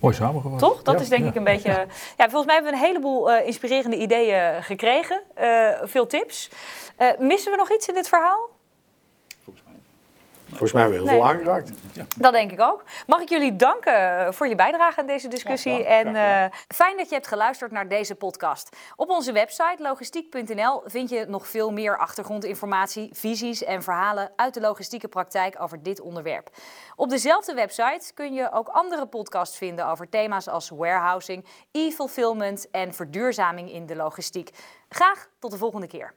Mooi 0.00 0.14
samengevat. 0.14 0.58
Toch? 0.58 0.82
Dat 0.82 0.94
Ja, 0.94 1.00
is 1.00 1.08
denk 1.08 1.22
ja. 1.22 1.28
ik 1.28 1.34
een 1.34 1.44
beetje. 1.44 1.86
Ja, 2.16 2.28
volgens 2.30 2.44
mij 2.44 2.54
hebben 2.54 2.72
we 2.72 2.78
een 2.78 2.84
heleboel 2.84 3.32
eh, 3.32 3.46
inspirerende 3.46 3.96
ideeën 3.96 4.62
gekregen, 4.62 5.22
eh, 5.34 5.68
veel 5.82 6.06
tips. 6.06 6.50
Eh, 6.96 7.08
missen 7.18 7.50
we 7.50 7.56
nog 7.56 7.72
iets 7.72 7.88
in 7.88 7.94
dit 7.94 8.08
verhaal? 8.08 8.48
Volgens 10.56 10.72
mij 10.72 10.82
hebben 10.82 11.00
we 11.02 11.10
heel 11.10 11.18
Nee. 11.18 11.28
veel 11.28 11.36
aangeraakt. 11.36 11.70
Dat 12.16 12.32
denk 12.32 12.52
ik 12.52 12.60
ook. 12.60 12.82
Mag 13.06 13.20
ik 13.20 13.28
jullie 13.28 13.56
danken 13.56 14.34
voor 14.34 14.48
je 14.48 14.54
bijdrage 14.54 15.00
aan 15.00 15.06
deze 15.06 15.28
discussie. 15.28 15.84
En 15.84 16.06
eh, 16.16 16.58
fijn 16.68 16.96
dat 16.96 17.08
je 17.08 17.14
hebt 17.14 17.26
geluisterd 17.26 17.70
naar 17.70 17.88
deze 17.88 18.14
podcast. 18.14 18.76
Op 18.96 19.08
onze 19.10 19.32
website 19.32 19.76
logistiek.nl 19.78 20.82
vind 20.84 21.10
je 21.10 21.24
nog 21.28 21.46
veel 21.46 21.72
meer 21.72 21.98
achtergrondinformatie, 21.98 23.10
visies 23.12 23.64
en 23.64 23.82
verhalen 23.82 24.32
uit 24.36 24.54
de 24.54 24.60
logistieke 24.60 25.08
praktijk 25.08 25.56
over 25.60 25.82
dit 25.82 26.00
onderwerp. 26.00 26.50
Op 26.96 27.08
dezelfde 27.10 27.54
website 27.54 28.10
kun 28.14 28.32
je 28.34 28.52
ook 28.52 28.68
andere 28.68 29.06
podcasts 29.06 29.56
vinden 29.56 29.86
over 29.86 30.08
thema's 30.08 30.48
als 30.48 30.68
warehousing, 30.68 31.44
e-fulfillment 31.72 32.70
en 32.70 32.94
verduurzaming 32.94 33.72
in 33.72 33.86
de 33.86 33.96
logistiek. 33.96 34.50
Graag 34.88 35.28
tot 35.38 35.50
de 35.50 35.58
volgende 35.58 35.86
keer. 35.86 36.14